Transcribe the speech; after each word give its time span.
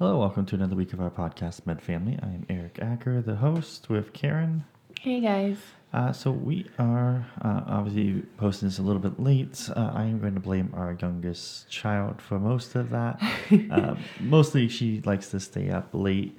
Hello, 0.00 0.16
welcome 0.16 0.46
to 0.46 0.54
another 0.54 0.74
week 0.74 0.94
of 0.94 1.00
our 1.02 1.10
podcast, 1.10 1.66
Med 1.66 1.82
Family. 1.82 2.18
I 2.22 2.28
am 2.28 2.46
Eric 2.48 2.78
Acker, 2.80 3.20
the 3.20 3.36
host, 3.36 3.90
with 3.90 4.14
Karen. 4.14 4.64
Hey 4.98 5.20
guys. 5.20 5.58
Uh, 5.92 6.10
so 6.10 6.30
we 6.30 6.64
are 6.78 7.26
uh, 7.42 7.60
obviously 7.66 8.22
posting 8.38 8.68
this 8.68 8.78
a 8.78 8.82
little 8.82 9.02
bit 9.02 9.20
late. 9.20 9.68
Uh, 9.76 9.90
I 9.92 10.04
am 10.04 10.18
going 10.18 10.32
to 10.32 10.40
blame 10.40 10.72
our 10.74 10.96
youngest 10.98 11.68
child 11.68 12.22
for 12.22 12.38
most 12.38 12.76
of 12.76 12.88
that. 12.88 13.22
uh, 13.70 13.94
mostly, 14.20 14.68
she 14.68 15.02
likes 15.02 15.28
to 15.32 15.38
stay 15.38 15.68
up 15.68 15.90
late 15.92 16.34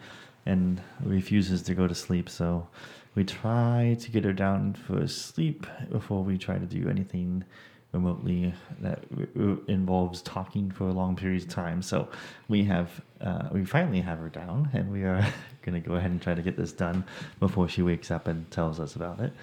and 0.48 0.82
refuses 1.04 1.62
to 1.62 1.76
go 1.76 1.86
to 1.88 1.94
sleep. 1.94 2.30
So 2.30 2.68
we 3.14 3.26
try 3.26 3.96
to 4.00 4.10
get 4.10 4.24
her 4.24 4.34
down 4.34 4.74
for 4.74 5.06
sleep 5.06 5.68
before 5.92 6.24
we 6.24 6.40
try 6.40 6.58
to 6.58 6.66
do 6.66 6.90
anything 6.90 7.44
remotely 7.92 8.54
that 8.80 9.04
r- 9.18 9.28
r- 9.40 9.58
involves 9.68 10.22
talking 10.22 10.72
for 10.72 10.88
a 10.88 10.94
long 10.94 11.16
periods 11.16 11.44
of 11.46 11.50
time. 11.52 11.82
So 11.82 12.08
we 12.48 12.64
have 12.66 13.02
uh, 13.20 13.50
we 13.52 13.66
finally 13.66 14.02
have 14.02 14.18
her 14.20 14.30
down, 14.30 14.70
and 14.74 14.92
we 14.92 15.04
are 15.04 15.26
going 15.62 15.82
to 15.82 15.88
go 15.88 15.96
ahead 15.96 16.12
and 16.12 16.22
try 16.22 16.34
to 16.34 16.42
get 16.42 16.58
this 16.58 16.72
done 16.72 17.04
before 17.40 17.68
she 17.68 17.82
wakes 17.82 18.12
up 18.12 18.28
and 18.28 18.50
tells 18.52 18.80
us 18.80 18.96
about 18.96 19.20
it. 19.20 19.34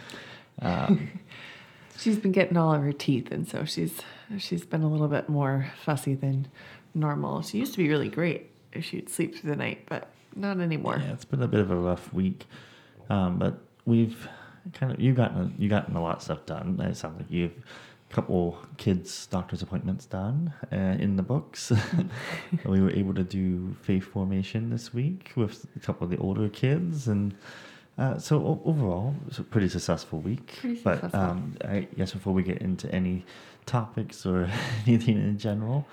Um, 0.61 1.11
She's 1.99 2.17
been 2.17 2.31
getting 2.31 2.57
all 2.57 2.73
of 2.73 2.81
her 2.83 2.93
teeth, 2.93 3.33
and 3.33 3.49
so 3.49 3.65
she's 3.65 4.01
she's 4.39 4.65
been 4.65 4.83
a 4.83 4.89
little 4.89 5.09
bit 5.09 5.29
more 5.29 5.73
fussy 5.83 6.15
than 6.15 6.47
normal. 6.95 7.43
She 7.43 7.59
used 7.59 7.73
to 7.73 7.79
be 7.79 7.89
really 7.89 8.09
great 8.09 8.53
if 8.73 8.85
she'd 8.85 9.11
sleep 9.11 9.35
through 9.37 9.51
the 9.51 9.57
night, 9.57 9.85
but 9.89 10.09
not 10.37 10.61
anymore. 10.61 11.03
Yeah, 11.05 11.13
it's 11.13 11.25
been 11.25 11.43
a 11.43 11.49
bit 11.49 11.59
of 11.59 11.73
a 11.73 11.77
rough 11.77 12.13
week, 12.13 12.47
um, 13.11 13.41
but 13.41 13.59
we've 13.85 14.29
kind 14.75 14.93
of 14.93 15.01
you 15.01 15.13
gotten 15.13 15.57
you 15.59 15.69
gotten 15.69 15.97
a 15.97 16.01
lot 16.01 16.19
of 16.19 16.23
stuff 16.23 16.47
done. 16.47 16.79
It 16.81 16.97
sounds 16.97 17.19
like 17.19 17.31
you've 17.33 17.55
couple 18.11 18.59
kids' 18.79 19.27
doctor's 19.27 19.63
appointments 19.63 20.07
done 20.07 20.53
uh, 20.73 20.77
in 20.99 21.17
the 21.17 21.23
books. 21.23 21.73
we 22.65 22.81
were 22.81 22.91
able 22.91 23.15
to 23.15 23.23
do 23.23 23.77
faith 23.83 24.05
formation 24.05 24.71
this 24.71 24.95
week 24.95 25.33
with 25.37 25.67
a 25.77 25.81
couple 25.81 26.05
of 26.05 26.11
the 26.11 26.17
older 26.19 26.49
kids, 26.49 27.09
and 27.09 27.35
uh, 27.99 28.19
so 28.19 28.39
o- 28.39 28.63
overall, 28.65 29.15
it's 29.27 29.39
a 29.39 29.43
pretty 29.43 29.69
successful 29.69 30.21
week. 30.21 30.59
Pretty 30.61 30.81
but 30.83 31.01
successful. 31.01 31.21
um, 31.21 31.57
I 31.65 31.81
guess 31.97 32.13
before 32.13 32.33
we 32.33 32.43
get 32.43 32.59
into 32.59 32.91
any 32.95 33.25
topics 33.67 34.25
or 34.25 34.49
anything 34.87 35.17
in 35.17 35.39
general, 35.39 35.87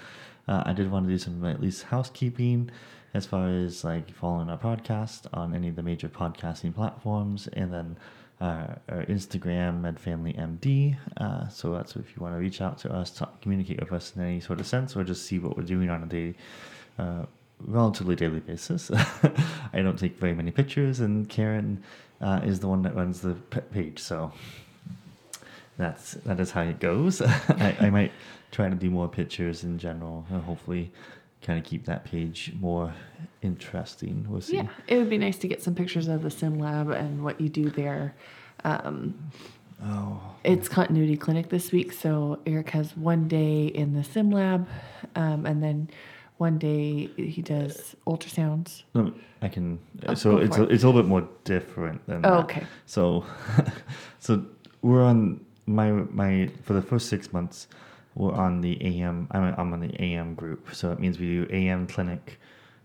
uh, 0.47 0.63
I 0.66 0.73
did 0.73 0.89
want 0.89 1.08
to 1.08 1.11
do 1.11 1.17
some 1.17 1.43
at 1.45 1.59
least 1.59 1.83
housekeeping 1.83 2.69
as 3.13 3.25
far 3.25 3.49
as 3.49 3.83
like 3.83 4.13
following 4.13 4.49
our 4.49 4.58
podcast 4.58 5.25
on 5.33 5.55
any 5.55 5.69
of 5.69 5.75
the 5.75 5.83
major 5.83 6.09
podcasting 6.09 6.75
platforms, 6.75 7.47
and 7.53 7.73
then 7.73 7.97
uh, 8.41 8.67
our 8.89 9.05
Instagram, 9.05 9.81
MedFamilyMD. 9.81 10.97
Uh, 11.17 11.47
so 11.47 11.72
that's 11.72 11.95
if 11.95 12.16
you 12.16 12.22
want 12.22 12.36
to 12.36 12.39
reach 12.39 12.61
out 12.61 12.77
to 12.80 12.94
us, 12.94 13.11
talk, 13.11 13.42
communicate 13.42 13.80
with 13.80 13.94
us 13.94 14.14
in 14.16 14.23
any 14.23 14.39
sort 14.39 14.59
of 14.59 14.67
sense, 14.67 14.95
or 14.95 15.03
just 15.03 15.25
see 15.25 15.39
what 15.39 15.58
we're 15.58 15.64
doing 15.64 15.89
on 15.89 16.03
a 16.03 16.05
day. 16.05 16.36
Uh, 16.97 17.25
relatively 17.59 18.16
daily 18.16 18.39
basis. 18.39 18.92
I 19.73 19.81
don't 19.81 19.97
take 19.97 20.17
very 20.17 20.33
many 20.33 20.52
pictures, 20.52 21.00
and 21.00 21.27
Karen 21.30 21.83
uh, 22.22 22.42
is 22.44 22.59
the 22.59 22.67
one 22.67 22.81
that 22.83 22.95
runs 22.95 23.22
the 23.22 23.33
page. 23.73 24.00
So 24.00 24.32
that's 25.77 26.14
that 26.14 26.39
is 26.39 26.52
how 26.52 26.61
it 26.61 26.80
goes. 26.80 27.21
I, 27.21 27.76
I 27.80 27.89
might 27.89 28.11
try 28.52 28.70
to 28.70 28.76
do 28.76 28.89
more 28.89 29.08
pictures 29.08 29.64
in 29.64 29.77
general, 29.77 30.26
and 30.30 30.42
hopefully, 30.43 30.92
kind 31.45 31.60
of 31.60 31.66
keep 31.66 31.86
that 31.86 32.04
page 32.06 32.54
more 32.60 32.94
interesting. 33.42 34.26
We'll 34.28 34.42
see. 34.42 34.58
Yeah, 34.58 34.67
it 34.88 34.98
would 34.98 35.10
be 35.10 35.17
nice 35.17 35.38
to 35.39 35.48
get 35.48 35.61
some 35.61 35.76
pictures 35.76 36.08
of 36.08 36.23
the 36.23 36.32
sim 36.32 36.60
lab 36.60 36.89
and 36.89 37.23
what 37.23 37.39
you 37.39 37.50
do 37.50 37.70
there. 37.70 38.16
Um, 38.64 39.32
Oh, 39.83 40.22
it's 40.44 40.70
continuity 40.70 41.17
clinic 41.17 41.50
this 41.50 41.72
week, 41.73 41.92
so 41.92 42.39
Eric 42.45 42.70
has 42.70 42.95
one 42.95 43.28
day 43.28 43.66
in 43.66 43.94
the 43.94 44.06
sim 44.06 44.32
lab, 44.32 44.67
um, 45.16 45.45
and 45.45 45.61
then 45.61 45.89
one 46.38 46.58
day 46.58 47.08
he 47.17 47.42
does 47.42 47.95
ultrasounds. 48.08 48.83
no, 48.94 49.14
I 49.42 49.50
can. 49.50 49.80
Oh, 50.08 50.14
so 50.14 50.38
it's 50.38 50.58
a, 50.58 50.64
it. 50.64 50.72
it's 50.72 50.83
a 50.83 50.88
little 50.88 51.02
bit 51.02 51.10
more 51.10 51.27
different 51.44 52.06
than. 52.08 52.26
Oh, 52.26 52.38
that. 52.38 52.44
okay. 52.45 52.64
So, 52.86 53.26
so 54.20 54.45
we're 54.82 55.04
on 55.04 55.45
my 55.66 55.92
my 55.92 56.50
for 56.64 56.73
the 56.73 56.82
first 56.82 57.10
six 57.10 57.33
months. 57.33 57.67
We're 58.15 58.33
on 58.33 58.61
the 58.61 58.81
AM. 58.81 59.27
I'm 59.31 59.53
I'm 59.58 59.73
on 59.73 59.81
the 59.81 60.02
AM 60.02 60.36
group, 60.36 60.73
so 60.73 60.92
it 60.92 60.99
means 60.99 61.20
we 61.20 61.27
do 61.27 61.48
AM 61.52 61.86
clinic. 61.86 62.39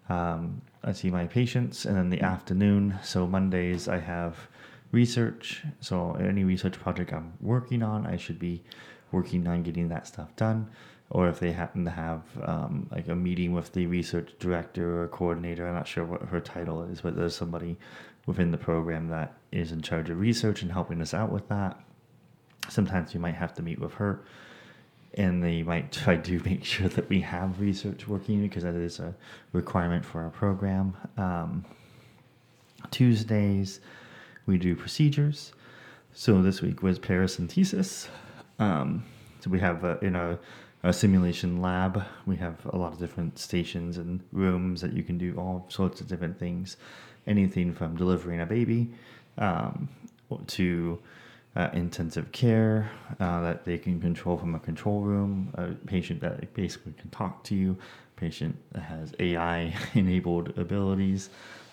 Um, 0.09 0.61
I 0.83 0.93
see 0.93 1.11
my 1.11 1.27
patients, 1.27 1.87
and 1.87 1.97
then 1.97 2.11
the 2.11 2.21
afternoon. 2.21 2.99
So 3.03 3.27
Mondays 3.27 3.87
I 3.87 3.99
have 3.99 4.37
research. 4.91 5.65
So 5.81 6.15
any 6.15 6.43
research 6.45 6.81
project 6.81 7.13
I'm 7.13 7.33
working 7.41 7.83
on, 7.83 8.07
I 8.07 8.17
should 8.17 8.41
be 8.41 8.65
working 9.13 9.47
on 9.47 9.63
getting 9.63 9.89
that 9.89 10.07
stuff 10.07 10.35
done. 10.37 10.69
Or 11.11 11.29
if 11.29 11.41
they 11.41 11.53
happen 11.53 11.85
to 11.85 11.91
have 11.91 12.23
um, 12.43 12.89
like 12.93 13.09
a 13.09 13.17
meeting 13.17 13.53
with 13.53 13.73
the 13.73 13.87
research 13.87 14.31
director 14.39 15.03
or 15.03 15.09
coordinator, 15.09 15.67
I'm 15.67 15.75
not 15.75 15.89
sure 15.89 16.05
what 16.05 16.23
her 16.23 16.41
title 16.41 16.85
is, 16.85 17.01
but 17.01 17.17
there's 17.17 17.35
somebody 17.35 17.79
within 18.27 18.53
the 18.53 18.59
program 18.59 19.09
that 19.09 19.35
is 19.51 19.73
in 19.73 19.83
charge 19.83 20.09
of 20.11 20.21
research 20.21 20.63
and 20.63 20.71
helping 20.71 21.01
us 21.01 21.13
out 21.13 21.33
with 21.33 21.49
that. 21.49 21.81
Sometimes 22.69 23.13
you 23.13 23.19
might 23.19 23.35
have 23.35 23.55
to 23.55 23.63
meet 23.63 23.81
with 23.81 23.95
her 23.95 24.23
and 25.15 25.43
they 25.43 25.63
might 25.63 25.93
try 25.93 26.17
to 26.17 26.41
make 26.45 26.65
sure 26.65 26.89
that 26.89 27.09
we 27.09 27.21
have 27.21 27.61
research 27.61 28.07
working 28.07 28.43
because 28.43 28.63
that 28.63 28.75
is 28.75 28.99
a 28.99 29.15
requirement 29.53 30.05
for 30.05 30.23
our 30.23 30.31
program. 30.31 30.97
Um, 31.17 31.65
Tuesdays, 32.91 33.81
we 34.47 34.59
do 34.59 34.75
procedures. 34.75 35.53
So 36.13 36.43
this 36.43 36.61
week 36.61 36.83
was 36.83 36.99
paracentesis. 36.99 38.09
Um, 38.59 39.05
so 39.41 39.51
we 39.51 39.61
have 39.61 39.85
uh, 39.85 39.99
in 40.03 40.17
our, 40.17 40.39
our 40.83 40.93
simulation 40.93 41.61
lab, 41.61 42.03
we 42.27 42.37
have 42.37 42.57
a 42.67 42.77
lot 42.77 42.93
of 42.93 42.99
different 42.99 43.39
stations 43.39 43.97
and 43.97 44.21
rooms 44.33 44.81
that 44.81 44.93
you 44.93 45.03
can 45.03 45.19
do 45.19 45.35
all 45.37 45.67
sorts 45.69 46.01
of 46.01 46.09
different 46.09 46.39
things. 46.39 46.77
Anything 47.27 47.73
from 47.73 47.97
delivering 47.97 48.41
a 48.41 48.47
baby 48.47 48.91
um, 49.39 49.89
to 50.49 50.99
uh, 51.57 51.69
intensive 51.73 52.31
care 52.33 52.91
uh, 53.19 53.41
that 53.43 53.65
they 53.65 53.77
can 53.77 54.01
control 54.01 54.37
from 54.37 54.55
a 54.55 54.59
control 54.59 55.01
room, 55.01 55.53
a 55.55 55.69
patient 55.87 56.21
that 56.21 56.53
basically 56.55 56.93
can 56.93 57.11
talk 57.11 57.43
to 57.45 57.55
you, 57.55 57.77
patient 58.17 58.57
that 58.73 58.83
has 58.83 59.13
AI 59.19 59.75
enabled 59.95 60.57
abilities. 60.59 61.31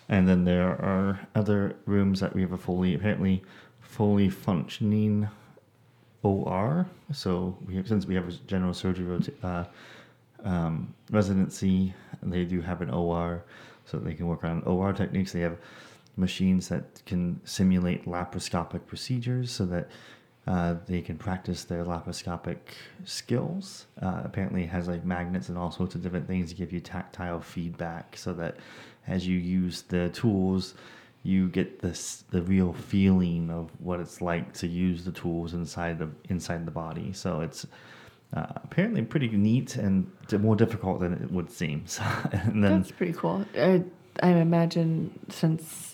And 0.09 0.27
then 0.27 0.45
there 0.45 0.69
are 0.69 1.19
other 1.35 1.75
rooms 1.85 2.19
that 2.21 2.33
we 2.33 2.41
have 2.41 2.53
a 2.53 2.57
fully, 2.57 2.95
apparently, 2.95 3.43
fully 3.81 4.29
functioning 4.29 5.27
OR. 6.23 6.88
So 7.11 7.57
we 7.65 7.75
have, 7.75 7.88
since 7.88 8.05
we 8.05 8.15
have 8.15 8.27
a 8.27 8.31
general 8.47 8.73
surgery 8.73 9.21
uh, 9.44 9.65
um, 10.44 10.94
residency, 11.11 11.94
they 12.23 12.45
do 12.45 12.61
have 12.61 12.81
an 12.81 12.89
OR, 12.89 13.44
so 13.85 13.97
they 13.97 14.13
can 14.13 14.27
work 14.27 14.44
on 14.44 14.63
OR 14.63 14.94
techniques. 14.94 15.33
They 15.33 15.41
have 15.41 15.57
machines 16.17 16.69
that 16.69 17.05
can 17.05 17.39
simulate 17.45 18.05
laparoscopic 18.05 18.85
procedures, 18.85 19.51
so 19.51 19.66
that 19.66 19.89
uh, 20.47 20.75
they 20.85 21.01
can 21.01 21.17
practice 21.17 21.66
their 21.66 21.83
laparoscopic 21.83 22.57
skills. 23.05 23.85
Uh, 24.01 24.22
apparently, 24.23 24.63
it 24.63 24.69
has 24.69 24.88
like 24.88 25.06
magnets 25.06 25.50
and 25.50 25.57
all 25.57 25.72
sorts 25.72 25.95
of 25.95 26.01
different 26.01 26.27
things 26.27 26.50
to 26.50 26.56
give 26.56 26.72
you 26.72 26.79
tactile 26.79 27.39
feedback, 27.39 28.18
so 28.18 28.33
that 28.33 28.57
as 29.07 29.27
you 29.27 29.38
use 29.38 29.83
the 29.83 30.09
tools, 30.09 30.74
you 31.24 31.50
get 31.50 31.80
this 31.80 32.24
the 32.30 32.42
real 32.42 32.74
feeling 32.74 33.50
of 33.50 33.69
what 33.80 34.00
it's 34.00 34.21
like 34.21 34.53
to 34.53 34.68
use 34.68 35.03
the 35.03 35.12
tools 35.12 35.53
inside 35.53 36.00
the 36.00 36.09
inside 36.30 36.65
the 36.65 36.71
body. 36.71 37.12
So 37.13 37.42
it's 37.42 37.65
uh, 38.33 38.45
apparently 38.56 39.01
pretty 39.01 39.30
neat 39.30 39.75
and 39.75 40.09
more 40.39 40.56
difficult 40.56 41.00
than 41.00 41.13
it 41.13 41.31
would 41.31 41.51
seem. 41.51 41.86
So, 41.88 42.03
and 42.31 42.63
then 42.63 42.81
That's 42.81 42.92
pretty 42.92 43.13
cool. 43.13 43.45
I, 43.57 43.83
I 44.21 44.30
imagine 44.30 45.18
since 45.30 45.87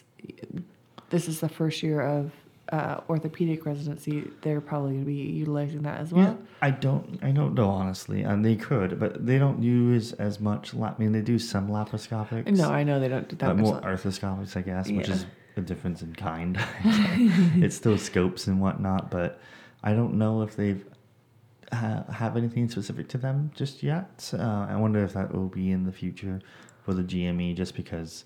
this 1.10 1.28
is 1.28 1.40
the 1.40 1.50
first 1.50 1.84
year 1.84 2.02
of 2.02 2.32
uh, 2.72 3.02
orthopedic 3.10 3.66
residency, 3.66 4.32
they're 4.42 4.62
probably 4.62 4.94
going 4.94 5.04
to 5.04 5.06
be 5.06 5.14
utilizing 5.16 5.84
that 5.84 6.00
as 6.00 6.12
Yeah, 6.12 6.18
well. 6.18 6.40
I 6.62 6.72
don't. 6.72 7.20
I 7.22 7.32
don't 7.32 7.54
know 7.54 7.70
honestly, 7.70 8.24
and 8.24 8.44
they 8.44 8.56
could, 8.56 9.00
but 9.00 9.26
they 9.26 9.38
don't 9.38 9.62
use 9.62 10.14
as 10.14 10.40
much. 10.40 10.74
Lap, 10.74 10.96
I 10.98 11.04
mean, 11.04 11.12
they 11.12 11.22
do 11.22 11.38
some 11.38 11.68
laparoscopics. 11.68 12.48
No, 12.56 12.70
I 12.70 12.84
know 12.84 13.00
they 13.00 13.10
don't 13.10 13.28
do 13.28 13.36
that 13.36 13.48
but 13.48 13.58
more 13.58 13.82
arthroscopics, 13.82 14.56
I 14.58 14.62
guess, 14.62 14.90
which 14.90 15.10
is 15.10 15.26
a 15.56 15.62
difference 15.62 16.02
in 16.02 16.16
kind. 16.16 16.58
it's 16.84 17.76
still 17.76 17.98
scopes 17.98 18.48
and 18.48 18.60
whatnot, 18.60 19.12
but 19.12 19.40
I 19.84 19.94
don't 19.94 20.16
know 20.16 20.42
if 20.42 20.56
they've 20.56 20.84
ha- 21.72 22.06
have 22.12 22.38
anything 22.38 22.70
specific 22.70 23.10
to 23.10 23.18
them 23.18 23.52
just 23.54 23.84
yet. 23.84 24.32
Uh, 24.34 24.68
I 24.70 24.76
wonder 24.78 25.04
if 25.04 25.14
that 25.14 25.34
will 25.34 25.50
be 25.50 25.72
in 25.72 25.84
the 25.84 25.92
future 25.92 26.40
for 26.84 26.94
the 26.94 27.04
GME, 27.04 27.56
just 27.56 27.76
because 27.76 28.26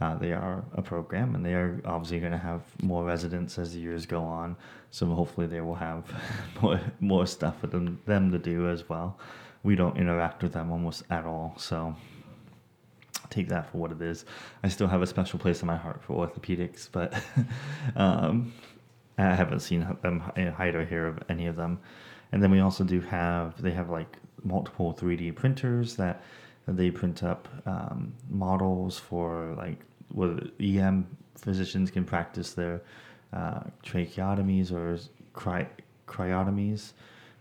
uh, 0.00 0.14
they 0.16 0.32
are 0.32 0.64
a 0.74 0.82
program, 0.82 1.34
and 1.34 1.44
they 1.44 1.54
are 1.54 1.80
obviously 1.84 2.20
going 2.20 2.32
to 2.32 2.38
have 2.38 2.62
more 2.82 3.04
residents 3.04 3.58
as 3.58 3.74
the 3.74 3.80
years 3.80 4.06
go 4.06 4.22
on. 4.22 4.56
So 4.90 5.06
hopefully 5.06 5.46
they 5.46 5.60
will 5.60 5.74
have 5.74 6.04
more 6.62 6.80
more 7.00 7.26
stuff 7.26 7.60
for 7.60 7.66
them 7.66 8.00
them 8.06 8.30
to 8.30 8.38
do 8.38 8.68
as 8.68 8.88
well. 8.88 9.18
We 9.64 9.74
don't 9.74 9.96
interact 9.96 10.42
with 10.42 10.52
them 10.52 10.70
almost 10.70 11.02
at 11.10 11.24
all, 11.24 11.54
so 11.56 11.96
take 13.28 13.48
that 13.48 13.70
for 13.70 13.78
what 13.78 13.92
it 13.92 14.00
is. 14.00 14.24
I 14.62 14.68
still 14.68 14.86
have 14.86 15.02
a 15.02 15.06
special 15.06 15.38
place 15.38 15.62
in 15.62 15.66
my 15.66 15.76
heart 15.76 16.02
for 16.02 16.26
orthopedics, 16.26 16.88
but 16.90 17.12
um, 17.96 18.52
I 19.18 19.34
haven't 19.34 19.60
seen 19.60 19.86
them 20.02 20.20
hide 20.20 20.74
or 20.74 20.84
hear 20.84 21.06
of 21.06 21.18
any 21.28 21.46
of 21.46 21.56
them. 21.56 21.80
And 22.30 22.42
then 22.42 22.50
we 22.50 22.60
also 22.60 22.84
do 22.84 23.00
have 23.00 23.60
they 23.60 23.72
have 23.72 23.90
like 23.90 24.16
multiple 24.44 24.94
3D 24.94 25.34
printers 25.34 25.96
that 25.96 26.22
they 26.66 26.90
print 26.90 27.22
up 27.22 27.48
um, 27.66 28.12
models 28.28 28.98
for 28.98 29.54
like 29.56 29.80
where 30.10 30.38
EM 30.60 31.06
physicians 31.36 31.90
can 31.90 32.04
practice 32.04 32.52
their 32.52 32.82
uh, 33.32 33.60
tracheotomies 33.84 34.72
or 34.72 34.98
cry- 35.32 35.68
cryotomies. 36.06 36.92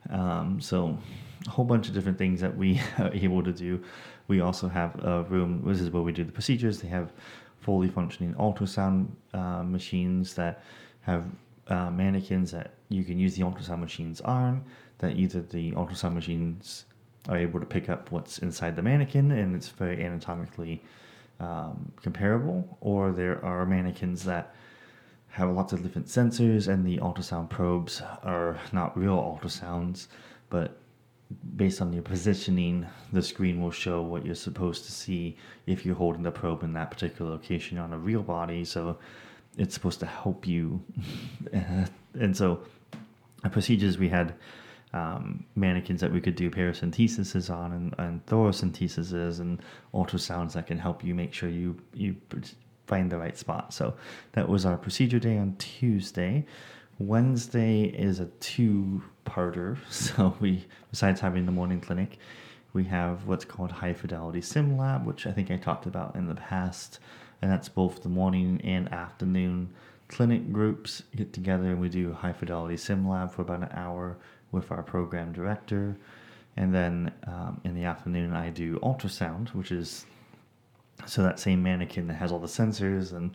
Um, 0.09 0.59
so 0.61 0.97
a 1.45 1.49
whole 1.49 1.65
bunch 1.65 1.87
of 1.87 1.93
different 1.93 2.17
things 2.17 2.41
that 2.41 2.55
we 2.55 2.79
are 2.99 3.13
able 3.13 3.43
to 3.43 3.53
do. 3.53 3.83
We 4.27 4.41
also 4.41 4.67
have 4.67 5.03
a 5.03 5.23
room. 5.23 5.63
This 5.65 5.81
is 5.81 5.89
where 5.89 6.03
we 6.03 6.11
do 6.11 6.23
the 6.23 6.31
procedures. 6.31 6.81
They 6.81 6.89
have 6.89 7.11
fully 7.61 7.87
functioning 7.87 8.33
ultrasound 8.35 9.07
uh, 9.33 9.63
machines 9.63 10.33
that 10.35 10.63
have 11.01 11.25
uh, 11.67 11.89
mannequins 11.89 12.51
that 12.51 12.73
you 12.89 13.03
can 13.03 13.19
use 13.19 13.35
the 13.35 13.43
ultrasound 13.43 13.79
machines 13.79 14.21
on. 14.21 14.63
That 14.99 15.15
either 15.15 15.41
the 15.41 15.71
ultrasound 15.73 16.13
machines 16.13 16.85
are 17.29 17.37
able 17.37 17.59
to 17.59 17.65
pick 17.65 17.89
up 17.89 18.11
what's 18.11 18.39
inside 18.39 18.75
the 18.75 18.81
mannequin 18.81 19.31
and 19.31 19.55
it's 19.55 19.67
very 19.67 20.03
anatomically 20.03 20.81
um, 21.39 21.91
comparable, 22.01 22.77
or 22.81 23.11
there 23.11 23.43
are 23.43 23.65
mannequins 23.65 24.23
that 24.25 24.55
have 25.29 25.49
lots 25.49 25.73
of 25.73 25.83
different 25.83 26.07
sensors 26.07 26.67
and 26.67 26.85
the 26.85 26.97
ultrasound 26.97 27.49
probes 27.49 28.01
are 28.23 28.59
not 28.71 28.97
real 28.97 29.17
ultrasounds, 29.17 30.07
but 30.49 30.79
based 31.55 31.81
on 31.81 31.93
your 31.93 32.01
positioning, 32.01 32.87
the 33.11 33.21
screen 33.21 33.61
will 33.61 33.71
show 33.71 34.01
what 34.01 34.25
you're 34.25 34.35
supposed 34.35 34.85
to 34.85 34.91
see 34.91 35.37
if 35.65 35.85
you're 35.85 35.95
holding 35.95 36.23
the 36.23 36.31
probe 36.31 36.63
in 36.63 36.73
that 36.73 36.89
particular 36.89 37.29
location 37.31 37.77
on 37.77 37.93
a 37.93 37.97
real 37.97 38.23
body. 38.23 38.63
So 38.63 38.97
it's 39.57 39.73
supposed 39.73 39.99
to 39.99 40.05
help 40.05 40.47
you. 40.47 40.81
and 42.19 42.35
so, 42.35 42.61
procedures 43.51 43.97
we 43.97 44.09
had 44.09 44.33
um, 44.93 45.45
mannequins 45.55 46.01
that 46.01 46.11
we 46.11 46.21
could 46.21 46.35
do 46.35 46.49
paracentesis 46.49 47.53
on 47.53 47.73
and, 47.73 47.95
and 47.97 48.25
thoracentesis 48.25 49.39
and 49.39 49.61
ultrasounds 49.93 50.53
that 50.53 50.67
can 50.67 50.79
help 50.79 51.03
you 51.03 51.13
make 51.13 51.33
sure 51.33 51.49
you 51.49 51.77
you 51.93 52.15
find 52.85 53.11
the 53.11 53.17
right 53.17 53.37
spot. 53.37 53.73
So 53.73 53.95
that 54.31 54.47
was 54.47 54.65
our 54.65 54.77
procedure 54.77 55.19
day 55.19 55.37
on 55.37 55.55
Tuesday. 55.57 56.45
Wednesday 56.99 57.83
is 57.83 58.19
a 58.19 58.25
two-parter. 58.39 59.77
So 59.89 60.35
we, 60.39 60.65
besides 60.89 61.19
having 61.19 61.45
the 61.45 61.51
morning 61.51 61.81
clinic, 61.81 62.17
we 62.73 62.85
have 62.85 63.27
what's 63.27 63.45
called 63.45 63.71
High 63.71 63.93
Fidelity 63.93 64.41
Sim 64.41 64.77
Lab, 64.77 65.05
which 65.05 65.27
I 65.27 65.31
think 65.31 65.51
I 65.51 65.57
talked 65.57 65.85
about 65.85 66.15
in 66.15 66.27
the 66.27 66.35
past, 66.35 66.99
and 67.41 67.51
that's 67.51 67.69
both 67.69 68.03
the 68.03 68.09
morning 68.09 68.61
and 68.63 68.91
afternoon 68.91 69.73
clinic 70.07 70.53
groups 70.53 71.03
get 71.15 71.33
together 71.33 71.65
and 71.65 71.81
we 71.81 71.89
do 71.89 72.13
High 72.13 72.33
Fidelity 72.33 72.77
Sim 72.77 73.07
Lab 73.07 73.31
for 73.31 73.41
about 73.41 73.61
an 73.61 73.69
hour 73.73 74.17
with 74.51 74.71
our 74.71 74.83
program 74.83 75.31
director. 75.31 75.97
And 76.55 76.73
then 76.73 77.13
um, 77.27 77.61
in 77.63 77.75
the 77.75 77.83
afternoon, 77.83 78.33
I 78.33 78.49
do 78.49 78.79
ultrasound, 78.79 79.49
which 79.49 79.71
is 79.71 80.05
so 81.05 81.21
that 81.21 81.39
same 81.39 81.61
mannequin 81.61 82.07
that 82.07 82.15
has 82.15 82.31
all 82.31 82.39
the 82.39 82.47
sensors 82.47 83.13
and 83.13 83.31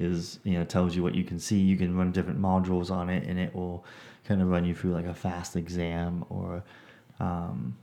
is 0.00 0.40
you 0.42 0.58
know 0.58 0.64
tells 0.64 0.96
you 0.96 1.02
what 1.02 1.14
you 1.14 1.22
can 1.22 1.38
see. 1.38 1.58
You 1.58 1.76
can 1.76 1.96
run 1.96 2.10
different 2.10 2.40
modules 2.40 2.90
on 2.90 3.08
it, 3.08 3.28
and 3.28 3.38
it 3.38 3.54
will 3.54 3.84
kind 4.24 4.42
of 4.42 4.48
run 4.48 4.64
you 4.64 4.74
through 4.74 4.92
like 4.92 5.06
a 5.06 5.14
fast 5.14 5.54
exam 5.54 6.24
or 6.28 6.64
um, 7.20 7.76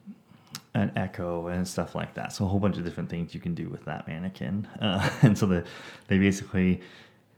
an 0.74 0.92
echo 0.96 1.48
and 1.48 1.68
stuff 1.68 1.96
like 1.96 2.14
that. 2.16 2.34
So 2.34 2.46
a 2.46 2.48
whole 2.48 2.60
bunch 2.60 2.78
of 2.78 2.84
different 2.84 3.10
things 3.10 3.34
you 3.34 3.40
can 3.40 3.54
do 3.54 3.70
with 3.70 3.86
that 3.86 4.08
mannequin. 4.08 4.68
Uh, 4.80 5.10
and 5.22 5.38
so 5.38 5.46
the, 5.46 5.66
they 6.08 6.18
basically 6.18 6.82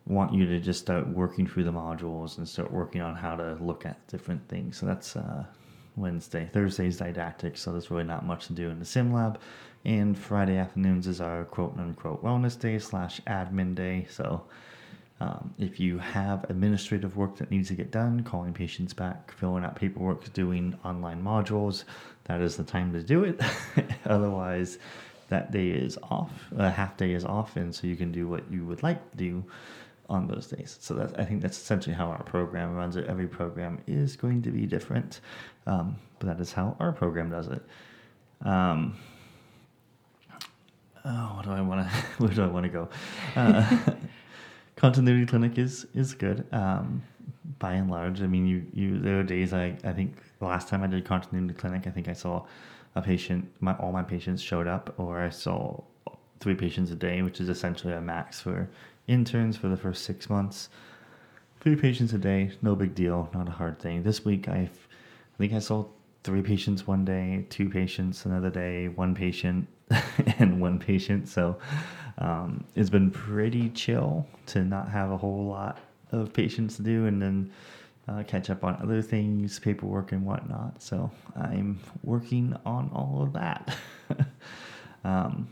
want 0.06 0.34
you 0.34 0.46
to 0.46 0.60
just 0.60 0.82
start 0.82 1.08
working 1.08 1.48
through 1.48 1.64
the 1.64 1.72
modules 1.72 2.38
and 2.38 2.48
start 2.48 2.72
working 2.72 3.02
on 3.02 3.16
how 3.16 3.36
to 3.36 3.58
look 3.62 3.86
at 3.86 4.06
different 4.08 4.48
things. 4.50 4.78
So 4.78 4.86
that's 4.86 5.16
uh, 5.16 5.46
Wednesday. 5.96 6.50
Thursday's 6.52 6.98
didactic, 6.98 7.58
so 7.58 7.72
there's 7.72 7.90
really 7.90 8.04
not 8.04 8.26
much 8.26 8.48
to 8.48 8.54
do 8.54 8.70
in 8.70 8.80
the 8.80 8.86
sim 8.86 9.14
lab. 9.14 9.40
And 9.86 10.18
Friday 10.18 10.58
afternoons 10.58 11.08
is 11.08 11.22
our 11.22 11.46
quote 11.46 11.78
unquote 11.78 12.24
wellness 12.24 12.60
day 12.60 12.80
slash 12.80 13.22
admin 13.28 13.76
day. 13.76 14.08
So 14.10 14.44
um, 15.20 15.54
if 15.58 15.80
you 15.80 16.00
have 16.00 16.50
administrative 16.50 17.16
work 17.16 17.38
that 17.38 17.52
needs 17.52 17.70
to 17.70 17.76
get 17.76 17.92
done, 17.92 18.24
calling 18.24 18.54
patients 18.54 18.94
back, 18.94 19.32
filling 19.32 19.64
out 19.64 19.76
paperwork, 19.76 20.32
doing 20.34 20.78
online 20.84 21.24
modules, 21.24 21.84
that 22.26 22.42
is 22.42 22.58
the 22.58 22.64
time 22.64 22.92
to 22.94 23.02
do 23.02 23.24
it. 23.24 23.42
Otherwise, 24.06 24.80
that 25.30 25.52
day 25.52 25.70
is 25.70 25.98
off, 26.04 26.32
a 26.58 26.70
half 26.70 26.98
day 26.98 27.14
is 27.14 27.24
off, 27.24 27.56
and 27.56 27.74
so 27.74 27.88
you 27.88 27.96
can 27.96 28.12
do 28.12 28.28
what 28.28 28.44
you 28.52 28.66
would 28.66 28.84
like 28.84 29.12
to 29.12 29.18
do 29.18 29.44
on 30.10 30.28
those 30.28 30.48
days. 30.48 30.78
So 30.82 30.94
that's, 30.94 31.14
I 31.14 31.24
think 31.26 31.42
that's 31.42 31.58
essentially 31.58 31.96
how 31.96 32.08
our 32.08 32.24
program 32.24 32.76
runs 32.76 32.96
it. 32.96 33.08
Every 33.08 33.28
program 33.28 33.82
is 33.88 34.16
going 34.16 34.42
to 34.44 34.52
be 34.52 34.66
different, 34.66 35.22
um, 35.66 35.96
but 36.20 36.28
that 36.28 36.40
is 36.40 36.52
how 36.52 36.76
our 36.80 36.92
program 36.92 37.30
does 37.30 37.48
it. 37.48 37.64
Um, 38.44 38.96
oh, 41.06 41.34
what 41.36 41.46
do 41.46 41.52
I 41.52 41.62
want 41.62 41.90
to? 41.90 41.96
Where 42.18 42.34
do 42.34 42.44
I 42.44 42.48
want 42.48 42.64
to 42.66 42.70
go? 42.80 42.90
Uh, 43.36 43.78
continuity 44.76 45.26
clinic 45.26 45.58
is 45.58 45.88
is 45.94 46.14
good. 46.14 46.46
Um, 46.52 47.04
by 47.60 47.74
and 47.74 47.90
large, 47.90 48.22
I 48.22 48.28
mean, 48.28 48.46
you 48.46 48.66
you 48.74 49.00
there 49.00 49.20
are 49.20 49.24
days 49.24 49.54
I 49.54 49.78
I 49.84 49.94
think 49.94 50.18
the 50.40 50.46
last 50.46 50.68
time 50.68 50.84
I 50.84 50.88
did 50.88 51.06
continuity 51.06 51.54
clinic, 51.54 51.88
I 51.88 51.92
think 51.92 52.08
I 52.08 52.14
saw 52.14 52.46
a 52.96 53.02
patient. 53.02 53.50
My 53.62 53.74
all 53.76 53.92
my 53.92 54.04
patients 54.04 54.42
showed 54.42 54.68
up, 54.68 54.94
or 54.98 55.20
I 55.20 55.30
saw 55.30 55.82
three 56.40 56.56
patients 56.56 56.92
a 56.92 56.96
day, 56.96 57.22
which 57.22 57.40
is 57.40 57.48
essentially 57.48 57.94
a 57.94 58.02
max 58.02 58.42
for 58.42 58.70
interns 59.08 59.58
for 59.58 59.68
the 59.68 59.78
first 59.78 60.04
six 60.06 60.30
months. 60.30 60.70
Three 61.60 61.76
patients 61.76 62.14
a 62.14 62.18
day, 62.18 62.52
no 62.62 62.76
big 62.76 62.94
deal, 62.94 63.30
not 63.34 63.48
a 63.48 63.52
hard 63.52 63.80
thing. 63.80 64.04
This 64.04 64.26
week, 64.26 64.50
i 64.50 64.70
I 65.34 65.38
think 65.38 65.54
I 65.54 65.60
saw 65.60 65.86
three 66.24 66.42
patients 66.42 66.86
one 66.86 67.04
day, 67.04 67.46
two 67.50 67.70
patients 67.70 68.26
another 68.26 68.50
day, 68.50 68.88
one 68.88 69.16
patient, 69.16 69.68
and 70.40 70.62
one 70.62 70.80
patient. 70.80 71.28
So 71.28 71.58
um, 72.20 72.64
it's 72.76 72.90
been 72.90 73.12
pretty 73.12 73.70
chill 73.70 74.28
to 74.48 74.64
not 74.64 74.90
have 74.90 75.12
a 75.12 75.18
whole 75.18 75.46
lot 75.46 75.80
of 76.12 76.32
patients 76.32 76.78
to 76.78 76.84
do 76.84 77.08
and 77.08 77.22
then 77.22 77.52
uh, 78.08 78.24
catch 78.24 78.50
up 78.50 78.64
on 78.64 78.78
other 78.82 79.02
things, 79.02 79.60
paperwork, 79.60 80.12
and 80.12 80.26
whatnot. 80.26 80.82
So 80.82 81.10
I'm 81.36 81.80
working 82.04 82.56
on 82.66 82.92
all 82.94 83.24
of 83.24 83.34
that. 83.34 83.76
um, 85.04 85.48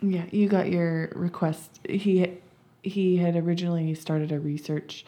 yeah, 0.00 0.24
you 0.30 0.48
got 0.48 0.70
your 0.70 1.10
request. 1.14 1.80
He 1.88 2.38
he 2.82 3.16
had 3.16 3.36
originally 3.36 3.94
started 3.94 4.32
a 4.32 4.40
research 4.40 5.04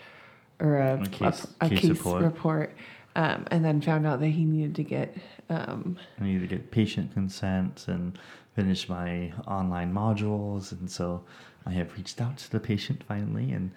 or 0.61 0.77
a, 0.77 1.03
a 1.03 1.07
case, 1.07 1.47
a, 1.61 1.67
a 1.67 1.69
case, 1.69 1.81
case 1.81 1.91
report, 1.91 2.23
report 2.23 2.77
um, 3.17 3.45
and 3.50 3.65
then 3.65 3.81
found 3.81 4.07
out 4.07 4.21
that 4.21 4.29
he 4.29 4.45
needed 4.45 4.75
to 4.77 4.85
get. 4.85 5.17
Um, 5.49 5.99
I 6.21 6.25
needed 6.25 6.49
to 6.49 6.57
get 6.57 6.71
patient 6.71 7.12
consent 7.12 7.87
and 7.89 8.19
finish 8.55 8.89
my 8.89 9.33
online 9.47 9.93
modules, 9.93 10.73
and 10.73 10.91
so 10.91 11.25
I 11.67 11.71
have 11.73 11.97
reached 11.97 12.21
out 12.21 12.37
to 12.39 12.50
the 12.50 12.61
patient 12.61 13.03
finally, 13.05 13.53
and 13.53 13.73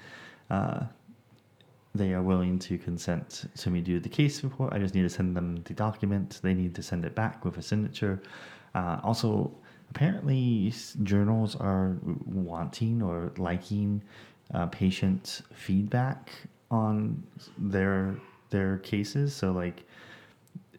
uh, 0.50 0.82
they 1.96 2.14
are 2.14 2.22
willing 2.22 2.60
to 2.60 2.78
consent 2.78 3.46
to 3.58 3.70
me 3.70 3.82
do 3.82 4.00
the 4.00 4.10
case 4.10 4.44
report. 4.44 4.74
I 4.74 4.80
just 4.80 4.94
need 4.94 5.04
to 5.04 5.10
send 5.10 5.36
them 5.36 5.64
the 5.64 5.74
document. 5.74 6.40
They 6.44 6.54
need 6.54 6.76
to 6.76 6.84
send 6.84 7.06
it 7.06 7.16
back 7.16 7.44
with 7.44 7.58
a 7.58 7.62
signature. 7.62 8.22
Uh, 8.76 9.00
also, 9.04 9.52
apparently 9.94 10.74
journals 11.04 11.56
are 11.56 11.98
wanting 12.26 13.00
or 13.04 13.32
liking 13.38 14.02
uh, 14.52 14.66
patient 14.68 15.44
feedback 15.54 16.32
on 16.72 17.22
their 17.60 18.16
their 18.50 18.80
cases. 18.80 19.36
So 19.36 19.52
like 19.52 19.84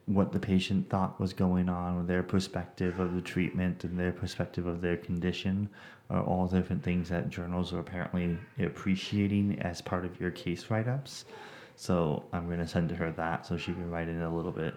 what 0.06 0.32
the 0.32 0.40
patient 0.40 0.90
thought 0.90 1.18
was 1.20 1.32
going 1.32 1.68
on 1.68 2.06
their 2.06 2.24
perspective 2.24 2.98
of 2.98 3.14
the 3.14 3.20
treatment 3.20 3.84
and 3.84 3.98
their 3.98 4.12
perspective 4.12 4.66
of 4.66 4.80
their 4.80 4.96
condition 4.96 5.68
are 6.10 6.22
all 6.22 6.46
different 6.46 6.82
things 6.82 7.08
that 7.08 7.30
journals 7.30 7.72
are 7.72 7.78
apparently 7.78 8.36
appreciating 8.58 9.60
as 9.62 9.80
part 9.80 10.04
of 10.04 10.20
your 10.20 10.30
case 10.32 10.70
write-ups. 10.70 11.24
So 11.76 12.24
i'm 12.32 12.46
going 12.46 12.58
to 12.58 12.68
send 12.68 12.88
to 12.90 12.96
her 12.96 13.12
that 13.12 13.46
so 13.46 13.56
she 13.56 13.72
can 13.72 13.90
write 13.90 14.08
in 14.08 14.22
a 14.22 14.34
little 14.34 14.52
bit 14.52 14.74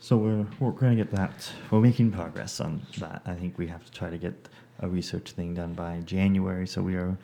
so 0.00 0.16
we're 0.16 0.46
we're 0.60 0.70
going 0.70 0.96
to 0.96 1.04
get 1.04 1.14
that. 1.14 1.50
We're 1.70 1.80
making 1.80 2.12
progress 2.12 2.60
on 2.60 2.82
that. 2.98 3.22
I 3.26 3.34
think 3.34 3.58
we 3.58 3.66
have 3.66 3.84
to 3.84 3.92
try 3.92 4.10
to 4.10 4.18
get 4.18 4.48
a 4.80 4.88
research 4.88 5.32
thing 5.32 5.54
done 5.54 5.74
by 5.74 6.00
January. 6.04 6.66
So 6.66 6.82
we 6.82 6.94
are 6.94 7.16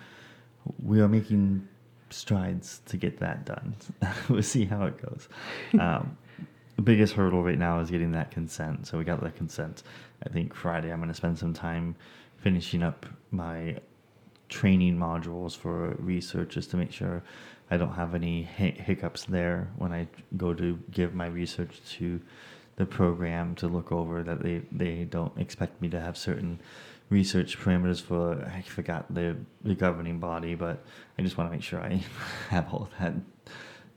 we 0.82 1.00
are 1.00 1.08
making 1.08 1.68
strides 2.10 2.80
to 2.86 2.96
get 2.96 3.18
that 3.18 3.44
done. 3.44 3.76
we'll 4.28 4.42
see 4.42 4.64
how 4.64 4.84
it 4.86 5.00
goes. 5.00 5.28
Um, 5.78 6.16
the 6.76 6.82
biggest 6.82 7.14
hurdle 7.14 7.42
right 7.42 7.58
now 7.58 7.78
is 7.80 7.90
getting 7.90 8.12
that 8.12 8.30
consent. 8.30 8.86
So 8.86 8.98
we 8.98 9.04
got 9.04 9.22
that 9.22 9.36
consent. 9.36 9.84
I 10.24 10.28
think 10.28 10.54
Friday 10.54 10.92
I'm 10.92 10.98
going 10.98 11.08
to 11.08 11.14
spend 11.14 11.38
some 11.38 11.52
time 11.52 11.94
finishing 12.38 12.82
up 12.82 13.06
my 13.30 13.76
training 14.48 14.96
modules 14.96 15.56
for 15.56 15.94
researchers 15.98 16.66
to 16.68 16.76
make 16.76 16.92
sure 16.92 17.22
I 17.70 17.76
don't 17.76 17.94
have 17.94 18.14
any 18.14 18.42
hiccups 18.42 19.24
there 19.24 19.68
when 19.76 19.92
I 19.92 20.06
go 20.36 20.52
to 20.52 20.78
give 20.90 21.14
my 21.14 21.26
research 21.26 21.80
to 21.92 22.20
the 22.76 22.86
program 22.86 23.54
to 23.56 23.68
look 23.68 23.92
over 23.92 24.22
that 24.22 24.42
they, 24.42 24.62
they 24.72 25.04
don't 25.04 25.36
expect 25.38 25.80
me 25.80 25.88
to 25.88 26.00
have 26.00 26.16
certain 26.16 26.60
research 27.10 27.58
parameters 27.58 28.00
for 28.02 28.42
I 28.44 28.62
forgot 28.62 29.12
the 29.14 29.36
the 29.62 29.74
governing 29.74 30.18
body, 30.18 30.54
but 30.54 30.84
I 31.18 31.22
just 31.22 31.36
want 31.36 31.50
to 31.50 31.52
make 31.52 31.62
sure 31.62 31.80
I 31.80 32.02
have 32.48 32.72
all 32.72 32.88
that 32.98 33.14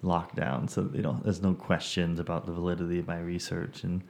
locked 0.03 0.35
down 0.35 0.67
so 0.67 0.87
you 0.93 1.01
know 1.01 1.19
there's 1.23 1.41
no 1.41 1.53
questions 1.55 2.19
about 2.19 2.45
the 2.45 2.51
validity 2.51 2.99
of 2.99 3.07
my 3.07 3.19
research 3.19 3.83
and 3.83 4.03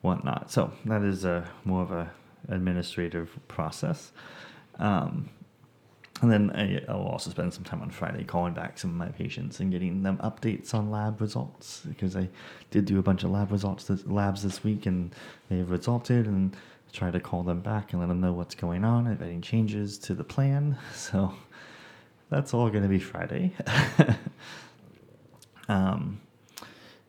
whatnot. 0.00 0.50
So 0.50 0.72
that 0.86 1.02
is 1.02 1.24
a 1.24 1.48
more 1.64 1.82
of 1.82 1.90
a 1.90 2.10
administrative 2.48 3.36
process. 3.48 4.12
Um, 4.78 5.30
and 6.22 6.30
then 6.30 6.50
I, 6.54 6.92
will 6.92 7.06
also 7.06 7.30
spend 7.30 7.52
some 7.52 7.64
time 7.64 7.82
on 7.82 7.90
Friday 7.90 8.24
calling 8.24 8.54
back 8.54 8.78
some 8.78 8.90
of 8.90 8.96
my 8.96 9.08
patients 9.08 9.60
and 9.60 9.70
getting 9.70 10.02
them 10.02 10.18
updates 10.18 10.72
on 10.72 10.90
lab 10.90 11.20
results 11.20 11.82
because 11.88 12.16
I 12.16 12.28
did 12.70 12.84
do 12.84 12.98
a 12.98 13.02
bunch 13.02 13.24
of 13.24 13.30
lab 13.30 13.50
results 13.50 13.84
this, 13.84 14.06
labs 14.06 14.42
this 14.42 14.62
week 14.62 14.86
and 14.86 15.14
they've 15.48 15.68
resulted 15.68 16.26
and 16.26 16.56
try 16.92 17.10
to 17.10 17.18
call 17.18 17.42
them 17.42 17.60
back 17.60 17.92
and 17.92 18.00
let 18.00 18.08
them 18.08 18.20
know 18.20 18.32
what's 18.32 18.54
going 18.54 18.84
on 18.84 19.08
if 19.08 19.20
any 19.20 19.40
changes 19.40 19.98
to 19.98 20.14
the 20.14 20.24
plan. 20.24 20.78
So 20.94 21.34
that's 22.30 22.54
all 22.54 22.70
going 22.70 22.84
to 22.84 22.88
be 22.88 22.98
Friday. 23.00 23.52
um, 25.68 26.20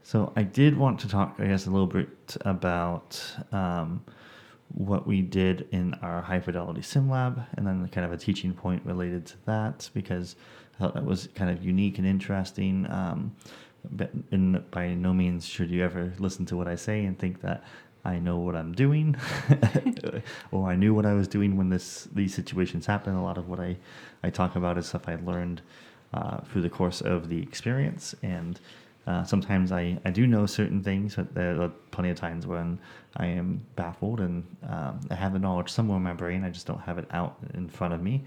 so 0.03 0.33
I 0.35 0.43
did 0.43 0.77
want 0.77 0.99
to 1.01 1.07
talk, 1.07 1.35
I 1.39 1.45
guess, 1.45 1.67
a 1.67 1.71
little 1.71 1.87
bit 1.87 2.37
about 2.41 3.21
um, 3.51 4.03
what 4.69 5.07
we 5.07 5.21
did 5.21 5.67
in 5.71 5.93
our 5.95 6.21
high 6.21 6.39
fidelity 6.39 6.81
sim 6.81 7.09
lab 7.09 7.45
and 7.55 7.65
then 7.65 7.87
kind 7.89 8.05
of 8.05 8.11
a 8.11 8.17
teaching 8.17 8.53
point 8.53 8.81
related 8.85 9.25
to 9.25 9.35
that 9.45 9.89
because 9.93 10.35
I 10.75 10.83
thought 10.83 10.93
that 10.95 11.05
was 11.05 11.29
kind 11.35 11.49
of 11.49 11.63
unique 11.63 11.97
and 11.97 12.07
interesting. 12.07 12.89
Um, 12.89 13.35
but 13.91 14.11
in, 14.31 14.63
by 14.71 14.93
no 14.93 15.13
means 15.13 15.45
should 15.45 15.69
you 15.69 15.83
ever 15.83 16.13
listen 16.19 16.45
to 16.47 16.57
what 16.57 16.67
I 16.67 16.75
say 16.75 17.05
and 17.05 17.17
think 17.17 17.41
that 17.41 17.63
I 18.03 18.19
know 18.19 18.37
what 18.37 18.55
I'm 18.55 18.71
doing, 18.71 19.15
or 20.51 20.69
I 20.69 20.75
knew 20.75 20.93
what 20.93 21.07
I 21.07 21.13
was 21.13 21.27
doing 21.27 21.57
when 21.57 21.69
this 21.69 22.07
these 22.13 22.35
situations 22.35 22.85
happen. 22.85 23.15
A 23.15 23.23
lot 23.23 23.39
of 23.39 23.49
what 23.49 23.59
I, 23.59 23.77
I 24.23 24.29
talk 24.29 24.55
about 24.55 24.77
is 24.77 24.85
stuff 24.85 25.07
I 25.07 25.15
learned 25.15 25.63
uh, 26.13 26.41
through 26.41 26.61
the 26.61 26.69
course 26.69 27.01
of 27.01 27.29
the 27.29 27.41
experience, 27.41 28.13
and 28.21 28.59
uh, 29.07 29.23
sometimes 29.23 29.71
I, 29.71 29.99
I 30.03 30.09
do 30.09 30.25
know 30.25 30.45
certain 30.45 30.81
things, 30.81 31.15
but 31.15 31.33
there 31.33 31.61
are 31.61 31.69
plenty 31.91 32.09
of 32.09 32.17
times 32.17 32.47
when 32.47 32.79
I 33.17 33.27
am 33.27 33.65
baffled 33.75 34.19
and 34.19 34.43
um, 34.67 34.99
I 35.11 35.15
have 35.15 35.33
the 35.33 35.39
knowledge 35.39 35.69
somewhere 35.69 35.97
in 35.97 36.03
my 36.03 36.13
brain. 36.13 36.43
I 36.43 36.49
just 36.49 36.65
don't 36.65 36.81
have 36.81 36.97
it 36.97 37.07
out 37.11 37.37
in 37.53 37.69
front 37.69 37.93
of 37.93 38.01
me. 38.01 38.23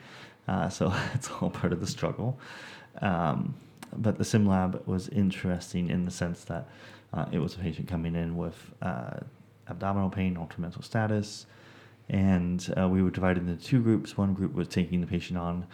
Uh, 0.47 0.69
so 0.69 0.93
it's 1.15 1.31
all 1.31 1.51
part 1.51 1.73
of 1.73 1.81
the 1.81 1.87
struggle. 1.87 2.39
Um, 3.03 3.55
but 3.97 4.19
the 4.19 4.25
sim 4.25 4.47
lab 4.47 4.83
was 4.87 5.09
interesting 5.09 5.91
in 5.91 6.05
the 6.05 6.11
sense 6.11 6.45
that 6.45 6.69
uh, 7.13 7.27
it 7.33 7.39
was 7.39 7.55
a 7.55 7.59
patient 7.59 7.89
coming 7.89 8.15
in 8.15 8.37
with 8.37 8.71
uh, 8.83 9.19
abdominal 9.69 10.11
pain, 10.11 10.37
altered 10.37 10.59
mental 10.59 10.83
status, 10.83 11.47
and 12.09 12.73
uh, 12.79 12.89
we 12.89 13.03
were 13.03 13.11
divided 13.11 13.49
into 13.49 13.63
two 13.63 13.81
groups. 13.81 14.17
One 14.17 14.35
group 14.35 14.55
was 14.55 14.69
taking 14.69 15.01
the 15.01 15.07
patient 15.07 15.39
on 15.39 15.67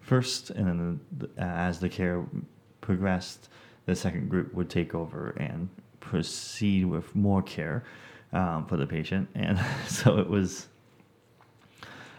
first, 0.00 0.50
and 0.50 0.66
then 0.66 1.00
the, 1.18 1.28
as 1.42 1.78
the 1.78 1.88
care 1.88 2.24
progressed, 2.80 3.48
the 3.88 3.96
second 3.96 4.28
group 4.28 4.52
would 4.52 4.68
take 4.68 4.94
over 4.94 5.30
and 5.38 5.70
proceed 5.98 6.84
with 6.84 7.16
more 7.16 7.40
care 7.42 7.84
um, 8.34 8.66
for 8.66 8.76
the 8.76 8.86
patient. 8.86 9.26
And 9.34 9.58
so 9.88 10.18
it 10.18 10.28
was 10.28 10.68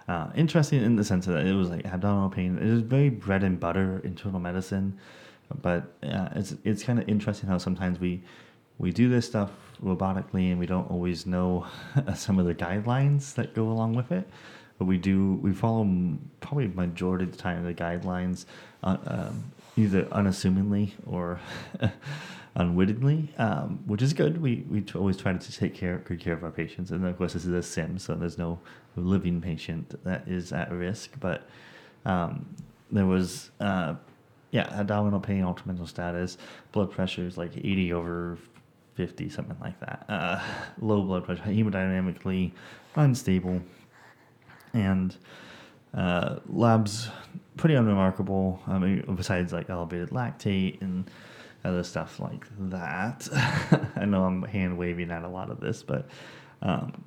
uh, 0.07 0.31
interesting 0.35 0.83
in 0.83 0.95
the 0.95 1.03
sense 1.03 1.27
that 1.27 1.45
it 1.45 1.53
was 1.53 1.69
like 1.69 1.85
abdominal 1.85 2.29
pain. 2.29 2.57
It 2.57 2.71
was 2.71 2.81
very 2.81 3.09
bread 3.09 3.43
and 3.43 3.59
butter 3.59 4.01
internal 4.03 4.39
medicine, 4.39 4.97
but 5.61 5.93
uh, 6.01 6.29
it's 6.35 6.55
it's 6.63 6.83
kind 6.83 6.97
of 6.97 7.07
interesting 7.07 7.47
how 7.47 7.59
sometimes 7.59 7.99
we 7.99 8.23
we 8.79 8.91
do 8.91 9.07
this 9.07 9.27
stuff 9.27 9.51
robotically 9.83 10.49
and 10.49 10.59
we 10.59 10.65
don't 10.65 10.89
always 10.89 11.27
know 11.27 11.67
some 12.15 12.39
of 12.39 12.47
the 12.47 12.55
guidelines 12.55 13.35
that 13.35 13.53
go 13.53 13.69
along 13.69 13.93
with 13.93 14.11
it 14.11 14.27
but 14.77 14.85
we 14.85 14.97
do 14.97 15.39
we 15.41 15.53
follow 15.53 15.87
probably 16.41 16.67
majority 16.67 17.23
of 17.23 17.31
the 17.31 17.37
time 17.37 17.63
the 17.63 17.73
guidelines 17.73 18.45
uh, 18.83 18.97
um, 19.07 19.51
either 19.79 20.03
unassumingly 20.11 20.93
or 21.05 21.39
unwittingly, 22.55 23.33
um, 23.37 23.79
which 23.85 24.01
is 24.01 24.13
good. 24.13 24.41
We 24.41 24.65
we 24.69 24.83
always 24.95 25.17
try 25.17 25.33
to 25.33 25.51
take 25.51 25.73
care 25.73 25.99
good 25.99 26.19
care 26.19 26.33
of 26.33 26.43
our 26.43 26.51
patients, 26.51 26.91
and 26.91 27.05
of 27.05 27.17
course 27.17 27.33
this 27.33 27.45
is 27.45 27.53
a 27.53 27.63
sim, 27.63 27.97
so 27.97 28.15
there's 28.15 28.37
no 28.37 28.59
living 28.95 29.41
patient 29.41 30.03
that 30.03 30.27
is 30.27 30.51
at 30.51 30.71
risk. 30.71 31.11
But 31.19 31.47
um, 32.05 32.45
there 32.91 33.05
was 33.05 33.51
uh, 33.59 33.95
yeah 34.51 34.67
abdominal 34.73 35.19
pain, 35.19 35.43
altered 35.43 35.67
mental 35.67 35.87
status, 35.87 36.37
blood 36.71 36.91
pressure 36.91 37.25
is 37.25 37.37
like 37.37 37.55
80 37.55 37.93
over 37.93 38.37
50, 38.95 39.29
something 39.29 39.57
like 39.61 39.79
that. 39.79 40.05
Uh, 40.09 40.41
low 40.81 41.01
blood 41.01 41.23
pressure, 41.25 41.43
hemodynamically 41.43 42.51
unstable, 42.95 43.61
and 44.73 45.15
uh, 45.93 46.39
labs 46.47 47.09
pretty 47.59 47.75
unremarkable. 47.75 48.61
I 48.67 48.79
mean, 48.79 49.03
besides 49.15 49.51
like 49.51 49.69
elevated 49.69 50.11
lactate 50.11 50.81
and 50.81 51.09
other 51.65 51.83
stuff 51.83 52.17
like 52.19 52.45
that. 52.69 53.27
I 53.97 54.05
know 54.05 54.23
I'm 54.23 54.43
hand 54.43 54.77
waving 54.77 55.11
at 55.11 55.23
a 55.23 55.27
lot 55.27 55.51
of 55.51 55.59
this, 55.59 55.83
but 55.83 56.07
um, 56.61 57.03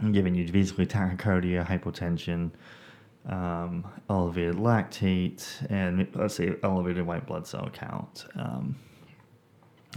I'm 0.00 0.12
giving 0.12 0.36
you 0.36 0.50
basically 0.50 0.86
tachycardia, 0.86 1.66
hypotension, 1.66 2.52
um, 3.28 3.84
elevated 4.08 4.56
lactate, 4.56 5.44
and 5.70 6.06
let's 6.14 6.34
say 6.34 6.54
elevated 6.62 7.04
white 7.04 7.26
blood 7.26 7.44
cell 7.44 7.68
count. 7.72 8.26
Um, 8.36 8.76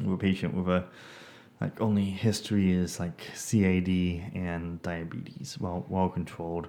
we're 0.01 0.15
a 0.15 0.17
patient 0.17 0.55
with 0.55 0.67
a 0.69 0.85
like 1.61 1.79
only 1.81 2.05
history 2.05 2.71
is 2.71 2.99
like 2.99 3.17
CAD 3.35 3.89
and 4.33 4.81
diabetes, 4.81 5.59
well 5.59 5.85
well 5.87 6.09
controlled 6.09 6.67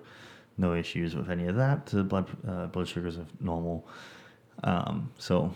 no 0.58 0.74
issues 0.74 1.14
with 1.14 1.30
any 1.30 1.46
of 1.46 1.56
that. 1.56 1.86
The 1.86 2.04
blood 2.04 2.28
uh, 2.46 2.66
blood 2.66 2.88
sugars 2.88 3.18
are 3.18 3.26
normal. 3.40 3.86
Um, 4.64 5.12
so, 5.18 5.54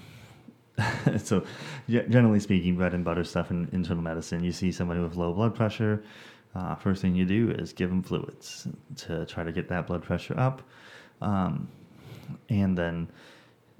so 1.19 1.45
generally 1.89 2.41
speaking, 2.41 2.77
bread 2.77 2.95
and 2.95 3.05
butter 3.05 3.25
stuff 3.25 3.51
in 3.51 3.69
internal 3.73 4.03
medicine. 4.03 4.43
You 4.45 4.53
see 4.53 4.73
somebody 4.73 5.01
with 5.01 5.17
low 5.17 5.33
blood 5.33 5.55
pressure. 5.55 6.03
Uh, 6.55 6.75
first 6.75 7.01
thing 7.03 7.15
you 7.15 7.25
do 7.25 7.51
is 7.51 7.73
give 7.73 7.89
them 7.89 8.03
fluids 8.03 8.69
to 8.97 9.25
try 9.27 9.43
to 9.43 9.53
get 9.53 9.69
that 9.69 9.87
blood 9.87 10.03
pressure 10.03 10.39
up, 10.39 10.63
um, 11.23 11.67
and 12.51 12.77
then 12.77 13.09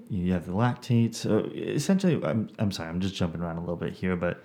you 0.09 0.33
have 0.33 0.45
the 0.45 0.51
lactate. 0.51 1.13
So 1.15 1.49
essentially, 1.53 2.23
I'm 2.23 2.49
I'm 2.59 2.71
sorry, 2.71 2.89
I'm 2.89 2.99
just 2.99 3.15
jumping 3.15 3.41
around 3.41 3.57
a 3.57 3.61
little 3.61 3.75
bit 3.75 3.93
here, 3.93 4.15
but 4.15 4.43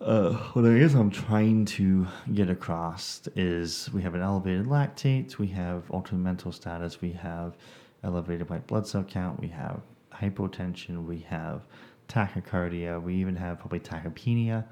uh, 0.00 0.32
what 0.52 0.64
I 0.64 0.78
guess 0.78 0.94
I'm 0.94 1.10
trying 1.10 1.64
to 1.66 2.06
get 2.32 2.48
across 2.48 3.22
is 3.34 3.90
we 3.92 4.02
have 4.02 4.14
an 4.14 4.22
elevated 4.22 4.66
lactate, 4.66 5.38
we 5.38 5.48
have 5.48 5.90
altered 5.90 6.18
mental 6.20 6.52
status, 6.52 7.00
we 7.00 7.12
have 7.12 7.56
elevated 8.04 8.48
white 8.48 8.66
blood 8.66 8.86
cell 8.86 9.02
count, 9.02 9.40
we 9.40 9.48
have 9.48 9.80
hypotension, 10.12 11.04
we 11.04 11.18
have 11.28 11.62
tachycardia, 12.08 13.02
we 13.02 13.16
even 13.16 13.34
have 13.34 13.58
probably 13.58 13.80
tachypnea. 13.80 14.64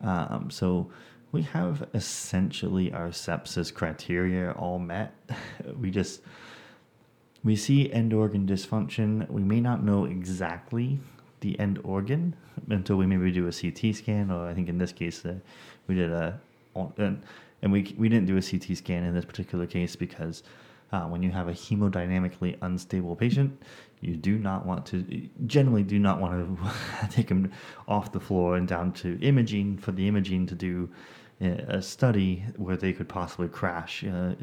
Um, 0.00 0.50
so 0.50 0.90
we 1.30 1.42
have 1.42 1.88
essentially 1.94 2.92
our 2.92 3.08
sepsis 3.08 3.72
criteria 3.72 4.52
all 4.52 4.80
met. 4.80 5.14
we 5.80 5.90
just 5.90 6.20
we 7.44 7.54
see 7.54 7.92
end 7.92 8.12
organ 8.12 8.46
dysfunction. 8.46 9.28
We 9.30 9.42
may 9.42 9.60
not 9.60 9.84
know 9.84 10.06
exactly 10.06 10.98
the 11.44 11.60
end 11.60 11.78
organ 11.84 12.34
until 12.70 12.96
we 12.96 13.06
maybe 13.06 13.30
do 13.30 13.46
a 13.46 13.52
CT 13.52 13.94
scan, 13.94 14.30
or 14.30 14.48
I 14.48 14.54
think 14.54 14.68
in 14.68 14.78
this 14.78 14.92
case 14.92 15.24
uh, 15.24 15.34
we 15.86 15.94
did 15.94 16.10
a, 16.10 16.40
and 16.74 17.70
we 17.70 17.94
we 17.98 18.08
didn't 18.08 18.26
do 18.26 18.36
a 18.36 18.42
CT 18.42 18.76
scan 18.76 19.04
in 19.04 19.14
this 19.14 19.26
particular 19.26 19.66
case 19.66 19.94
because 19.94 20.42
uh, 20.90 21.02
when 21.02 21.22
you 21.22 21.30
have 21.30 21.48
a 21.48 21.52
hemodynamically 21.52 22.56
unstable 22.62 23.14
patient, 23.14 23.62
you 24.00 24.16
do 24.16 24.38
not 24.38 24.64
want 24.64 24.86
to 24.86 25.28
generally 25.46 25.82
do 25.82 25.98
not 25.98 26.18
want 26.18 26.32
to 26.34 27.08
take 27.10 27.28
them 27.28 27.52
off 27.86 28.10
the 28.10 28.20
floor 28.20 28.56
and 28.56 28.66
down 28.66 28.90
to 28.92 29.18
imaging 29.20 29.76
for 29.76 29.92
the 29.92 30.08
imaging 30.08 30.46
to 30.46 30.54
do 30.54 30.88
uh, 31.42 31.78
a 31.78 31.82
study 31.82 32.42
where 32.56 32.76
they 32.76 32.92
could 32.92 33.08
possibly 33.08 33.48
crash. 33.48 34.02
Uh, 34.02 34.34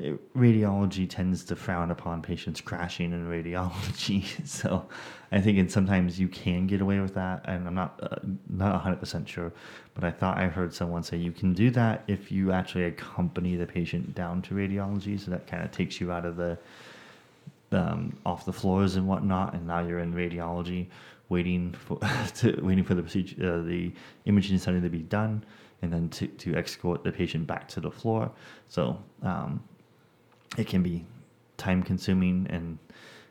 radiology 0.00 1.08
tends 1.08 1.42
to 1.44 1.56
frown 1.56 1.90
upon 1.90 2.22
patients 2.22 2.60
crashing 2.60 3.12
in 3.12 3.26
radiology. 3.26 4.24
So 4.46 4.88
I 5.32 5.40
think 5.40 5.58
and 5.58 5.70
sometimes 5.70 6.18
you 6.18 6.28
can 6.28 6.66
get 6.66 6.80
away 6.80 7.00
with 7.00 7.14
that, 7.14 7.44
and 7.46 7.66
I'm 7.66 7.74
not 7.74 7.98
uh, 8.02 8.16
not 8.48 8.72
100 8.72 8.96
percent 9.00 9.28
sure, 9.28 9.52
but 9.94 10.04
I 10.04 10.10
thought 10.10 10.38
I 10.38 10.46
heard 10.46 10.72
someone 10.72 11.02
say 11.02 11.16
you 11.16 11.32
can 11.32 11.52
do 11.52 11.70
that 11.70 12.04
if 12.06 12.30
you 12.30 12.52
actually 12.52 12.84
accompany 12.84 13.56
the 13.56 13.66
patient 13.66 14.14
down 14.14 14.42
to 14.42 14.54
radiology, 14.54 15.18
so 15.18 15.30
that 15.32 15.46
kind 15.46 15.64
of 15.64 15.70
takes 15.70 16.00
you 16.00 16.12
out 16.12 16.24
of 16.24 16.36
the 16.36 16.58
um, 17.72 18.16
off 18.24 18.44
the 18.44 18.52
floors 18.52 18.96
and 18.96 19.06
whatnot, 19.06 19.54
and 19.54 19.66
now 19.66 19.80
you're 19.86 19.98
in 19.98 20.14
radiology, 20.14 20.86
waiting 21.28 21.72
for 21.72 21.98
to, 22.36 22.58
waiting 22.62 22.84
for 22.84 22.94
the 22.94 23.02
procedure, 23.02 23.54
uh, 23.54 23.62
the 23.62 23.92
imaging 24.26 24.58
study 24.58 24.80
to 24.80 24.88
be 24.88 25.02
done, 25.02 25.44
and 25.82 25.92
then 25.92 26.08
to, 26.10 26.26
to 26.26 26.54
escort 26.56 27.04
the 27.04 27.12
patient 27.12 27.46
back 27.46 27.68
to 27.68 27.80
the 27.80 27.90
floor. 27.90 28.30
So 28.68 28.98
um, 29.22 29.62
it 30.56 30.66
can 30.66 30.82
be 30.82 31.04
time 31.56 31.82
consuming 31.82 32.46
and 32.50 32.78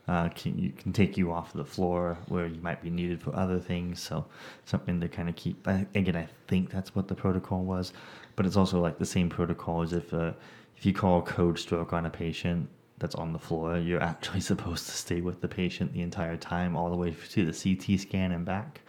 uh, 0.07 0.29
can 0.29 0.57
you 0.57 0.71
can 0.71 0.93
take 0.93 1.17
you 1.17 1.33
off 1.33 1.51
the 1.51 1.65
floor 1.65 2.17
where 2.29 2.47
you 2.47 2.61
might 2.61 2.81
be 2.81 2.89
needed 2.89 3.21
for 3.21 3.35
other 3.35 3.59
things. 3.59 4.01
So 4.01 4.25
something 4.65 5.01
to 5.01 5.09
kind 5.09 5.27
of 5.27 5.35
keep. 5.35 5.65
Again, 5.67 6.15
I 6.15 6.27
think 6.47 6.69
that's 6.69 6.95
what 6.95 7.07
the 7.07 7.15
protocol 7.15 7.63
was, 7.63 7.91
but 8.35 8.45
it's 8.45 8.55
also 8.55 8.79
like 8.79 8.99
the 8.99 9.05
same 9.05 9.29
protocol 9.29 9.81
as 9.81 9.91
if 9.91 10.13
uh, 10.13 10.31
if 10.77 10.85
you 10.85 10.93
call 10.93 11.21
code 11.21 11.59
stroke 11.59 11.91
on 11.91 12.05
a 12.05 12.09
patient 12.09 12.69
that's 12.99 13.15
on 13.15 13.33
the 13.33 13.39
floor, 13.39 13.77
you're 13.77 14.01
actually 14.01 14.39
supposed 14.51 14.85
to 14.85 14.91
stay 14.93 15.21
with 15.21 15.41
the 15.41 15.47
patient 15.47 15.93
the 15.93 16.01
entire 16.01 16.37
time, 16.37 16.75
all 16.77 16.89
the 16.89 16.95
way 16.95 17.15
to 17.31 17.45
the 17.45 17.75
CT 17.75 17.99
scan 17.99 18.31
and 18.31 18.45
back, 18.45 18.81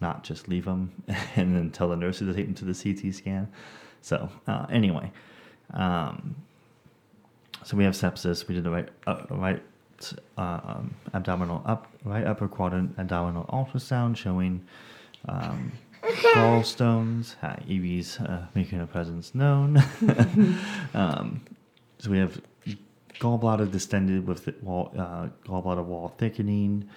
not 0.00 0.22
just 0.22 0.48
leave 0.48 0.64
them 0.64 0.92
and 1.36 1.56
then 1.56 1.70
tell 1.70 1.88
the 1.88 1.96
nurses 1.96 2.28
to 2.28 2.34
take 2.34 2.46
them 2.46 2.54
to 2.54 2.64
the 2.64 2.74
CT 2.74 3.14
scan. 3.14 3.48
So 4.00 4.28
uh, 4.46 4.66
anyway, 4.70 5.10
um, 5.74 6.36
so 7.64 7.76
we 7.76 7.84
have 7.84 7.94
sepsis. 7.94 8.46
We 8.48 8.54
did 8.54 8.64
the 8.64 8.70
right 8.70 8.88
uh, 9.06 9.22
right 9.30 9.62
uh, 10.36 10.60
um, 10.64 10.94
abdominal 11.14 11.62
up 11.64 11.86
right 12.04 12.26
upper 12.26 12.48
quadrant 12.48 12.94
abdominal 12.98 13.44
ultrasound 13.46 14.16
showing 14.16 14.64
um, 15.28 15.72
gallstones. 16.02 17.36
Evie's 17.68 18.18
uh, 18.20 18.46
making 18.54 18.78
her 18.78 18.86
presence 18.86 19.34
known. 19.34 19.82
um, 20.94 21.44
so 21.98 22.10
we 22.10 22.18
have 22.18 22.40
gallbladder 23.20 23.70
distended 23.70 24.26
with 24.26 24.44
the 24.44 24.54
wall, 24.62 24.92
uh, 24.98 25.28
gallbladder 25.46 25.84
wall 25.84 26.12
thickening. 26.18 26.88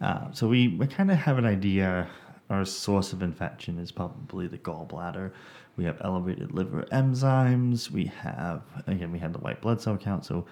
Uh, 0.00 0.30
so 0.32 0.46
we, 0.48 0.68
we 0.68 0.86
kind 0.86 1.10
of 1.10 1.16
have 1.16 1.38
an 1.38 1.46
idea. 1.46 2.08
Our 2.48 2.64
source 2.64 3.12
of 3.12 3.22
infection 3.22 3.78
is 3.78 3.92
probably 3.92 4.48
the 4.48 4.58
gallbladder. 4.58 5.30
We 5.76 5.84
have 5.84 5.98
elevated 6.02 6.52
liver 6.52 6.84
enzymes. 6.92 7.90
We 7.90 8.06
have 8.06 8.62
again 8.86 9.12
we 9.12 9.18
had 9.18 9.32
the 9.32 9.38
white 9.38 9.60
blood 9.60 9.80
cell 9.80 9.96
count. 9.96 10.24
So 10.24 10.46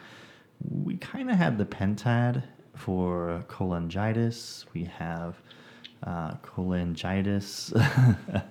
we 0.60 0.96
kind 0.96 1.30
of 1.30 1.36
had 1.36 1.58
the 1.58 1.64
pentad 1.64 2.42
for 2.74 3.44
cholangitis. 3.48 4.64
We 4.72 4.84
have 4.84 5.36
uh, 6.02 6.32
cholangitis. 6.36 7.72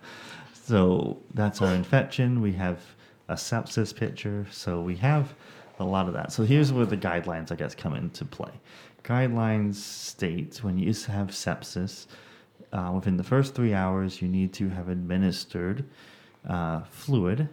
so 0.54 1.18
that's 1.34 1.62
our 1.62 1.74
infection. 1.74 2.42
We 2.42 2.54
have 2.54 2.82
a 3.30 3.34
sepsis 3.34 3.96
picture. 3.96 4.46
So 4.52 4.82
we 4.82 4.96
have 4.98 5.34
a 5.80 5.84
lot 5.84 6.08
of 6.08 6.14
that. 6.14 6.32
So 6.32 6.44
here's 6.44 6.72
where 6.72 6.86
the 6.86 6.98
guidelines, 6.98 7.52
I 7.52 7.56
guess, 7.56 7.76
come 7.76 7.94
into 7.94 8.26
play. 8.26 8.52
Guidelines 9.04 9.76
state 9.76 10.64
when 10.64 10.78
you 10.78 10.88
have 10.88 11.28
sepsis, 11.28 12.08
uh, 12.74 12.92
within 12.94 13.18
the 13.18 13.24
first 13.24 13.56
three 13.56 13.74
hours, 13.74 14.22
you 14.22 14.28
need 14.28 14.54
to 14.54 14.70
have 14.70 14.90
administered 14.90 15.86
uh, 16.48 16.82
fluid. 16.90 17.50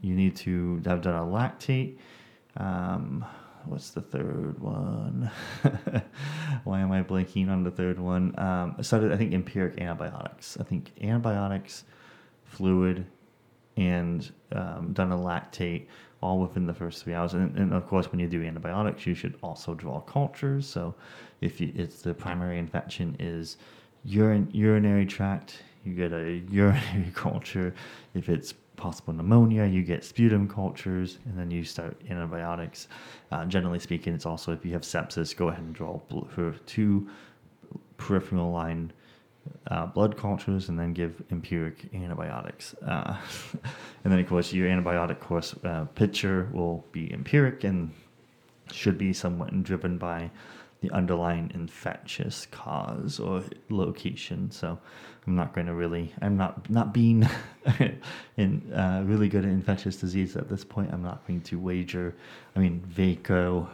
You 0.00 0.14
need 0.14 0.36
to 0.36 0.80
have 0.86 1.02
done 1.02 1.14
a 1.14 1.26
lactate. 1.26 1.98
Um, 2.56 3.24
what's 3.66 3.90
the 3.90 4.00
third 4.00 4.58
one? 4.60 5.30
Why 6.64 6.80
am 6.80 6.92
I 6.92 7.02
blanking 7.02 7.48
on 7.48 7.64
the 7.64 7.70
third 7.70 7.98
one? 7.98 8.38
Um, 8.38 8.76
I 8.78 8.96
I 8.96 9.16
think, 9.16 9.32
empiric 9.32 9.80
antibiotics. 9.80 10.56
I 10.58 10.64
think 10.64 10.92
antibiotics, 11.02 11.84
fluid, 12.44 13.06
and 13.76 14.30
um, 14.52 14.92
done 14.92 15.12
a 15.12 15.16
lactate 15.16 15.86
all 16.20 16.38
within 16.40 16.66
the 16.66 16.74
first 16.74 17.04
three 17.04 17.14
hours. 17.14 17.34
And, 17.34 17.56
and, 17.56 17.72
of 17.72 17.86
course, 17.86 18.10
when 18.10 18.18
you 18.18 18.26
do 18.26 18.42
antibiotics, 18.42 19.06
you 19.06 19.14
should 19.14 19.38
also 19.42 19.74
draw 19.74 20.00
cultures. 20.00 20.66
So 20.66 20.94
if 21.40 21.60
you, 21.60 21.72
it's 21.76 22.02
the 22.02 22.12
primary 22.12 22.58
infection 22.58 23.16
is 23.20 23.56
urine, 24.04 24.48
urinary 24.52 25.06
tract, 25.06 25.62
you 25.88 25.94
get 25.94 26.12
a 26.12 26.42
urinary 26.50 27.10
culture. 27.14 27.74
If 28.14 28.28
it's 28.28 28.54
possible 28.76 29.12
pneumonia, 29.12 29.64
you 29.66 29.82
get 29.82 30.04
sputum 30.04 30.48
cultures, 30.48 31.18
and 31.24 31.36
then 31.38 31.50
you 31.50 31.64
start 31.64 32.00
antibiotics. 32.08 32.88
Uh, 33.32 33.44
generally 33.46 33.78
speaking, 33.78 34.14
it's 34.14 34.26
also 34.26 34.52
if 34.52 34.64
you 34.64 34.72
have 34.72 34.82
sepsis, 34.82 35.36
go 35.36 35.48
ahead 35.48 35.62
and 35.62 35.74
draw 35.74 36.00
two 36.66 37.08
peripheral 37.96 38.52
line 38.52 38.92
uh, 39.68 39.86
blood 39.86 40.16
cultures 40.16 40.68
and 40.68 40.78
then 40.78 40.92
give 40.92 41.22
empiric 41.30 41.88
antibiotics. 41.94 42.74
Uh, 42.86 43.16
and 44.04 44.12
then, 44.12 44.18
of 44.18 44.28
course, 44.28 44.52
your 44.52 44.68
antibiotic 44.68 45.20
course 45.20 45.54
uh, 45.64 45.84
picture 45.94 46.48
will 46.52 46.84
be 46.92 47.12
empiric 47.12 47.64
and 47.64 47.92
should 48.70 48.98
be 48.98 49.12
somewhat 49.12 49.62
driven 49.62 49.98
by 49.98 50.30
the 50.80 50.90
underlying 50.92 51.50
infectious 51.54 52.46
cause 52.50 53.18
or 53.18 53.42
location. 53.68 54.50
So 54.50 54.78
I'm 55.28 55.36
not 55.36 55.52
going 55.52 55.66
to 55.66 55.74
really, 55.74 56.10
I'm 56.22 56.38
not 56.38 56.70
not 56.70 56.94
being 56.94 57.28
in 58.38 58.72
uh, 58.72 59.02
really 59.04 59.28
good 59.28 59.44
at 59.44 59.50
infectious 59.50 59.96
disease 59.96 60.36
at 60.36 60.48
this 60.48 60.64
point. 60.64 60.90
I'm 60.90 61.02
not 61.02 61.26
going 61.26 61.42
to 61.42 61.58
wager. 61.58 62.14
I 62.56 62.60
mean, 62.60 62.82
Vanco, 62.96 63.68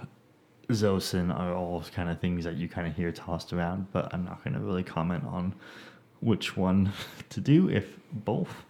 Zosyn 0.71 1.33
are 1.33 1.55
all 1.55 1.85
kind 1.95 2.11
of 2.11 2.19
things 2.19 2.43
that 2.43 2.57
you 2.57 2.69
kind 2.69 2.89
of 2.89 2.97
hear 2.97 3.13
tossed 3.13 3.53
around, 3.53 3.87
but 3.93 4.13
I'm 4.13 4.25
not 4.25 4.43
going 4.43 4.55
to 4.55 4.59
really 4.59 4.83
comment 4.83 5.23
on 5.27 5.55
which 6.19 6.57
one 6.57 6.93
to 7.31 7.41
do, 7.41 7.69
if 7.69 7.87
both. 8.11 8.65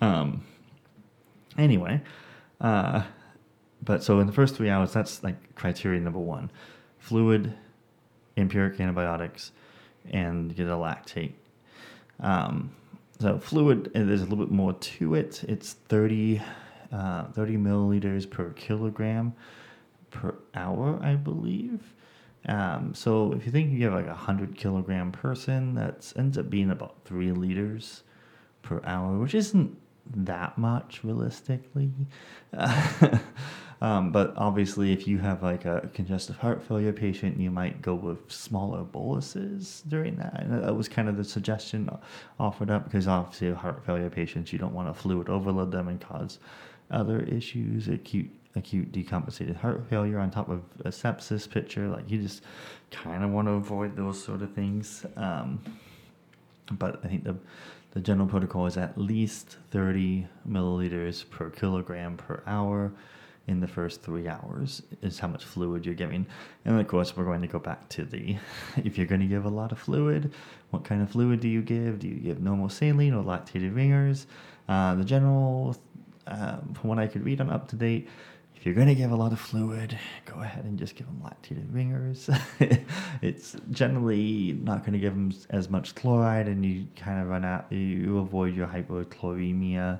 Um, 0.00 0.42
anyway, 1.58 2.00
uh, 2.62 3.02
but 3.82 4.02
so 4.02 4.20
in 4.20 4.26
the 4.26 4.32
first 4.32 4.56
three 4.56 4.70
hours, 4.70 4.90
that's 4.90 5.22
like 5.22 5.54
criteria 5.54 6.00
number 6.00 6.18
one 6.18 6.50
fluid, 6.98 7.52
empiric 8.38 8.80
antibiotics, 8.80 9.52
and 10.10 10.56
get 10.56 10.68
a 10.68 10.70
lactate. 10.70 11.32
Um, 12.22 12.70
so 13.20 13.38
fluid, 13.38 13.90
there's 13.94 14.22
a 14.22 14.24
little 14.24 14.44
bit 14.44 14.50
more 14.50 14.72
to 14.72 15.14
it. 15.14 15.44
It's 15.44 15.74
30, 15.74 16.40
uh, 16.90 17.24
30 17.24 17.56
milliliters 17.56 18.28
per 18.28 18.50
kilogram 18.50 19.34
per 20.10 20.34
hour, 20.54 20.98
I 21.02 21.14
believe. 21.14 21.94
Um, 22.46 22.94
so 22.94 23.32
if 23.32 23.46
you 23.46 23.52
think 23.52 23.72
you 23.72 23.84
have 23.84 23.94
like 23.94 24.06
a 24.08 24.14
hundred 24.14 24.56
kilogram 24.56 25.12
person, 25.12 25.74
that 25.74 26.12
ends 26.16 26.36
up 26.38 26.50
being 26.50 26.70
about 26.70 26.96
three 27.04 27.30
liters 27.30 28.02
per 28.62 28.80
hour, 28.84 29.18
which 29.18 29.34
isn't 29.34 29.76
that 30.14 30.58
much 30.58 31.04
realistically. 31.04 31.92
um, 33.82 34.12
but 34.12 34.32
obviously, 34.36 34.92
if 34.92 35.08
you 35.08 35.18
have 35.18 35.42
like 35.42 35.64
a 35.64 35.90
congestive 35.92 36.36
heart 36.36 36.62
failure 36.62 36.92
patient, 36.92 37.36
you 37.40 37.50
might 37.50 37.82
go 37.82 37.96
with 37.96 38.30
smaller 38.30 38.84
boluses 38.84 39.82
during 39.88 40.14
that. 40.18 40.40
And 40.40 40.62
that 40.62 40.76
was 40.76 40.88
kind 40.88 41.08
of 41.08 41.16
the 41.16 41.24
suggestion 41.24 41.90
offered 42.38 42.70
up 42.70 42.84
because 42.84 43.08
obviously, 43.08 43.50
heart 43.50 43.84
failure 43.84 44.08
patients, 44.08 44.52
you 44.52 44.58
don't 44.60 44.72
want 44.72 44.86
to 44.86 44.94
fluid 44.94 45.28
overload 45.28 45.72
them 45.72 45.88
and 45.88 46.00
cause 46.00 46.38
other 46.92 47.22
issues, 47.22 47.88
acute 47.88 48.30
acute 48.54 48.92
decompensated 48.92 49.56
heart 49.56 49.84
failure 49.90 50.20
on 50.20 50.30
top 50.30 50.48
of 50.48 50.62
a 50.84 50.90
sepsis 50.90 51.50
picture. 51.50 51.88
Like 51.88 52.08
you 52.08 52.22
just 52.22 52.44
kind 52.92 53.24
of 53.24 53.30
want 53.30 53.48
to 53.48 53.52
avoid 53.54 53.96
those 53.96 54.22
sort 54.22 54.42
of 54.42 54.52
things. 54.52 55.04
Um, 55.16 55.60
but 56.70 57.04
I 57.04 57.08
think 57.08 57.24
the 57.24 57.34
the 57.90 58.00
general 58.00 58.28
protocol 58.28 58.66
is 58.66 58.76
at 58.76 58.96
least 58.96 59.56
30 59.72 60.28
milliliters 60.48 61.28
per 61.28 61.50
kilogram 61.50 62.16
per 62.16 62.44
hour 62.46 62.92
in 63.52 63.60
the 63.60 63.68
first 63.68 64.02
three 64.02 64.26
hours 64.26 64.82
is 65.02 65.18
how 65.18 65.28
much 65.28 65.44
fluid 65.44 65.86
you're 65.86 65.94
giving. 65.94 66.26
And 66.64 66.80
of 66.80 66.88
course, 66.88 67.16
we're 67.16 67.24
going 67.24 67.42
to 67.42 67.46
go 67.46 67.60
back 67.60 67.88
to 67.90 68.04
the 68.04 68.36
if 68.78 68.98
you're 68.98 69.06
going 69.06 69.20
to 69.20 69.26
give 69.28 69.44
a 69.44 69.50
lot 69.50 69.70
of 69.70 69.78
fluid, 69.78 70.32
what 70.70 70.84
kind 70.84 71.02
of 71.02 71.10
fluid 71.10 71.40
do 71.40 71.48
you 71.48 71.62
give? 71.62 72.00
Do 72.00 72.08
you 72.08 72.16
give 72.16 72.40
normal 72.40 72.68
saline 72.68 73.14
or 73.14 73.22
lactated 73.22 73.76
ringers? 73.76 74.26
Uh, 74.68 74.94
the 74.96 75.04
general, 75.04 75.76
uh, 76.26 76.58
from 76.74 76.88
what 76.88 76.98
I 76.98 77.06
could 77.06 77.24
read 77.24 77.40
on 77.40 77.48
UpToDate, 77.48 78.08
if 78.56 78.66
you're 78.66 78.74
going 78.76 78.88
to 78.88 78.94
give 78.94 79.10
a 79.10 79.16
lot 79.16 79.32
of 79.32 79.40
fluid, 79.40 79.98
go 80.24 80.40
ahead 80.40 80.64
and 80.64 80.78
just 80.78 80.94
give 80.94 81.06
them 81.08 81.20
lactated 81.22 81.74
ringers. 81.74 82.30
it's 83.20 83.56
generally 83.72 84.56
not 84.62 84.80
going 84.80 84.92
to 84.92 85.00
give 85.00 85.14
them 85.14 85.32
as 85.50 85.68
much 85.68 85.94
chloride, 85.96 86.46
and 86.46 86.64
you 86.64 86.86
kind 86.96 87.20
of 87.20 87.28
run 87.28 87.44
out, 87.44 87.70
you 87.72 88.18
avoid 88.18 88.54
your 88.54 88.68
hypochloremia 88.68 89.98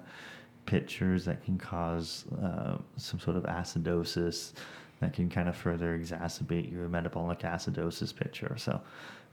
pictures 0.67 1.25
that 1.25 1.45
can 1.45 1.59
cause 1.59 2.25
uh, 2.43 2.77
some 2.97 3.21
sort 3.21 3.37
of 3.37 3.45
acidosis 3.45 4.53
that 5.01 5.13
can 5.13 5.29
kind 5.29 5.49
of 5.49 5.57
further 5.57 5.99
exacerbate 5.99 6.71
your 6.73 6.89
metabolic 6.89 7.41
acidosis 7.41 8.15
picture. 8.15 8.55
So, 8.57 8.81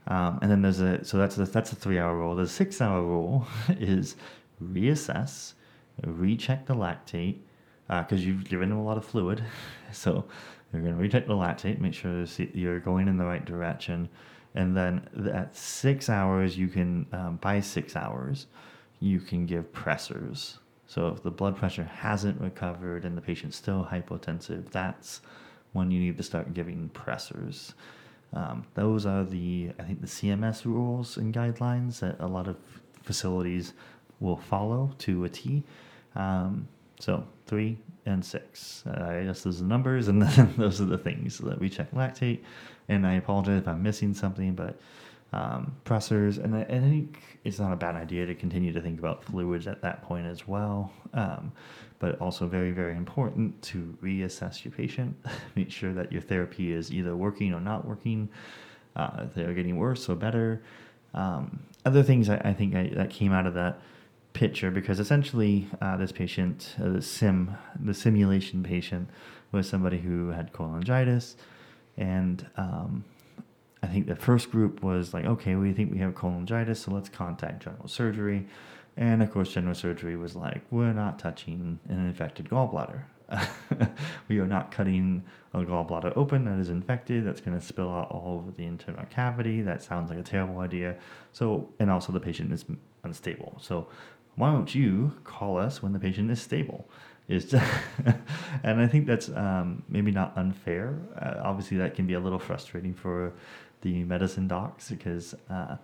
um, 0.08 0.38
and 0.42 0.50
then 0.50 0.62
there's 0.62 0.80
a 0.80 1.04
so 1.04 1.16
that's 1.18 1.38
a, 1.38 1.44
that's 1.44 1.72
a 1.72 1.76
three 1.76 1.98
hour 1.98 2.16
rule. 2.16 2.34
The 2.34 2.48
six 2.48 2.80
hour 2.80 3.02
rule 3.02 3.46
is 3.68 4.16
reassess, 4.62 5.54
recheck 6.04 6.66
the 6.66 6.74
lactate 6.74 7.38
because 7.86 8.20
uh, 8.20 8.24
you've 8.24 8.44
given 8.44 8.68
them 8.68 8.78
a 8.78 8.84
lot 8.84 8.96
of 8.96 9.04
fluid. 9.04 9.42
So 9.92 10.24
you're 10.72 10.82
going 10.82 10.94
to 10.94 11.00
recheck 11.00 11.26
the 11.26 11.32
lactate, 11.32 11.80
make 11.80 11.94
sure 11.94 12.24
you're 12.54 12.78
going 12.78 13.08
in 13.08 13.16
the 13.16 13.24
right 13.24 13.44
direction. 13.44 14.08
And 14.54 14.76
then 14.76 15.08
at 15.32 15.56
six 15.56 16.08
hours, 16.08 16.56
you 16.56 16.68
can, 16.68 17.06
um, 17.12 17.36
by 17.40 17.58
six 17.58 17.96
hours, 17.96 18.46
you 19.00 19.18
can 19.18 19.46
give 19.46 19.72
pressors. 19.72 20.58
So 20.90 21.06
if 21.06 21.22
the 21.22 21.30
blood 21.30 21.56
pressure 21.56 21.84
hasn't 21.84 22.40
recovered 22.40 23.04
and 23.04 23.16
the 23.16 23.20
patient's 23.20 23.56
still 23.56 23.86
hypotensive, 23.92 24.70
that's 24.72 25.20
when 25.72 25.92
you 25.92 26.00
need 26.00 26.16
to 26.16 26.24
start 26.24 26.52
giving 26.52 26.90
pressors. 26.92 27.74
Um, 28.32 28.66
those 28.74 29.06
are 29.06 29.22
the, 29.22 29.70
I 29.78 29.84
think, 29.84 30.00
the 30.00 30.08
CMS 30.08 30.64
rules 30.64 31.16
and 31.16 31.32
guidelines 31.32 32.00
that 32.00 32.16
a 32.18 32.26
lot 32.26 32.48
of 32.48 32.56
facilities 33.04 33.72
will 34.18 34.36
follow 34.36 34.90
to 34.98 35.22
a 35.22 35.28
T. 35.28 35.62
Um, 36.16 36.66
So 36.98 37.24
three 37.46 37.78
and 38.04 38.24
six. 38.24 38.82
Uh, 38.84 39.20
I 39.20 39.24
guess 39.26 39.42
those 39.44 39.60
are 39.60 39.62
the 39.62 39.68
numbers, 39.68 40.08
and 40.08 40.20
then 40.20 40.54
those 40.58 40.80
are 40.80 40.86
the 40.86 40.98
things 40.98 41.38
that 41.38 41.60
we 41.60 41.68
check 41.68 41.92
lactate. 41.92 42.40
And 42.88 43.06
I 43.06 43.14
apologize 43.14 43.62
if 43.62 43.68
I'm 43.68 43.80
missing 43.80 44.12
something, 44.12 44.54
but 44.56 44.80
um, 45.32 45.76
pressors, 45.84 46.42
and 46.42 46.56
I, 46.56 46.62
I, 46.62 46.80
think 46.80 47.22
it's 47.44 47.60
not 47.60 47.72
a 47.72 47.76
bad 47.76 47.94
idea 47.94 48.26
to 48.26 48.34
continue 48.34 48.72
to 48.72 48.80
think 48.80 48.98
about 48.98 49.22
fluids 49.22 49.68
at 49.68 49.80
that 49.82 50.02
point 50.02 50.26
as 50.26 50.48
well. 50.48 50.92
Um, 51.14 51.52
but 52.00 52.18
also 52.18 52.48
very, 52.48 52.72
very 52.72 52.96
important 52.96 53.60
to 53.62 53.96
reassess 54.02 54.64
your 54.64 54.72
patient, 54.72 55.14
make 55.54 55.70
sure 55.70 55.92
that 55.92 56.10
your 56.10 56.22
therapy 56.22 56.72
is 56.72 56.92
either 56.92 57.14
working 57.14 57.52
or 57.54 57.60
not 57.60 57.86
working, 57.86 58.28
uh, 58.96 59.10
if 59.20 59.34
they're 59.34 59.54
getting 59.54 59.76
worse 59.76 60.08
or 60.08 60.16
better. 60.16 60.62
Um, 61.14 61.60
other 61.84 62.02
things 62.02 62.28
I, 62.28 62.36
I 62.38 62.54
think 62.54 62.74
I, 62.74 62.88
that 62.94 63.10
came 63.10 63.32
out 63.32 63.46
of 63.46 63.54
that 63.54 63.80
picture 64.32 64.70
because 64.70 64.98
essentially 64.98 65.68
uh, 65.80 65.96
this 65.96 66.10
patient, 66.10 66.74
uh, 66.82 66.88
the 66.88 67.02
sim, 67.02 67.56
the 67.78 67.94
simulation 67.94 68.62
patient, 68.62 69.08
was 69.52 69.68
somebody 69.68 69.98
who 69.98 70.28
had 70.28 70.52
cholangitis, 70.52 71.34
and 71.96 72.46
um, 72.56 73.04
I 73.82 73.86
think 73.86 74.06
the 74.06 74.16
first 74.16 74.50
group 74.50 74.82
was 74.82 75.14
like, 75.14 75.24
okay, 75.24 75.54
we 75.54 75.72
think 75.72 75.92
we 75.92 75.98
have 75.98 76.14
cholangitis, 76.14 76.76
so 76.78 76.92
let's 76.92 77.08
contact 77.08 77.64
general 77.64 77.88
surgery. 77.88 78.46
And 78.96 79.22
of 79.22 79.30
course, 79.30 79.52
general 79.52 79.74
surgery 79.74 80.16
was 80.16 80.36
like, 80.36 80.62
we're 80.70 80.92
not 80.92 81.18
touching 81.18 81.78
an 81.88 82.06
infected 82.06 82.48
gallbladder. 82.48 83.04
we 84.28 84.38
are 84.38 84.46
not 84.46 84.72
cutting 84.72 85.22
a 85.54 85.60
gallbladder 85.60 86.12
open 86.16 86.44
that 86.44 86.58
is 86.58 86.68
infected. 86.68 87.26
That's 87.26 87.40
going 87.40 87.58
to 87.58 87.64
spill 87.64 87.90
out 87.90 88.10
all 88.10 88.38
over 88.38 88.50
the 88.50 88.64
internal 88.64 89.04
cavity. 89.06 89.62
That 89.62 89.82
sounds 89.82 90.10
like 90.10 90.18
a 90.18 90.22
terrible 90.22 90.58
idea. 90.58 90.96
So, 91.32 91.68
and 91.78 91.90
also 91.90 92.12
the 92.12 92.20
patient 92.20 92.52
is 92.52 92.64
unstable. 93.04 93.56
So, 93.60 93.88
why 94.36 94.52
don't 94.52 94.74
you 94.74 95.12
call 95.24 95.58
us 95.58 95.82
when 95.82 95.92
the 95.92 95.98
patient 95.98 96.30
is 96.30 96.40
stable? 96.40 96.88
Is 97.28 97.54
and 98.64 98.80
I 98.80 98.86
think 98.86 99.06
that's 99.06 99.28
um, 99.28 99.84
maybe 99.88 100.10
not 100.10 100.36
unfair. 100.36 100.98
Uh, 101.16 101.40
obviously, 101.42 101.76
that 101.76 101.94
can 101.94 102.06
be 102.06 102.14
a 102.14 102.20
little 102.20 102.38
frustrating 102.38 102.94
for 102.94 103.32
the 103.82 104.04
medicine 104.04 104.48
docs 104.48 104.90
because 104.90 105.34
uh, 105.48 105.76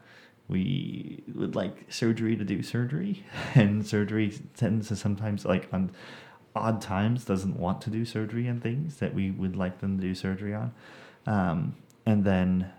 we 0.49 1.23
would 1.35 1.55
like 1.55 1.87
surgery 1.89 2.37
to 2.37 2.45
do 2.45 2.63
surgery, 2.63 3.25
and 3.55 3.87
surgery 3.87 4.39
tends 4.57 4.89
to 4.89 4.97
sometimes 4.97 5.45
like 5.45 5.69
on 5.73 5.91
odd 6.55 6.81
times 6.81 7.25
doesn't 7.25 7.59
want 7.59 7.81
to 7.83 7.91
do 7.91 8.05
surgery 8.05 8.47
and 8.47 8.63
things 8.63 8.97
that 8.97 9.13
we 9.13 9.31
would 9.31 9.57
like 9.57 9.81
them 9.81 9.99
to 9.99 10.03
do 10.03 10.15
surgery 10.15 10.55
on. 10.55 10.73
Um, 11.27 11.77
and 12.07 12.25
then 12.25 12.71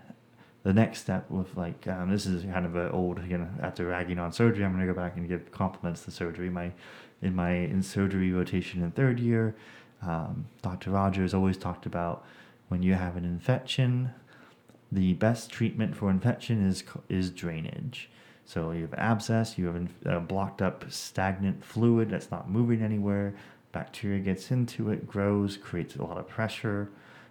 the 0.62 0.72
next 0.72 1.00
step 1.00 1.30
with 1.30 1.56
like 1.56 1.86
um, 1.86 2.10
this 2.10 2.26
is 2.26 2.44
kind 2.44 2.66
of 2.66 2.74
an 2.76 2.90
old 2.90 3.20
you 3.26 3.38
know 3.38 3.48
after 3.62 3.86
ragging 3.86 4.18
on 4.18 4.32
surgery 4.32 4.64
i'm 4.64 4.72
going 4.74 4.86
to 4.86 4.92
go 4.92 4.98
back 4.98 5.16
and 5.16 5.28
give 5.28 5.50
compliments 5.50 6.04
to 6.04 6.10
surgery 6.10 6.50
my 6.50 6.72
in 7.22 7.34
my 7.34 7.52
in 7.52 7.82
surgery 7.82 8.32
rotation 8.32 8.82
in 8.82 8.90
third 8.90 9.20
year 9.20 9.54
um, 10.02 10.46
dr 10.60 10.90
rogers 10.90 11.32
always 11.32 11.56
talked 11.56 11.86
about 11.86 12.24
when 12.68 12.82
you 12.82 12.94
have 12.94 13.16
an 13.16 13.24
infection 13.24 14.10
the 14.90 15.14
best 15.14 15.50
treatment 15.50 15.96
for 15.96 16.10
infection 16.10 16.66
is 16.66 16.84
is 17.08 17.30
drainage. 17.30 18.10
So 18.44 18.70
you 18.70 18.82
have 18.82 18.94
abscess, 18.94 19.58
you 19.58 19.66
have 19.66 19.88
a 20.06 20.20
blocked 20.20 20.62
up 20.62 20.90
stagnant 20.90 21.62
fluid 21.62 22.08
that's 22.10 22.30
not 22.30 22.48
moving 22.48 22.80
anywhere. 22.80 23.34
Bacteria 23.72 24.20
gets 24.20 24.50
into 24.50 24.90
it, 24.90 25.06
grows, 25.06 25.58
creates 25.58 25.96
a 25.96 26.02
lot 26.02 26.16
of 26.16 26.26
pressure, 26.26 26.88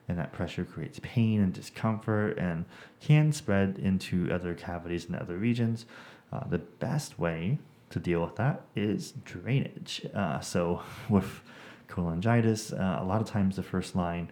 and 0.07 0.19
that 0.19 0.31
pressure 0.31 0.63
creates 0.63 0.99
pain 1.01 1.41
and 1.41 1.51
discomfort 1.51 2.37
and 2.37 2.65
can 3.01 3.31
spread 3.31 3.79
into 3.79 4.31
other 4.31 4.53
cavities 4.53 5.05
and 5.05 5.15
other 5.15 5.37
regions. 5.37 5.85
Uh, 6.31 6.43
the 6.47 6.59
best 6.59 7.17
way 7.17 7.57
to 7.89 7.99
deal 7.99 8.21
with 8.21 8.35
that 8.35 8.61
is 8.75 9.13
drainage. 9.25 10.05
Uh, 10.13 10.39
so 10.39 10.81
with 11.09 11.41
cholangitis, 11.87 12.73
uh, 12.73 13.01
a 13.01 13.05
lot 13.05 13.21
of 13.21 13.27
times 13.27 13.55
the 13.55 13.63
first 13.63 13.95
line 13.95 14.29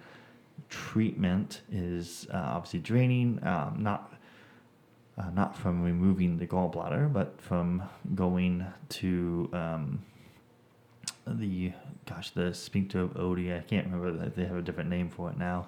treatment 0.70 1.62
is 1.72 2.28
uh, 2.34 2.38
obviously 2.38 2.80
draining, 2.80 3.40
um, 3.44 3.78
not 3.80 4.14
uh, 5.18 5.30
not 5.30 5.56
from 5.56 5.82
removing 5.82 6.38
the 6.38 6.46
gallbladder, 6.46 7.12
but 7.12 7.40
from 7.40 7.82
going 8.16 8.66
to 8.90 9.50
um, 9.54 10.04
the 11.26 11.72
gosh 12.06 12.32
the 12.32 12.54
sphincter 12.54 13.02
of 13.02 13.14
Oddi. 13.14 13.58
I 13.58 13.62
can't 13.62 13.86
remember 13.86 14.12
that 14.12 14.36
they 14.36 14.46
have 14.46 14.58
a 14.58 14.62
different 14.62 14.90
name 14.90 15.10
for 15.10 15.30
it 15.30 15.38
now, 15.38 15.68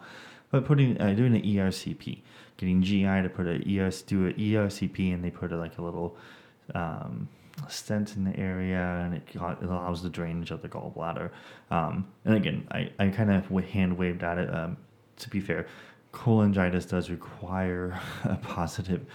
but 0.52 0.65
putting 0.65 1.00
uh, 1.02 1.13
doing 1.13 1.36
an 1.36 1.41
ERCP, 1.41 2.21
getting 2.58 2.82
GI 2.82 3.04
to 3.04 3.30
put 3.34 3.47
a 3.47 3.60
ERC 3.60 4.06
do 4.06 4.28
an 4.28 4.34
ERCP, 4.34 5.13
and 5.13 5.23
they 5.23 5.32
put 5.32 5.52
a, 5.52 5.58
like 5.58 5.78
a 5.78 5.82
little 5.82 6.17
um, 6.76 7.30
stent 7.70 8.15
in 8.15 8.24
the 8.24 8.38
area 8.38 9.02
and 9.04 9.15
it, 9.15 9.24
it, 9.34 9.65
allows 9.65 10.02
the 10.02 10.10
drainage 10.10 10.52
of 10.52 10.62
the 10.62 10.70
gallbladder. 10.70 11.32
Um, 11.72 12.08
and 12.26 12.36
again, 12.36 12.67
I, 12.72 12.91
I 13.00 13.10
kind 13.10 13.32
of 13.32 13.48
hand 13.65 13.98
waved 13.98 14.24
at 14.24 14.38
it. 14.38 14.54
Um, 14.54 14.78
to 15.17 15.30
be 15.30 15.39
fair, 15.39 15.67
cholangitis 16.13 16.88
does 16.88 17.10
require 17.10 18.00
a 18.24 18.36
positive 18.36 19.06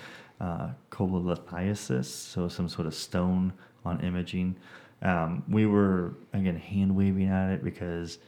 uh, 0.40 0.70
cholelithiasis, 0.90 2.06
so 2.06 2.48
some 2.48 2.68
sort 2.68 2.86
of 2.86 2.94
stone 2.94 3.52
on 3.84 4.00
imaging. 4.00 4.56
Um, 5.02 5.42
we 5.48 5.66
were 5.66 6.14
again 6.32 6.56
hand 6.56 6.94
waving 6.94 7.28
at 7.28 7.50
it 7.50 7.64
because, 7.64 8.18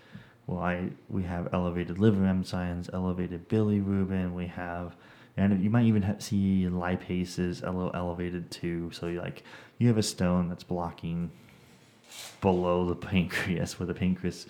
well, 0.47 0.61
I 0.61 0.91
we 1.09 1.23
have 1.25 1.53
elevated 1.53 1.99
liver 1.99 2.23
enzymes, 2.23 2.93
elevated 2.93 3.49
bilirubin, 3.49 4.33
we 4.33 4.47
have, 4.47 4.97
and 5.37 5.63
you 5.63 5.71
might 5.71 5.87
even 5.87 6.17
see 6.21 6.67
lipases 6.69 7.63
a 7.67 7.71
little 7.71 7.93
elevated 7.95 8.51
too. 8.51 8.91
So 8.93 9.07
like 9.07 9.43
you 9.79 9.89
have 9.89 9.99
a 9.99 10.03
stone 10.03 10.49
that's 10.49 10.65
blocking 10.65 11.31
below 12.41 12.87
the 12.87 12.95
pancreas, 12.95 13.79
where 13.79 13.87
the 13.87 13.95
pancreas 13.95 14.47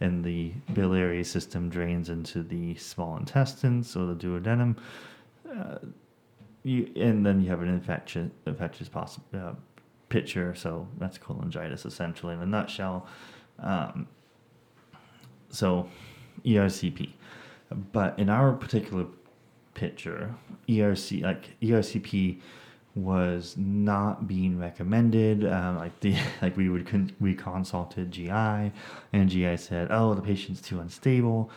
and 0.00 0.24
the 0.24 0.52
biliary 0.72 1.24
system 1.24 1.68
drains 1.68 2.08
into 2.08 2.42
the 2.42 2.74
small 2.76 3.16
intestines 3.16 3.96
or 3.96 4.06
the 4.06 4.14
duodenum. 4.14 4.76
Uh, 5.50 5.78
you, 6.62 6.90
and 6.96 7.24
then 7.24 7.40
you 7.40 7.50
have 7.50 7.62
an 7.62 7.68
infectious, 7.68 8.30
infectious 8.46 8.88
poss- 8.88 9.20
uh, 9.34 9.52
picture. 10.08 10.54
So 10.54 10.86
that's 10.98 11.18
cholangitis 11.18 11.86
essentially 11.86 12.34
in 12.34 12.40
a 12.40 12.46
nutshell. 12.46 13.06
Um, 13.58 14.08
so 15.50 15.88
ERCP. 16.44 17.12
But 17.92 18.18
in 18.18 18.28
our 18.28 18.52
particular 18.52 19.06
picture, 19.74 20.34
ERC 20.68 21.22
like 21.22 21.58
ERCP 21.60 22.40
was 22.94 23.54
not 23.56 24.26
being 24.26 24.58
recommended. 24.58 25.44
Um, 25.44 25.76
like 25.78 25.98
the 26.00 26.16
like 26.42 26.56
we 26.56 26.68
would 26.68 26.86
con- 26.86 27.12
we 27.20 27.34
consulted 27.34 28.10
GI, 28.10 28.30
and 28.30 29.28
GI 29.28 29.56
said, 29.56 29.88
"Oh, 29.90 30.14
the 30.14 30.22
patient's 30.22 30.60
too 30.60 30.80
unstable." 30.80 31.50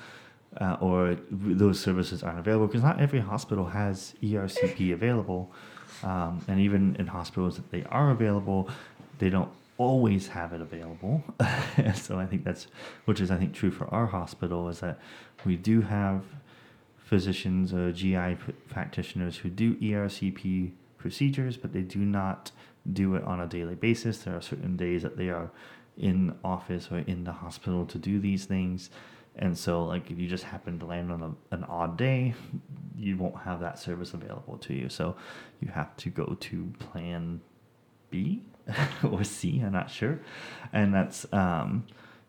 Uh, 0.61 0.77
or 0.81 1.17
those 1.31 1.79
services 1.79 2.21
aren't 2.21 2.37
available 2.37 2.67
because 2.67 2.83
not 2.83 3.01
every 3.01 3.19
hospital 3.19 3.65
has 3.65 4.13
ERCP 4.21 4.93
available, 4.93 5.51
um, 6.03 6.45
and 6.47 6.59
even 6.59 6.95
in 6.99 7.07
hospitals 7.07 7.55
that 7.55 7.71
they 7.71 7.83
are 7.85 8.11
available, 8.11 8.69
they 9.17 9.31
don't 9.31 9.49
always 9.79 10.27
have 10.27 10.53
it 10.53 10.61
available. 10.61 11.23
so 11.95 12.19
I 12.19 12.27
think 12.27 12.43
that's, 12.43 12.67
which 13.05 13.19
is 13.19 13.31
I 13.31 13.37
think 13.37 13.53
true 13.53 13.71
for 13.71 13.87
our 13.87 14.05
hospital, 14.05 14.69
is 14.69 14.79
that 14.81 14.99
we 15.43 15.57
do 15.57 15.81
have 15.81 16.23
physicians 16.97 17.73
or 17.73 17.91
GI 17.91 18.37
practitioners 18.69 19.37
who 19.37 19.49
do 19.49 19.75
ERCP 19.75 20.71
procedures, 21.03 21.57
but 21.57 21.73
they 21.73 21.81
do 21.81 21.99
not 21.99 22.51
do 22.93 23.15
it 23.15 23.23
on 23.25 23.41
a 23.41 23.45
daily 23.45 23.75
basis. 23.75 24.19
There 24.19 24.35
are 24.35 24.41
certain 24.41 24.77
days 24.77 25.03
that 25.03 25.17
they 25.17 25.29
are 25.29 25.51
in 25.97 26.33
office 26.43 26.87
or 26.89 26.99
in 26.99 27.25
the 27.25 27.33
hospital 27.33 27.85
to 27.87 27.97
do 27.99 28.19
these 28.19 28.45
things. 28.45 28.89
And 29.35 29.57
so, 29.57 29.83
like, 29.83 30.09
if 30.09 30.17
you 30.17 30.27
just 30.29 30.45
happen 30.45 30.79
to 30.79 30.85
land 30.85 31.11
on 31.11 31.21
a, 31.21 31.55
an 31.55 31.63
odd 31.65 31.97
day, 31.97 32.35
you 32.97 33.17
won't 33.17 33.37
have 33.39 33.59
that 33.59 33.77
service 33.79 34.13
available 34.13 34.57
to 34.59 34.73
you. 34.73 34.87
So, 34.89 35.15
you 35.59 35.67
have 35.69 35.95
to 35.97 36.09
go 36.09 36.37
to 36.39 36.73
plan 36.79 37.41
B 38.09 38.43
or 39.11 39.23
C, 39.25 39.59
I'm 39.59 39.73
not 39.73 39.89
sure. 39.89 40.19
And 40.71 40.93
that's 40.93 41.25
um, 41.33 41.85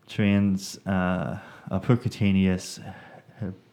trans 0.07 0.79
uh, 0.85 1.39
percutaneous 1.71 2.79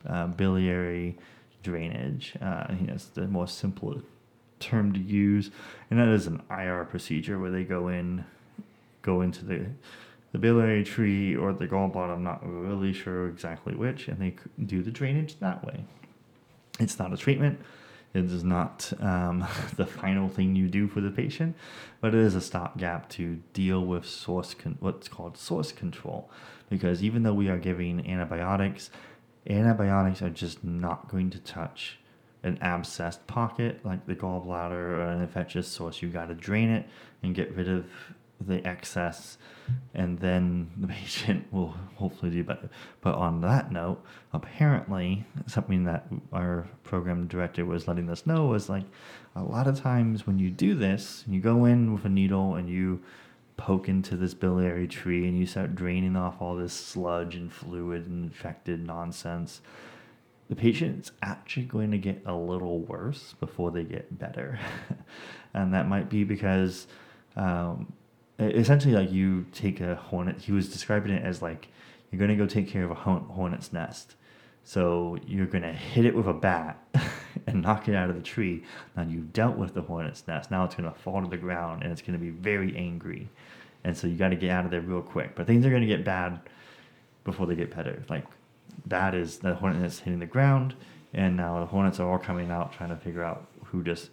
uh, 0.09 0.27
biliary 0.29 1.19
drainage. 1.62 2.35
Uh, 2.41 2.67
I 2.69 2.75
think 2.75 2.88
that's 2.88 3.07
the 3.07 3.27
most 3.27 3.59
simple 3.59 4.03
term 4.62 4.92
to 4.92 5.01
use, 5.01 5.51
and 5.90 5.98
that 5.98 6.09
is 6.09 6.27
an 6.27 6.42
IR 6.51 6.85
procedure 6.85 7.38
where 7.38 7.51
they 7.51 7.64
go 7.64 7.88
in, 7.88 8.25
go 9.03 9.20
into 9.20 9.44
the 9.44 9.66
the 10.33 10.38
biliary 10.38 10.83
tree 10.83 11.37
or 11.37 11.53
the 11.53 11.66
gallbladder. 11.66 12.14
I'm 12.14 12.25
not 12.25 12.40
really 12.42 12.92
sure 12.92 13.29
exactly 13.29 13.75
which, 13.75 14.09
and 14.09 14.18
they 14.18 14.35
do 14.64 14.83
the 14.83 14.90
drainage 14.90 15.38
that 15.40 15.64
way. 15.64 15.85
It's 16.81 16.98
not 16.98 17.12
a 17.12 17.16
treatment. 17.18 17.61
It 18.14 18.25
is 18.25 18.44
not 18.44 18.92
um, 19.01 19.46
the 19.77 19.87
final 19.87 20.29
thing 20.29 20.55
you 20.55 20.68
do 20.68 20.88
for 20.88 21.01
the 21.01 21.11
patient, 21.11 21.57
but 22.01 22.14
it 22.14 22.20
is 22.20 22.35
a 22.35 22.40
stopgap 22.40 23.09
to 23.11 23.40
deal 23.53 23.85
with 23.85 24.07
source 24.07 24.55
con- 24.55 24.79
what's 24.81 25.09
called 25.09 25.37
source 25.37 25.72
control. 25.72 26.31
Because 26.68 27.03
even 27.03 27.22
though 27.22 27.35
we 27.35 27.48
are 27.48 27.59
giving 27.59 28.07
antibiotics, 28.09 28.90
antibiotics 29.48 30.22
are 30.22 30.31
just 30.31 30.64
not 30.64 31.11
going 31.11 31.31
to 31.31 31.38
touch 31.38 31.98
an 32.43 32.59
abscessed 32.59 33.27
pocket 33.27 33.85
like 33.85 34.07
the 34.07 34.15
gallbladder 34.15 34.73
or 34.73 35.01
an 35.03 35.23
infectious 35.23 35.69
source, 35.69 36.03
you 36.03 36.09
got 36.09 36.27
to 36.27 36.35
drain 36.35 36.71
it 36.71 36.89
and 37.23 37.35
get 37.35 37.55
rid 37.55 37.69
of 37.69 37.87
the 38.47 38.67
excess, 38.67 39.39
and 39.95 40.19
then 40.19 40.71
the 40.77 40.87
patient 40.89 41.47
will 41.53 41.75
hopefully 41.97 42.31
do 42.31 42.45
better. 42.45 42.69
But 43.01 43.15
on 43.15 43.41
that 43.43 43.73
note, 43.73 44.05
apparently, 44.33 45.25
something 45.47 45.85
that 45.85 46.07
our 46.33 46.69
program 46.83 47.27
director 47.27 47.65
was 47.65 47.87
letting 47.87 48.11
us 48.11 48.27
know 48.27 48.47
was 48.47 48.69
like 48.69 48.85
a 49.37 49.43
lot 49.43 49.67
of 49.67 49.81
times 49.81 50.27
when 50.27 50.39
you 50.39 50.51
do 50.51 50.75
this, 50.75 51.25
you 51.27 51.41
go 51.41 51.65
in 51.65 51.93
with 51.93 52.05
a 52.05 52.09
needle 52.09 52.55
and 52.55 52.69
you 52.69 53.01
poke 53.57 53.89
into 53.89 54.17
this 54.17 54.35
biliary 54.35 54.89
tree 54.89 55.29
and 55.29 55.39
you 55.39 55.47
start 55.47 55.75
draining 55.75 56.17
off 56.17 56.41
all 56.41 56.57
this 56.57 56.73
sludge 56.73 57.37
and 57.37 57.53
fluid 57.53 58.07
and 58.07 58.25
infected 58.25 58.85
nonsense 58.85 59.61
the 60.53 60.57
patient's 60.57 61.12
actually 61.23 61.62
going 61.62 61.91
to 61.91 61.97
get 61.97 62.21
a 62.27 62.35
little 62.35 62.81
worse 62.81 63.35
before 63.41 63.71
they 63.71 63.85
get 63.85 64.19
better. 64.19 64.61
and 65.55 65.73
that 65.73 65.88
might 65.88 66.11
be 66.11 66.25
because 66.25 66.87
um, 67.37 67.91
essentially, 68.38 68.93
like 68.93 69.11
you 69.11 69.47
take 69.55 69.81
a 69.81 69.95
hornet, 69.95 70.43
he 70.43 70.53
was 70.53 70.69
describing 70.69 71.11
it 71.11 71.25
as 71.25 71.41
like 71.41 71.69
you're 72.11 72.19
going 72.19 72.29
to 72.29 72.37
go 72.37 72.47
take 72.47 72.69
care 72.69 72.85
of 72.85 72.91
a 72.91 72.95
hornet's 72.95 73.73
nest. 73.73 74.17
So 74.62 75.17
you're 75.27 75.47
going 75.47 75.62
to 75.62 75.73
hit 75.73 76.05
it 76.05 76.15
with 76.15 76.27
a 76.27 76.35
bat 76.35 76.79
and 77.47 77.62
knock 77.62 77.88
it 77.88 77.95
out 77.95 78.11
of 78.11 78.17
the 78.17 78.23
tree. 78.23 78.62
Now 78.95 79.05
you've 79.05 79.33
dealt 79.33 79.57
with 79.57 79.73
the 79.73 79.81
hornet's 79.81 80.29
nest. 80.29 80.51
Now 80.51 80.67
it's 80.67 80.75
going 80.75 80.93
to 80.93 80.99
fall 80.99 81.23
to 81.23 81.29
the 81.29 81.38
ground 81.38 81.83
and 81.83 81.91
it's 81.91 82.03
going 82.03 82.19
to 82.19 82.23
be 82.23 82.29
very 82.29 82.77
angry. 82.77 83.31
And 83.85 83.97
so 83.97 84.07
you 84.07 84.17
got 84.17 84.29
to 84.29 84.37
get 84.37 84.51
out 84.51 84.67
of 84.67 84.71
there 84.71 84.83
real 84.83 85.01
quick. 85.01 85.35
But 85.35 85.47
things 85.47 85.65
are 85.65 85.71
going 85.71 85.81
to 85.81 85.88
get 85.88 86.05
bad 86.05 86.41
before 87.25 87.47
they 87.47 87.55
get 87.55 87.75
better. 87.75 88.05
Like 88.11 88.27
that 88.87 89.15
is 89.15 89.39
the 89.39 89.55
hornet 89.55 89.83
that's 89.83 90.01
hitting 90.01 90.21
the 90.21 90.27
ground, 90.27 90.75
and 91.13 91.37
now 91.37 91.61
the 91.61 91.67
hornets 91.67 92.01
are 92.01 92.11
all 92.11 92.19
coming 92.19 92.51
out 92.51 92.73
trying 92.73 92.91
to 92.91 92.97
figure 92.97 93.23
out 93.23 93.47
who 93.65 93.83
just 93.83 94.11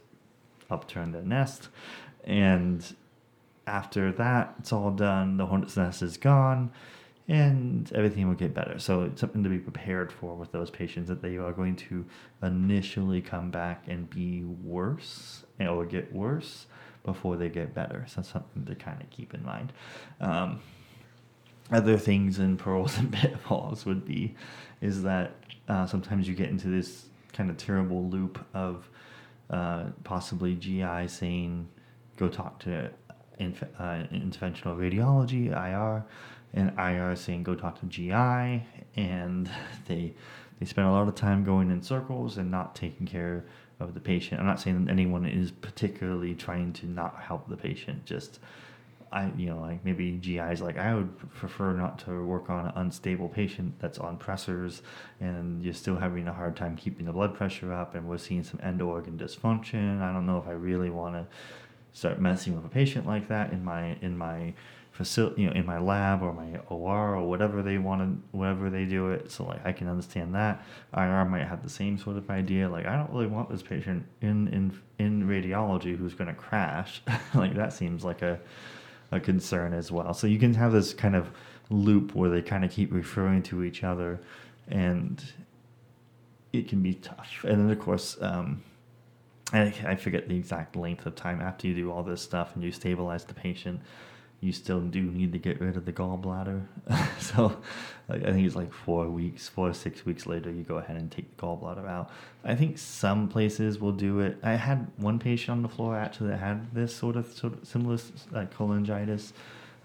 upturned 0.69 1.13
the 1.13 1.22
nest. 1.22 1.69
And 2.24 2.86
after 3.67 4.12
that, 4.13 4.56
it's 4.60 4.74
all 4.74 4.91
done. 4.91 5.38
The 5.38 5.45
hornet's 5.45 5.78
nest 5.78 6.02
is 6.02 6.17
gone, 6.17 6.72
and 7.28 7.91
everything 7.93 8.28
will 8.28 8.36
get 8.36 8.54
better. 8.54 8.80
So 8.80 9.04
it's 9.04 9.22
something 9.22 9.43
to 9.43 9.50
be 9.50 9.60
prepared 9.60 10.12
for 10.12 10.36
with 10.36 10.52
those 10.52 10.69
patients 10.69 11.08
that 11.08 11.22
they 11.22 11.38
are 11.38 11.52
going 11.52 11.76
to 11.78 12.06
initially 12.41 13.22
come 13.22 13.52
back 13.52 13.84
and 13.88 14.10
be 14.10 14.43
worse 14.43 15.45
or 15.60 15.86
get 15.86 16.13
worse 16.13 16.65
before 17.04 17.38
they 17.38 17.50
get 17.50 17.74
better. 17.74 18.06
So 18.08 18.22
something 18.22 18.65
to 18.65 18.76
kind 18.76 19.02
of 19.02 19.10
keep 19.10 19.34
in 19.34 19.43
mind. 19.43 19.72
Um, 20.19 20.62
other 21.71 21.97
things 21.97 22.39
in 22.39 22.58
pearls 22.58 22.97
and 22.97 23.12
pitfalls 23.12 23.86
would 23.88 24.05
be 24.05 24.36
is 24.82 25.03
that 25.03 25.34
uh, 25.67 25.86
sometimes 25.86 26.27
you 26.27 26.36
get 26.36 26.49
into 26.49 26.67
this 26.67 27.05
kind 27.34 27.49
of 27.49 27.58
terrible 27.58 28.08
loop 28.10 28.43
of 28.53 28.89
uh, 29.49 29.86
possibly 30.03 30.55
GI 30.55 31.08
saying 31.08 31.67
go 32.17 32.27
talk 32.27 32.60
to 32.60 32.89
inf- 33.39 33.63
uh, 33.77 34.03
interventional 34.12 34.77
radiology 34.77 35.47
IR 35.47 36.05
and 36.53 36.71
IR 36.79 37.15
saying 37.15 37.43
go 37.43 37.55
talk 37.55 37.79
to 37.79 37.86
GI 37.86 38.65
and 38.95 39.49
they 39.88 40.13
they 40.60 40.65
spend 40.65 40.88
a 40.88 40.91
lot 40.91 41.08
of 41.08 41.15
time 41.15 41.43
going 41.43 41.71
in 41.71 41.82
circles 41.82 42.38
and 42.38 42.51
not 42.51 42.75
taking 42.75 43.08
care 43.08 43.45
of 43.79 43.93
the 43.93 43.99
patient. 43.99 44.41
I'm 44.41 44.47
not 44.47 44.60
saying 44.60 44.86
that 44.86 44.91
anyone 44.91 45.25
is 45.25 45.51
particularly 45.51 46.36
trying 46.36 46.73
to 46.73 46.86
not 46.86 47.17
help 47.21 47.47
the 47.47 47.55
patient, 47.55 48.05
just 48.05 48.39
I, 49.12 49.32
you 49.36 49.48
know, 49.50 49.60
like 49.60 49.84
maybe 49.84 50.12
GIs, 50.12 50.62
like 50.62 50.78
I 50.78 50.93
would 50.93 51.17
prefer 51.34 51.74
not 51.74 52.00
to 52.06 52.24
work 52.24 52.50
on 52.50 52.67
an 52.67 52.74
unstable 52.76 53.28
patient 53.28 53.74
that's 53.80 53.98
on 53.98 54.17
pressors 54.17 54.82
and 55.19 55.63
you're 55.63 55.74
still 55.74 55.95
having 55.95 56.28
a 56.28 56.34
hard 56.34 56.56
time 56.56 56.76
keeping 56.76 57.06
the 57.06 57.12
blood 57.12 57.34
pressure 57.34 57.74
up 57.74 57.95
and 57.95 58.08
we're 58.08 58.17
seeing 58.17 58.43
some 58.43 58.60
end 58.62 58.82
organ 58.82 59.17
dysfunction. 59.17 60.02
I 60.02 60.13
don't 60.13 60.26
know 60.26 60.38
if 60.38 60.48
I 60.48 60.52
really 60.52 60.89
want 60.91 61.15
to 61.15 61.26
start 61.91 62.22
messing 62.22 62.56
with 62.56 62.65
a 62.65 62.69
patient 62.69 63.08
like 63.08 63.28
that 63.30 63.52
in 63.52 63.63
my, 63.63 63.98
in 64.02 64.15
my 64.15 64.54
facility, 64.91 65.41
you 65.41 65.48
know, 65.48 65.54
in 65.54 65.65
my 65.65 65.80
lab 65.80 66.22
or 66.22 66.32
my 66.32 66.60
OR 66.69 67.15
or 67.15 67.28
whatever 67.28 67.63
they 67.63 67.80
want 67.80 68.02
to, 68.02 68.38
whatever 68.38 68.69
they 68.69 68.86
do 68.86 69.10
it. 69.10 69.32
So 69.32 69.45
like 69.45 69.65
I 69.65 69.72
can 69.72 69.88
understand 69.88 70.36
that. 70.36 70.63
IR 70.95 71.26
might 71.26 71.48
have 71.48 71.63
the 71.63 71.69
same 71.69 71.98
sort 71.98 72.17
of 72.17 72.30
idea. 72.30 72.69
Like 72.69 72.86
I 72.86 72.95
don't 72.95 73.10
really 73.10 73.28
want 73.28 73.50
this 73.50 73.63
patient 73.63 74.06
in, 74.22 74.50
in, 74.50 74.80
in 75.00 75.28
radiology 75.28 75.98
who's 75.98 76.13
going 76.13 76.28
to 76.28 76.36
crash. 76.36 77.02
like 77.34 77.56
that 77.56 77.74
seems 77.74 78.04
like 78.04 78.22
a, 78.22 78.39
a 79.12 79.19
concern 79.19 79.74
as 79.74 79.91
well. 79.91 80.13
So 80.13 80.28
you 80.28 80.39
can 80.39 80.54
have 80.54 80.72
this 80.72 80.93
kind 80.93 81.15
of 81.15 81.32
loop 81.69 82.15
where 82.15 82.30
they 82.30 82.41
kind 82.41 82.63
of 82.63 82.72
keep 82.72 82.93
referring 82.93 83.43
to 83.43 83.63
each 83.63 83.84
other, 83.84 84.19
and 84.67 85.24
it 86.54 86.67
can 86.67 86.82
be 86.82 86.95
tough. 86.95 87.43
And 87.43 87.60
then 87.60 87.69
of 87.69 87.80
course, 87.80 88.17
um, 88.22 88.63
I, 89.54 89.74
I 89.86 89.95
forget 89.95 90.28
the 90.28 90.36
exact 90.36 90.76
length 90.76 91.06
of 91.06 91.15
time 91.15 91.41
after 91.41 91.67
you 91.67 91.74
do 91.74 91.91
all 91.91 92.04
this 92.04 92.22
stuff 92.22 92.56
and 92.56 92.63
you 92.63 92.72
stabilize 92.72 93.24
the 93.26 93.34
patient 93.34 93.82
you 94.41 94.54
still 94.54 94.80
do 94.80 95.02
need 95.02 95.34
to 95.34 95.38
get 95.38 95.60
rid 95.60 95.75
of 95.75 95.86
the 95.86 95.91
gallbladder. 95.91 96.65
so 97.19 97.58
like, 98.08 98.23
I 98.23 98.32
think 98.32 98.45
it's 98.45 98.56
like 98.56 98.73
four 98.73 99.10
weeks, 99.10 99.49
four 99.49 99.67
to 99.67 99.73
six 99.73 100.06
weeks 100.06 100.25
later, 100.25 100.49
you 100.49 100.63
go 100.63 100.78
ahead 100.78 100.97
and 100.97 101.12
take 101.12 101.36
the 101.36 101.41
gallbladder 101.41 101.88
out. 101.88 102.10
I 102.43 102.56
think 102.56 102.78
some 102.78 103.28
places 103.28 103.80
will 103.80 103.91
do 103.91 104.19
it. 104.19 104.38
I 104.41 104.54
had 104.54 104.88
one 104.97 105.19
patient 105.19 105.49
on 105.49 105.62
the 105.62 105.69
floor 105.69 105.97
actually 105.97 106.30
that 106.30 106.39
had 106.39 106.73
this 106.73 106.95
sort 106.95 107.17
of, 107.17 107.32
sort 107.34 107.54
of 107.54 107.67
similar 107.67 107.97
like 108.32 108.56
cholangitis. 108.56 109.34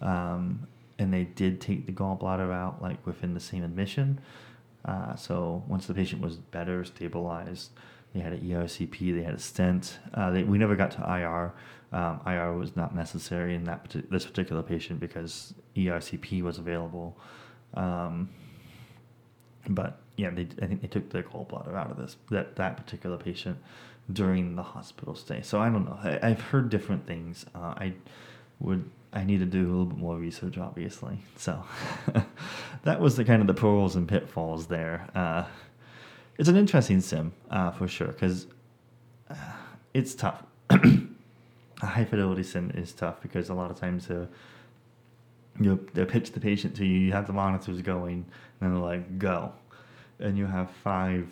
Um, 0.01 0.67
and 0.99 1.12
they 1.12 1.25
did 1.25 1.61
take 1.61 1.87
the 1.87 1.93
gallbladder 1.93 2.53
out 2.53 2.81
like 2.81 3.05
within 3.07 3.35
the 3.35 3.40
same 3.40 3.64
admission. 3.64 4.21
Uh, 4.85 5.17
so 5.17 5.64
once 5.67 5.87
the 5.87 5.95
patient 5.95 6.23
was 6.23 6.37
better, 6.37 6.85
stabilized, 6.85 7.71
they 8.12 8.21
had 8.21 8.33
an 8.33 8.40
ERCP, 8.40 9.14
they 9.14 9.23
had 9.23 9.35
a 9.35 9.38
stent. 9.38 9.99
Uh, 10.12 10.31
they, 10.31 10.45
we 10.45 10.59
never 10.59 10.77
got 10.77 10.93
to 10.93 10.99
IR. 10.99 11.53
Um, 11.95 12.21
IR 12.27 12.53
was 12.55 12.75
not 12.75 12.93
necessary 12.93 13.55
in 13.55 13.63
that 13.65 13.95
this 14.11 14.27
particular 14.27 14.63
patient 14.63 14.99
because 14.99 15.55
ERCP 15.77 16.43
was 16.43 16.59
available. 16.59 17.17
Um, 17.75 18.31
but 19.69 20.01
yeah, 20.17 20.31
they, 20.31 20.49
I 20.61 20.67
think 20.67 20.83
they 20.83 20.89
took 20.89 21.11
the 21.11 21.23
gallbladder 21.23 21.75
out 21.77 21.93
of 21.93 21.97
this 21.97 22.17
that 22.33 22.57
that 22.57 22.77
particular 22.77 23.17
patient 23.17 23.59
during 24.13 24.57
the 24.57 24.63
hospital 24.65 25.15
stay. 25.15 25.41
So 25.43 25.61
I 25.61 25.69
don't 25.71 25.85
know. 25.85 25.99
I, 26.03 26.31
have 26.31 26.41
heard 26.41 26.69
different 26.69 27.07
things. 27.07 27.47
Uh, 27.55 27.75
I 27.77 27.93
would 28.59 28.91
I 29.13 29.23
need 29.23 29.39
to 29.39 29.47
do 29.47 29.61
a 29.61 29.71
little 29.71 29.85
bit 29.85 29.99
more 29.99 30.17
research, 30.17 30.59
obviously. 30.59 31.21
So 31.37 31.63
that 32.83 33.01
was 33.01 33.15
the 33.15 33.25
kind 33.25 33.41
of 33.41 33.47
the 33.47 33.55
pearls 33.55 33.95
and 33.95 34.09
pitfalls 34.09 34.67
there. 34.67 35.09
Uh, 35.15 35.45
it's 36.39 36.49
an 36.49 36.57
interesting 36.57 37.01
sim 37.01 37.33
uh, 37.53 37.71
for 37.71 37.87
sure 37.87 38.09
because 38.09 38.49
uh, 39.31 39.37
it's 39.95 40.17
tough. 40.17 40.43
a 41.83 41.87
high 41.87 42.05
fidelity 42.05 42.43
sim 42.43 42.71
is 42.75 42.93
tough 42.93 43.21
because 43.21 43.49
a 43.49 43.55
lot 43.55 43.71
of 43.71 43.79
times 43.79 44.11
uh, 44.11 44.27
you 45.61 45.87
they 45.95 46.05
pitch 46.05 46.33
the 46.33 46.41
patient 46.41 46.75
to 46.77 46.85
you, 46.85 46.99
you 46.99 47.13
have 47.13 47.27
the 47.27 47.33
monitors 47.33 47.81
going, 47.83 48.25
and 48.61 48.73
they're 48.73 48.83
like 48.83 49.19
go, 49.19 49.53
and 50.19 50.37
you 50.37 50.47
have 50.47 50.71
five 50.71 51.29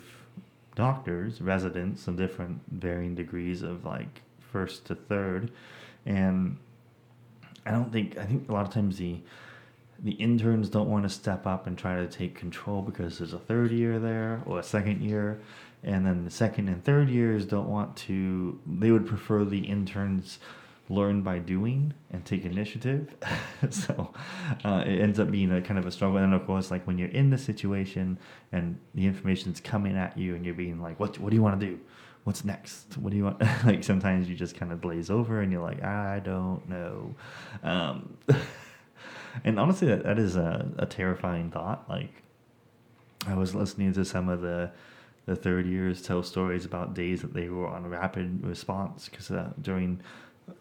doctors, 0.75 1.41
residents 1.41 2.07
of 2.07 2.17
different 2.17 2.61
varying 2.71 3.15
degrees 3.15 3.61
of 3.61 3.85
like 3.85 4.21
first 4.39 4.85
to 4.85 4.95
third, 4.95 5.51
and 6.05 6.57
I 7.65 7.71
don't 7.71 7.91
think 7.91 8.17
I 8.17 8.25
think 8.25 8.49
a 8.49 8.53
lot 8.53 8.65
of 8.65 8.73
times 8.73 8.97
the 8.97 9.19
the 9.99 10.11
interns 10.11 10.69
don't 10.69 10.89
want 10.89 11.03
to 11.03 11.09
step 11.09 11.47
up 11.47 11.65
and 11.65 11.77
try 11.77 11.95
to 11.95 12.07
take 12.07 12.35
control 12.35 12.81
because 12.81 13.19
there's 13.19 13.33
a 13.33 13.39
third 13.39 13.71
year 13.71 13.99
there 13.99 14.41
or 14.45 14.59
a 14.59 14.63
second 14.63 15.01
year 15.01 15.39
and 15.83 16.05
then 16.05 16.25
the 16.25 16.31
second 16.31 16.69
and 16.69 16.83
third 16.83 17.09
years 17.09 17.45
don't 17.45 17.69
want 17.69 17.95
to 17.95 18.59
they 18.65 18.91
would 18.91 19.05
prefer 19.05 19.43
the 19.43 19.59
interns 19.59 20.39
learn 20.89 21.21
by 21.21 21.39
doing 21.39 21.93
and 22.11 22.25
take 22.25 22.45
initiative. 22.45 23.15
So 23.69 24.13
uh, 24.65 24.83
it 24.85 24.99
ends 24.99 25.21
up 25.21 25.31
being 25.31 25.49
a 25.53 25.61
kind 25.61 25.79
of 25.79 25.85
a 25.85 25.91
struggle. 25.91 26.17
And 26.17 26.33
of 26.33 26.45
course 26.45 26.69
like 26.69 26.85
when 26.85 26.97
you're 26.97 27.09
in 27.09 27.29
the 27.29 27.37
situation 27.37 28.19
and 28.51 28.77
the 28.93 29.05
information's 29.05 29.61
coming 29.61 29.95
at 29.97 30.17
you 30.17 30.35
and 30.35 30.43
you're 30.43 30.53
being 30.53 30.81
like 30.81 30.99
what, 30.99 31.17
what 31.19 31.29
do 31.29 31.35
you 31.37 31.41
want 31.41 31.59
to 31.59 31.65
do? 31.65 31.79
What's 32.25 32.43
next? 32.43 32.97
What 32.97 33.11
do 33.11 33.17
you 33.17 33.23
want? 33.23 33.41
Like 33.65 33.83
sometimes 33.83 34.29
you 34.29 34.35
just 34.35 34.55
kind 34.55 34.73
of 34.73 34.81
blaze 34.81 35.09
over 35.09 35.41
and 35.41 35.51
you're 35.51 35.61
like 35.61 35.81
i 35.81 36.19
don't 36.19 36.67
know. 36.67 37.15
Um, 37.63 38.17
and 39.43 39.59
honestly, 39.59 39.87
that, 39.87 40.03
that 40.03 40.19
is 40.19 40.35
a, 40.35 40.69
a 40.77 40.85
terrifying 40.85 41.49
thought. 41.49 41.89
Like, 41.89 42.23
I 43.25 43.35
was 43.35 43.55
listening 43.55 43.93
to 43.93 44.05
some 44.05 44.29
of 44.29 44.41
the 44.41 44.71
the 45.25 45.35
third 45.35 45.65
years 45.65 46.01
tell 46.01 46.23
stories 46.23 46.65
about 46.65 46.93
days 46.93 47.21
that 47.21 47.33
they 47.33 47.49
were 47.49 47.67
on 47.67 47.87
rapid 47.87 48.43
response 48.43 49.07
because 49.09 49.31
uh, 49.31 49.51
during 49.61 50.01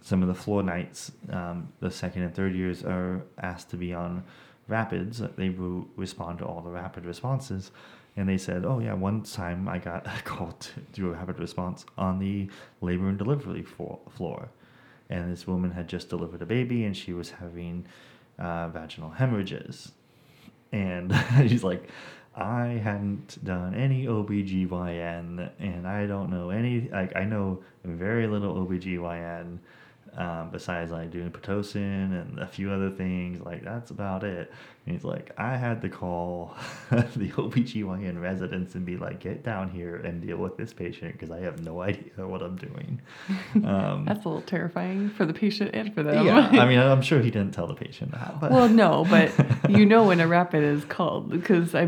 some 0.00 0.22
of 0.22 0.28
the 0.28 0.34
floor 0.34 0.62
nights, 0.62 1.12
um, 1.30 1.72
the 1.80 1.90
second 1.90 2.22
and 2.22 2.34
third 2.34 2.54
years 2.54 2.84
are 2.84 3.22
asked 3.38 3.70
to 3.70 3.76
be 3.76 3.92
on 3.92 4.22
rapids. 4.68 5.20
They 5.36 5.50
will 5.50 5.88
respond 5.96 6.38
to 6.38 6.46
all 6.46 6.60
the 6.60 6.70
rapid 6.70 7.04
responses. 7.04 7.72
And 8.16 8.28
they 8.28 8.38
said, 8.38 8.64
oh, 8.64 8.78
yeah, 8.78 8.92
one 8.92 9.22
time 9.22 9.68
I 9.68 9.78
got 9.78 10.04
called 10.24 10.60
to 10.60 10.80
do 10.92 11.08
a 11.08 11.12
rapid 11.12 11.38
response 11.38 11.84
on 11.96 12.18
the 12.18 12.48
labor 12.80 13.08
and 13.08 13.18
delivery 13.18 13.62
floor. 13.62 14.48
And 15.10 15.32
this 15.32 15.46
woman 15.46 15.70
had 15.72 15.88
just 15.88 16.08
delivered 16.08 16.42
a 16.42 16.46
baby 16.46 16.84
and 16.84 16.96
she 16.96 17.12
was 17.12 17.30
having 17.30 17.86
uh, 18.38 18.68
vaginal 18.68 19.10
hemorrhages. 19.10 19.92
And 20.72 21.14
she's 21.48 21.64
like, 21.64 21.88
I 22.34 22.80
hadn't 22.82 23.44
done 23.44 23.74
any 23.74 24.06
OBGYN 24.06 25.50
and 25.58 25.86
I 25.86 26.06
don't 26.06 26.30
know 26.30 26.50
any, 26.50 26.88
like, 26.88 27.14
I 27.14 27.24
know 27.24 27.62
very 27.84 28.26
little 28.26 28.54
OBGYN. 28.66 29.58
Um, 30.16 30.50
besides 30.50 30.92
like 30.92 31.10
doing 31.10 31.30
pitocin 31.30 32.20
and 32.20 32.38
a 32.38 32.46
few 32.46 32.70
other 32.70 32.90
things. 32.90 33.40
Like 33.40 33.64
that's 33.64 33.90
about 33.90 34.24
it. 34.24 34.52
And 34.84 34.94
he's 34.94 35.04
like, 35.04 35.30
I 35.38 35.56
had 35.56 35.80
to 35.82 35.88
call 35.88 36.54
the 36.90 37.30
OBGYN 37.30 38.20
residents 38.20 38.74
and 38.74 38.84
be 38.84 38.96
like, 38.96 39.20
get 39.20 39.42
down 39.42 39.70
here 39.70 39.96
and 39.96 40.20
deal 40.20 40.36
with 40.36 40.56
this 40.56 40.72
patient 40.72 41.12
because 41.12 41.30
I 41.30 41.40
have 41.40 41.62
no 41.62 41.80
idea 41.80 42.26
what 42.26 42.42
I'm 42.42 42.56
doing. 42.56 43.00
Um, 43.64 44.06
that's 44.06 44.24
a 44.24 44.28
little 44.28 44.42
terrifying 44.42 45.10
for 45.10 45.24
the 45.24 45.32
patient 45.32 45.70
and 45.74 45.94
for 45.94 46.02
them. 46.02 46.26
Yeah, 46.26 46.48
I 46.52 46.66
mean, 46.66 46.78
I'm 46.78 47.02
sure 47.02 47.20
he 47.20 47.30
didn't 47.30 47.52
tell 47.52 47.66
the 47.66 47.74
patient 47.74 48.10
that. 48.12 48.40
But. 48.40 48.50
Well, 48.50 48.68
no, 48.68 49.04
but 49.08 49.30
you 49.70 49.86
know 49.86 50.04
when 50.04 50.20
a 50.20 50.26
rapid 50.26 50.64
is 50.64 50.84
called 50.84 51.30
because 51.30 51.74
I 51.74 51.84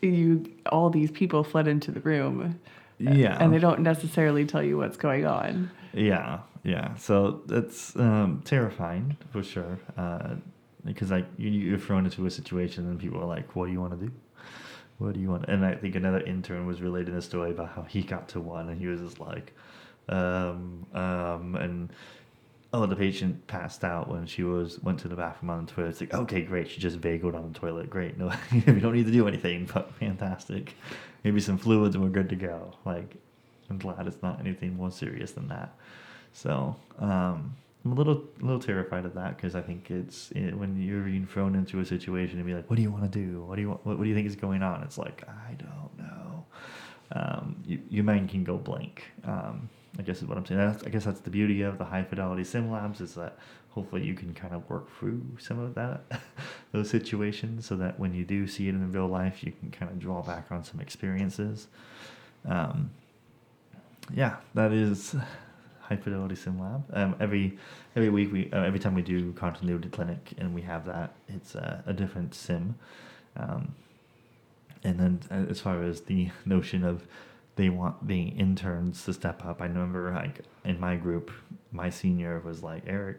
you 0.00 0.44
all 0.66 0.90
these 0.90 1.10
people 1.10 1.44
fled 1.44 1.68
into 1.68 1.90
the 1.90 2.00
room. 2.00 2.58
Yeah, 2.98 3.36
and 3.40 3.52
they 3.52 3.58
don't 3.58 3.80
necessarily 3.80 4.44
tell 4.46 4.62
you 4.62 4.78
what's 4.78 4.96
going 4.96 5.26
on. 5.26 5.70
Yeah, 5.92 6.40
yeah. 6.64 6.94
So 6.96 7.42
it's 7.48 7.96
um, 7.96 8.42
terrifying 8.44 9.16
for 9.30 9.42
sure. 9.42 9.78
Uh, 9.96 10.36
because 10.84 11.10
like 11.10 11.26
you, 11.36 11.50
you're 11.50 11.78
thrown 11.78 12.04
into 12.04 12.26
a 12.26 12.30
situation 12.30 12.88
and 12.88 12.98
people 12.98 13.20
are 13.20 13.26
like, 13.26 13.54
"What 13.54 13.66
do 13.66 13.72
you 13.72 13.80
want 13.80 13.98
to 13.98 14.06
do? 14.06 14.12
What 14.98 15.14
do 15.14 15.20
you 15.20 15.30
want?" 15.30 15.46
And 15.48 15.64
I 15.64 15.74
think 15.74 15.94
another 15.94 16.20
intern 16.20 16.66
was 16.66 16.80
relating 16.80 17.14
a 17.14 17.22
story 17.22 17.50
about 17.50 17.70
how 17.70 17.82
he 17.82 18.02
got 18.02 18.28
to 18.30 18.40
one 18.40 18.68
and 18.68 18.80
he 18.80 18.86
was 18.86 19.00
just 19.00 19.20
like, 19.20 19.54
um, 20.08 20.86
um, 20.94 21.56
and 21.56 21.90
oh, 22.72 22.86
the 22.86 22.96
patient 22.96 23.46
passed 23.46 23.84
out 23.84 24.08
when 24.08 24.26
she 24.26 24.42
was 24.42 24.80
went 24.82 24.98
to 25.00 25.08
the 25.08 25.16
bathroom 25.16 25.50
on 25.50 25.66
the 25.66 25.72
toilet. 25.72 25.90
It's 25.90 26.00
like, 26.00 26.14
okay, 26.14 26.42
great, 26.42 26.70
she 26.70 26.80
just 26.80 27.00
vagaled 27.00 27.34
on 27.34 27.52
the 27.52 27.58
toilet. 27.58 27.90
Great, 27.90 28.18
no, 28.18 28.32
we 28.52 28.80
don't 28.80 28.94
need 28.94 29.06
to 29.06 29.12
do 29.12 29.28
anything, 29.28 29.68
but 29.72 29.92
fantastic. 29.94 30.74
Maybe 31.22 31.40
some 31.40 31.58
fluids 31.58 31.94
and 31.94 32.02
we're 32.02 32.10
good 32.10 32.28
to 32.30 32.36
go. 32.36 32.74
Like, 32.84 33.16
I'm 33.70 33.78
glad 33.78 34.06
it's 34.06 34.22
not 34.22 34.40
anything 34.40 34.76
more 34.76 34.90
serious 34.90 35.32
than 35.32 35.48
that. 35.48 35.76
So, 36.32 36.76
um, 36.98 37.54
I'm 37.84 37.92
a 37.92 37.94
little, 37.94 38.22
a 38.40 38.44
little 38.44 38.60
terrified 38.60 39.04
of 39.04 39.14
that 39.14 39.36
because 39.36 39.56
I 39.56 39.60
think 39.60 39.90
it's 39.90 40.30
it, 40.32 40.56
when 40.56 40.80
you're 40.80 41.02
being 41.02 41.26
thrown 41.26 41.54
into 41.56 41.80
a 41.80 41.84
situation 41.84 42.38
and 42.38 42.46
be 42.46 42.54
like, 42.54 42.70
"What 42.70 42.76
do 42.76 42.82
you 42.82 42.92
want 42.92 43.10
to 43.10 43.18
do? 43.18 43.42
What 43.42 43.56
do 43.56 43.62
you 43.62 43.70
want? 43.70 43.84
What, 43.84 43.98
what 43.98 44.04
do 44.04 44.08
you 44.08 44.14
think 44.14 44.28
is 44.28 44.36
going 44.36 44.62
on?" 44.62 44.82
It's 44.82 44.98
like 44.98 45.24
I 45.28 45.54
don't 45.54 45.98
know. 45.98 46.46
Um, 47.14 47.56
you, 47.66 47.80
your 47.90 48.04
mind 48.04 48.30
can 48.30 48.44
go 48.44 48.56
blank. 48.56 49.04
Um, 49.24 49.68
I 49.98 50.02
guess 50.02 50.22
is 50.22 50.28
what 50.28 50.38
I'm 50.38 50.46
saying. 50.46 50.60
That's, 50.60 50.84
I 50.84 50.88
guess 50.90 51.04
that's 51.04 51.20
the 51.20 51.30
beauty 51.30 51.62
of 51.62 51.78
the 51.78 51.84
high 51.84 52.04
fidelity 52.04 52.44
sim 52.44 52.70
labs 52.70 53.00
is 53.00 53.14
that 53.14 53.38
hopefully 53.70 54.04
you 54.04 54.14
can 54.14 54.32
kind 54.32 54.54
of 54.54 54.68
work 54.70 54.94
through 54.98 55.22
some 55.38 55.58
of 55.58 55.74
that 55.74 56.02
those 56.72 56.88
situations 56.88 57.66
so 57.66 57.76
that 57.76 57.98
when 57.98 58.14
you 58.14 58.24
do 58.24 58.46
see 58.46 58.68
it 58.68 58.74
in 58.74 58.92
real 58.92 59.08
life, 59.08 59.42
you 59.42 59.52
can 59.52 59.70
kind 59.70 59.90
of 59.90 59.98
draw 59.98 60.22
back 60.22 60.46
on 60.50 60.64
some 60.64 60.80
experiences. 60.80 61.66
Um, 62.46 62.90
yeah, 64.14 64.36
that 64.54 64.72
is 64.72 65.14
sim 66.34 66.60
lab. 66.60 66.84
Um, 66.92 67.16
every 67.20 67.58
every 67.96 68.10
week 68.10 68.32
we 68.32 68.50
uh, 68.52 68.62
every 68.62 68.78
time 68.78 68.94
we 68.94 69.02
do 69.02 69.32
continuity 69.32 69.88
clinic 69.88 70.32
and 70.38 70.54
we 70.54 70.62
have 70.62 70.86
that, 70.86 71.14
it's 71.28 71.56
uh, 71.56 71.82
a 71.86 71.92
different 71.92 72.34
sim. 72.34 72.74
Um, 73.36 73.74
and 74.84 74.98
then 74.98 75.20
uh, 75.30 75.50
as 75.50 75.60
far 75.60 75.82
as 75.82 76.02
the 76.02 76.30
notion 76.44 76.84
of 76.84 77.06
they 77.56 77.68
want 77.68 78.06
the 78.06 78.22
interns 78.22 79.04
to 79.04 79.12
step 79.12 79.44
up, 79.44 79.60
I 79.60 79.66
remember 79.66 80.12
like 80.14 80.40
in 80.64 80.80
my 80.80 80.96
group, 80.96 81.30
my 81.70 81.90
senior 81.90 82.40
was 82.40 82.62
like, 82.62 82.82
Eric, 82.86 83.18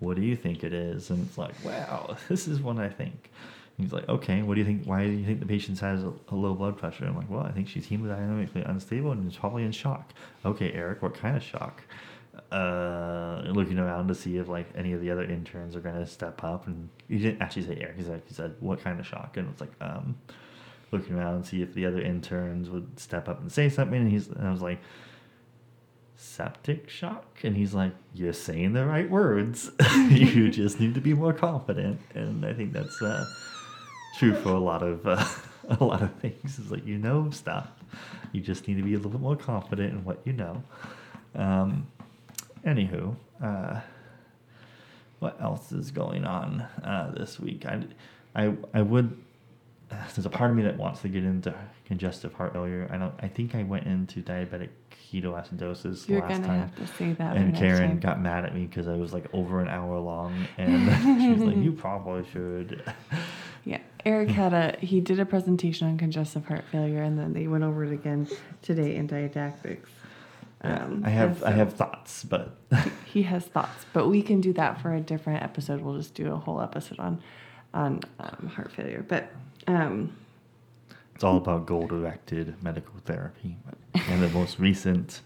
what 0.00 0.16
do 0.16 0.22
you 0.22 0.36
think 0.36 0.64
it 0.64 0.72
is? 0.72 1.10
And 1.10 1.26
it's 1.26 1.38
like, 1.38 1.54
wow, 1.64 2.16
this 2.28 2.48
is 2.48 2.60
what 2.60 2.78
I 2.78 2.88
think. 2.88 3.30
He's 3.78 3.92
like, 3.92 4.08
okay, 4.08 4.42
what 4.42 4.54
do 4.54 4.60
you 4.60 4.66
think? 4.66 4.84
Why 4.84 5.04
do 5.04 5.10
you 5.10 5.26
think 5.26 5.40
the 5.40 5.46
patient 5.46 5.80
has 5.80 6.04
a, 6.04 6.12
a, 6.28 6.34
low 6.34 6.54
blood 6.54 6.78
pressure? 6.78 7.06
I'm 7.06 7.16
like, 7.16 7.28
well, 7.28 7.42
I 7.42 7.50
think 7.50 7.68
she's 7.68 7.88
hemodynamically 7.88 8.68
unstable 8.68 9.10
and 9.10 9.28
is 9.28 9.36
probably 9.36 9.64
in 9.64 9.72
shock. 9.72 10.12
Okay, 10.44 10.72
Eric, 10.72 11.02
what 11.02 11.14
kind 11.14 11.36
of 11.36 11.42
shock? 11.42 11.82
Uh, 12.52 13.42
looking 13.46 13.78
around 13.78 14.06
to 14.08 14.14
see 14.14 14.36
if 14.36 14.48
like 14.48 14.68
any 14.76 14.92
of 14.92 15.00
the 15.00 15.10
other 15.10 15.24
interns 15.24 15.74
are 15.74 15.80
gonna 15.80 16.06
step 16.06 16.44
up, 16.44 16.68
and 16.68 16.88
he 17.08 17.18
didn't 17.18 17.42
actually 17.42 17.62
say 17.62 17.76
Eric. 17.80 17.96
He 17.96 18.04
said, 18.04 18.22
he 18.28 18.34
said 18.34 18.54
what 18.60 18.82
kind 18.82 19.00
of 19.00 19.06
shock, 19.06 19.36
and 19.36 19.48
it's 19.50 19.60
like 19.60 19.72
um, 19.80 20.16
looking 20.92 21.16
around 21.16 21.34
and 21.34 21.46
see 21.46 21.60
if 21.60 21.74
the 21.74 21.84
other 21.84 22.00
interns 22.00 22.70
would 22.70 23.00
step 23.00 23.28
up 23.28 23.40
and 23.40 23.50
say 23.50 23.68
something. 23.68 24.02
And 24.02 24.10
he's, 24.10 24.28
and 24.28 24.46
I 24.46 24.52
was 24.52 24.62
like, 24.62 24.78
septic 26.16 26.88
shock, 26.88 27.40
and 27.42 27.56
he's 27.56 27.74
like, 27.74 27.92
you're 28.14 28.32
saying 28.32 28.72
the 28.72 28.86
right 28.86 29.10
words. 29.10 29.72
you 30.10 30.48
just 30.48 30.78
need 30.78 30.94
to 30.94 31.00
be 31.00 31.12
more 31.12 31.32
confident, 31.32 32.00
and 32.14 32.46
I 32.46 32.52
think 32.52 32.72
that's 32.72 33.02
uh 33.02 33.24
true 34.16 34.34
for 34.34 34.50
a 34.50 34.58
lot 34.58 34.82
of 34.82 35.06
uh, 35.06 35.24
a 35.80 35.84
lot 35.84 36.02
of 36.02 36.12
things. 36.16 36.58
Is 36.58 36.70
like 36.70 36.86
you 36.86 36.98
know 36.98 37.30
stuff. 37.30 37.68
You 38.32 38.40
just 38.40 38.66
need 38.66 38.76
to 38.76 38.82
be 38.82 38.94
a 38.94 38.96
little 38.96 39.12
bit 39.12 39.20
more 39.20 39.36
confident 39.36 39.92
in 39.92 40.04
what 40.04 40.20
you 40.24 40.32
know. 40.32 40.62
Um, 41.34 41.86
anywho, 42.66 43.14
uh, 43.42 43.80
what 45.20 45.40
else 45.40 45.72
is 45.72 45.90
going 45.90 46.24
on 46.24 46.60
uh, 46.82 47.12
this 47.16 47.38
week? 47.38 47.64
I, 47.66 47.82
I, 48.34 48.54
I 48.72 48.82
would. 48.82 49.16
There's 50.14 50.26
a 50.26 50.30
part 50.30 50.50
of 50.50 50.56
me 50.56 50.62
that 50.64 50.76
wants 50.76 51.02
to 51.02 51.08
get 51.08 51.24
into 51.24 51.54
congestive 51.86 52.32
heart 52.34 52.52
failure. 52.52 52.88
I 52.90 52.96
don't. 52.96 53.14
I 53.20 53.28
think 53.28 53.54
I 53.54 53.62
went 53.62 53.86
into 53.86 54.20
diabetic 54.20 54.70
ketoacidosis 55.12 56.08
You're 56.08 56.20
last 56.20 56.42
time. 56.42 56.60
have 56.60 56.76
to 56.76 56.86
say 56.98 57.12
that. 57.12 57.36
And 57.36 57.54
Karen 57.54 58.00
got 58.00 58.20
mad 58.20 58.44
at 58.44 58.54
me 58.54 58.66
because 58.66 58.88
I 58.88 58.96
was 58.96 59.12
like 59.12 59.26
over 59.32 59.60
an 59.60 59.68
hour 59.68 59.98
long, 59.98 60.46
and 60.58 61.20
she 61.22 61.32
was 61.32 61.42
like, 61.42 61.56
"You 61.56 61.72
probably 61.72 62.24
should." 62.32 62.82
Eric 64.04 64.30
had 64.30 64.52
a 64.52 64.76
he 64.80 65.00
did 65.00 65.18
a 65.18 65.26
presentation 65.26 65.88
on 65.88 65.98
congestive 65.98 66.46
heart 66.46 66.64
failure, 66.70 67.02
and 67.02 67.18
then 67.18 67.32
they 67.32 67.46
went 67.46 67.64
over 67.64 67.84
it 67.84 67.92
again 67.92 68.28
today 68.62 68.96
in 68.96 69.06
didactics. 69.06 69.90
Um, 70.60 71.02
I 71.04 71.10
have 71.10 71.40
so 71.40 71.46
I 71.46 71.50
have 71.50 71.74
thoughts, 71.74 72.24
but 72.24 72.56
he 73.04 73.22
has 73.24 73.44
thoughts, 73.44 73.86
but 73.92 74.08
we 74.08 74.22
can 74.22 74.40
do 74.40 74.52
that 74.54 74.80
for 74.80 74.94
a 74.94 75.00
different 75.00 75.42
episode. 75.42 75.80
We'll 75.80 75.96
just 75.96 76.14
do 76.14 76.32
a 76.32 76.36
whole 76.36 76.60
episode 76.60 76.98
on 76.98 77.22
on 77.72 78.00
um, 78.18 78.50
heart 78.54 78.72
failure, 78.72 79.04
but. 79.06 79.30
Um, 79.66 80.12
it's 81.14 81.22
all 81.22 81.36
about 81.36 81.64
goal 81.66 81.86
directed 81.86 82.60
medical 82.60 82.94
therapy. 83.04 83.56
And 83.94 84.20
the 84.20 84.28
most 84.30 84.58
recent 84.58 85.20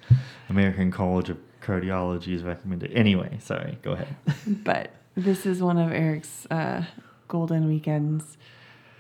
American 0.50 0.90
College 0.90 1.30
of 1.30 1.38
Cardiology 1.62 2.34
is 2.34 2.42
recommended. 2.42 2.92
Anyway, 2.92 3.38
sorry, 3.40 3.78
go 3.82 3.92
ahead. 3.92 4.14
but 4.46 4.90
this 5.14 5.46
is 5.46 5.62
one 5.62 5.78
of 5.78 5.90
Eric's 5.90 6.46
uh, 6.50 6.84
golden 7.26 7.66
weekends. 7.66 8.36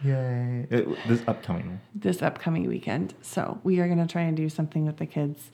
Yay. 0.04 0.66
It, 0.70 1.08
this 1.08 1.22
upcoming. 1.26 1.80
This 1.94 2.22
upcoming 2.22 2.68
weekend. 2.68 3.14
So 3.22 3.60
we 3.64 3.80
are 3.80 3.86
going 3.86 3.98
to 3.98 4.06
try 4.06 4.22
and 4.22 4.36
do 4.36 4.48
something 4.48 4.86
with 4.86 4.98
the 4.98 5.06
kids. 5.06 5.50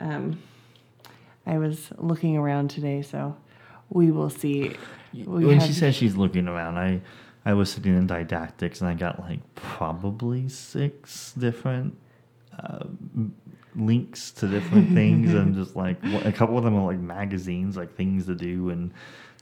Um, 0.00 0.40
I 1.46 1.58
was 1.58 1.90
looking 1.96 2.36
around 2.36 2.70
today, 2.70 3.02
so 3.02 3.36
we 3.88 4.10
will 4.10 4.30
see. 4.30 4.76
We 5.14 5.46
when 5.46 5.60
she 5.60 5.72
says 5.72 5.94
she's 5.94 6.16
looking 6.16 6.46
around, 6.46 6.78
I 6.78 7.00
I 7.44 7.54
was 7.54 7.72
sitting 7.72 7.96
in 7.96 8.06
didactics 8.06 8.80
and 8.82 8.90
I 8.90 8.94
got 8.94 9.18
like 9.18 9.40
probably 9.54 10.48
six 10.48 11.32
different 11.32 11.96
uh, 12.58 12.84
links 13.74 14.30
to 14.32 14.46
different 14.46 14.92
things 14.94 15.32
and 15.32 15.54
just 15.54 15.74
like 15.74 15.96
a 16.24 16.32
couple 16.32 16.58
of 16.58 16.64
them 16.64 16.74
are 16.76 16.84
like 16.84 16.98
magazines, 16.98 17.76
like 17.76 17.96
things 17.96 18.26
to 18.26 18.34
do 18.34 18.68
in 18.68 18.92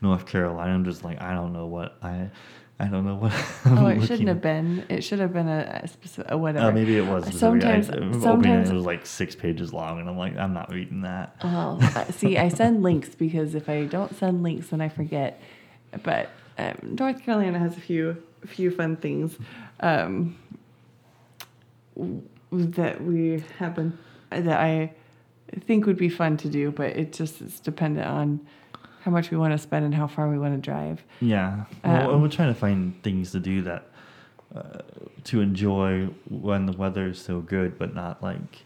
North 0.00 0.26
Carolina. 0.26 0.72
I'm 0.72 0.84
just 0.84 1.02
like 1.02 1.20
I 1.20 1.34
don't 1.34 1.52
know 1.52 1.66
what 1.66 1.96
I 2.00 2.30
I 2.78 2.86
don't 2.86 3.06
know 3.06 3.16
what. 3.16 3.32
Shouldn't 4.06 4.28
have 4.28 4.40
been. 4.40 4.84
It 4.88 5.02
should 5.02 5.18
have 5.18 5.32
been 5.32 5.48
a, 5.48 5.80
a 5.84 5.88
specific 5.88 6.30
a 6.30 6.38
whatever. 6.38 6.66
Uh, 6.66 6.72
maybe 6.72 6.96
it 6.96 7.06
was. 7.06 7.38
Sometimes, 7.38 7.90
I, 7.90 7.96
sometimes 8.20 8.70
it, 8.70 8.74
was 8.74 8.84
like 8.84 9.06
six 9.06 9.34
pages 9.34 9.72
long, 9.72 10.00
and 10.00 10.08
I'm 10.08 10.16
like, 10.16 10.36
I'm 10.36 10.52
not 10.52 10.72
reading 10.72 11.02
that. 11.02 11.36
Well, 11.42 11.80
see, 12.10 12.38
I 12.38 12.48
send 12.48 12.82
links 12.82 13.14
because 13.14 13.54
if 13.54 13.68
I 13.68 13.84
don't 13.84 14.14
send 14.16 14.42
links, 14.42 14.68
then 14.68 14.80
I 14.80 14.88
forget. 14.88 15.40
But 16.02 16.30
um, 16.58 16.76
North 16.82 17.22
Carolina 17.22 17.58
has 17.58 17.76
a 17.76 17.80
few 17.80 18.22
few 18.44 18.70
fun 18.70 18.96
things 18.96 19.36
um, 19.80 20.36
that 22.52 23.02
we 23.02 23.42
happen 23.58 23.98
that 24.30 24.60
I 24.60 24.92
think 25.64 25.86
would 25.86 25.96
be 25.96 26.08
fun 26.08 26.36
to 26.38 26.48
do, 26.48 26.70
but 26.70 26.90
it 26.90 27.12
just 27.12 27.40
is 27.40 27.60
dependent 27.60 28.06
on 28.06 28.40
how 29.02 29.10
much 29.10 29.30
we 29.30 29.36
want 29.36 29.52
to 29.52 29.58
spend 29.58 29.84
and 29.84 29.94
how 29.94 30.06
far 30.06 30.28
we 30.28 30.38
want 30.38 30.54
to 30.54 30.60
drive. 30.60 31.02
Yeah, 31.20 31.64
well, 31.84 32.10
um, 32.12 32.22
we're 32.22 32.28
trying 32.28 32.52
to 32.52 32.58
find 32.58 33.00
things 33.02 33.32
to 33.32 33.40
do 33.40 33.62
that 33.62 33.88
uh, 34.56 34.78
to 35.24 35.40
enjoy 35.40 36.06
when 36.28 36.66
the 36.66 36.72
weather 36.72 37.08
is 37.08 37.18
so 37.20 37.40
good, 37.40 37.78
but 37.78 37.94
not 37.94 38.22
like 38.22 38.64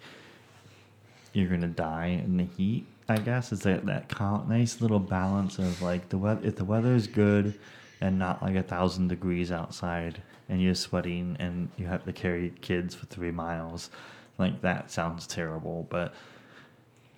you're 1.33 1.49
gonna 1.49 1.69
die 1.69 2.21
in 2.25 2.37
the 2.37 2.45
heat. 2.45 2.87
I 3.09 3.17
guess 3.17 3.51
is 3.53 3.61
that 3.61 3.87
that 3.87 4.13
nice 4.49 4.81
little 4.81 5.01
balance 5.01 5.59
of 5.59 5.83
like 5.83 6.09
the 6.09 6.19
weather. 6.19 6.47
If 6.47 6.57
the 6.57 6.65
weather 6.65 6.95
is 6.95 7.07
good 7.07 7.59
and 8.01 8.19
not 8.19 8.43
like 8.43 8.55
a 8.55 8.63
thousand 8.63 9.09
degrees 9.09 9.51
outside, 9.51 10.23
and 10.51 10.61
you're 10.61 10.75
sweating 10.75 11.37
and 11.39 11.71
you 11.77 11.87
have 11.87 12.05
to 12.05 12.13
carry 12.13 12.53
kids 12.61 12.95
for 12.95 13.07
three 13.07 13.31
miles, 13.31 13.91
like 14.39 14.61
that 14.63 14.91
sounds 14.91 15.27
terrible. 15.27 15.87
But 15.89 16.13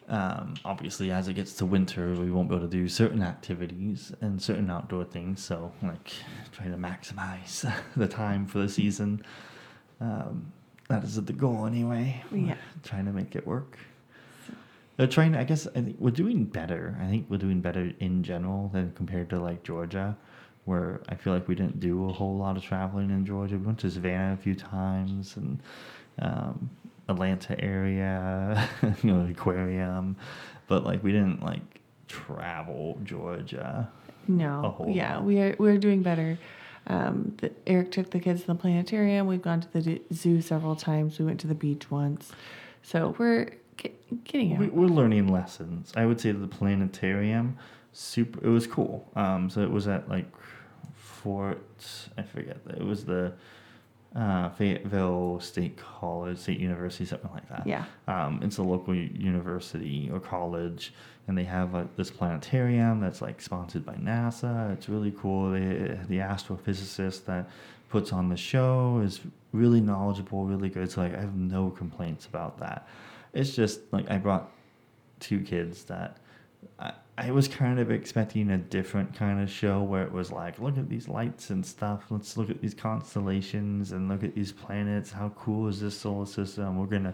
um, 0.09 0.55
obviously, 0.65 1.11
as 1.11 1.29
it 1.29 1.35
gets 1.35 1.55
to 1.55 1.67
winter, 1.67 2.15
we 2.15 2.31
won't 2.31 2.49
be 2.49 2.55
able 2.57 2.69
to 2.69 2.71
do 2.71 2.89
certain 2.89 3.23
activities 3.23 4.13
and 4.21 4.41
certain 4.41 4.71
outdoor 4.71 5.05
things. 5.05 5.43
So, 5.43 5.73
like, 5.83 6.13
trying 6.53 6.73
to 6.73 6.77
maximize 6.77 7.73
the 7.97 8.09
time 8.09 8.47
for 8.47 8.59
the 8.59 8.69
season. 8.69 9.25
Um, 10.01 10.53
that 10.89 11.05
is 11.05 11.23
the 11.23 11.33
goal, 11.33 11.67
anyway. 11.67 12.23
Yeah. 12.33 12.57
Trying 12.83 13.07
to 13.07 13.13
make 13.13 13.37
it 13.37 13.47
work. 13.47 13.79
they're 14.97 15.07
trying. 15.07 15.35
I 15.37 15.45
guess 15.45 15.67
I 15.69 15.81
think 15.81 15.97
we're 15.99 16.11
doing 16.11 16.45
better. 16.45 16.99
I 17.01 17.07
think 17.07 17.27
we're 17.31 17.39
doing 17.39 17.61
better 17.61 17.93
in 18.01 18.23
general 18.23 18.69
than 18.73 18.93
compared 18.93 19.31
to 19.31 19.41
like 19.41 19.63
Georgia, 19.63 20.17
where 20.65 21.01
I 21.09 21.15
feel 21.15 21.33
like 21.33 21.49
we 21.49 21.55
didn't 21.55 21.81
do 21.81 22.09
a 22.09 22.13
whole 22.13 22.37
lot 22.37 22.57
of 22.57 22.63
traveling 22.63 23.11
in 23.11 23.25
Georgia. 23.25 23.57
We 23.57 23.65
went 23.65 23.79
to 23.81 23.91
Savannah 23.91 24.35
a 24.35 24.37
few 24.37 24.55
times 24.55 25.37
and 25.37 25.61
um, 26.19 26.69
Atlanta 27.13 27.59
area, 27.63 28.69
you 28.83 29.13
know, 29.13 29.27
aquarium, 29.31 30.17
but 30.67 30.85
like 30.85 31.03
we 31.03 31.13
didn't 31.13 31.43
like 31.43 31.63
travel 32.09 32.99
Georgia. 33.05 33.91
No, 34.29 34.87
yeah, 34.89 35.17
lot. 35.17 35.25
we 35.25 35.41
are 35.41 35.57
we're 35.59 35.79
doing 35.79 36.03
better. 36.03 36.39
Um, 36.87 37.37
the, 37.39 37.53
Eric 37.67 37.93
took 37.93 38.11
the 38.11 38.19
kids 38.19 38.43
to 38.43 38.49
the 38.49 38.55
planetarium. 38.55 39.27
We've 39.27 39.43
gone 39.43 39.61
to 39.61 39.73
the 39.73 40.03
zoo 40.13 40.41
several 40.41 40.75
times. 40.75 41.19
We 41.19 41.25
went 41.25 41.41
to 41.41 41.47
the 41.47 41.55
beach 41.55 41.91
once, 41.91 42.33
so 42.83 43.15
we're 43.19 43.51
get, 43.77 44.25
getting 44.25 44.55
out. 44.55 44.59
We, 44.59 44.67
are 44.67 44.89
learning 44.89 45.29
lessons. 45.29 45.93
I 45.97 46.07
would 46.07 46.21
say 46.21 46.33
the 46.33 46.49
planetarium, 46.49 47.57
super. 47.93 48.45
It 48.45 48.51
was 48.51 48.67
cool. 48.67 49.09
Um, 49.15 49.49
so 49.51 49.61
it 49.63 49.71
was 49.71 49.89
at 49.89 50.09
like 50.09 50.27
Fort. 50.95 51.63
I 52.19 52.23
forget. 52.23 52.59
It 52.69 52.85
was 52.85 53.05
the 53.05 53.33
uh, 54.15 54.51
Fayetteville 54.51 55.41
State 55.41 55.77
College, 55.77 56.39
State 56.39 56.61
University, 56.61 57.05
something 57.05 57.31
like 57.33 57.49
that. 57.49 57.67
Yeah. 57.67 57.85
Um, 58.07 58.41
it's 58.43 58.59
a 58.59 58.63
local 58.63 58.95
university 58.95 60.11
or 60.13 60.21
college, 60.21 60.93
and 61.27 61.37
they 61.37 61.45
have 61.45 61.73
like 61.73 61.97
this 61.97 62.11
planetarium 62.11 63.01
that's 63.01 63.23
like 63.23 63.41
sponsored 63.41 63.87
by 63.87 63.95
NASA. 63.95 64.73
It's 64.75 64.89
really 64.89 65.15
cool. 65.19 65.53
They, 65.53 65.99
the 66.09 66.19
astrophysicist 66.19 67.25
that 67.25 67.49
puts 67.89 68.13
on 68.13 68.29
the 68.29 68.37
show 68.37 69.01
is 69.05 69.21
really 69.53 69.81
knowledgeable, 69.81 70.45
really 70.45 70.69
good. 70.69 70.91
So 70.91 71.03
like, 71.03 71.15
I 71.15 71.21
have 71.21 71.37
no 71.37 71.71
complaints 71.71 72.27
about 72.27 72.59
that. 72.59 72.89
It's 73.33 73.55
just 73.55 73.81
like 73.93 74.11
I 74.11 74.19
brought 74.19 74.51
two 75.21 75.41
kids 75.41 75.85
that 75.85 76.19
I, 76.79 76.93
I 77.19 77.31
was 77.31 77.47
kind 77.47 77.79
of 77.79 77.91
expecting 77.91 78.51
a 78.51 78.59
different 78.59 79.15
kind 79.15 79.43
of 79.43 79.51
show 79.51 79.83
where 79.83 80.03
it 80.03 80.13
was 80.13 80.33
like, 80.33 80.59
look 80.59 80.79
at 80.79 80.89
these 80.89 81.09
lights 81.09 81.51
and 81.51 81.65
stuff. 81.65 82.05
Let's 82.09 82.39
look 82.39 82.49
at 82.49 82.63
these 82.63 82.73
constellations 82.73 83.93
and 83.93 84.09
look 84.09 84.25
at 84.25 84.35
these 84.35 84.51
planets. 84.51 85.13
How 85.13 85.29
cool 85.31 85.69
is 85.69 85.81
this 85.81 85.97
solar 85.97 86.25
system? 86.25 86.79
We're 86.79 86.87
gonna 86.87 87.13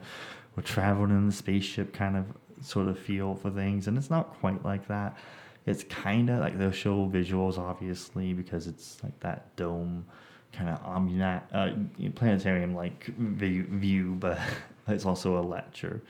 we're 0.55 0.63
traveling 0.63 1.11
in 1.11 1.27
the 1.27 1.33
spaceship 1.33 1.93
kind 1.93 2.17
of 2.17 2.27
sort 2.65 2.87
of 2.87 2.97
feel 2.99 3.35
for 3.35 3.51
things, 3.51 3.89
and 3.89 3.99
it's 3.99 4.11
not 4.11 4.39
quite 4.39 4.65
like 4.65 4.87
that. 4.87 5.19
It's 5.67 5.83
kind 5.85 6.31
of 6.31 6.39
like 6.39 6.59
they'll 6.59 6.71
show 6.71 7.09
visuals, 7.09 7.59
obviously, 7.59 8.33
because 8.33 8.69
it's 8.69 9.03
like 9.03 9.19
that 9.21 9.55
dome 9.57 10.07
kind 10.53 10.71
of 10.71 10.83
omnat 10.85 11.43
uh, 11.53 12.11
planetarium 12.15 12.73
like 12.73 13.07
view, 13.17 14.15
but 14.21 14.39
it's 14.87 15.05
also 15.05 15.39
a 15.39 15.43
lecture. 15.43 16.03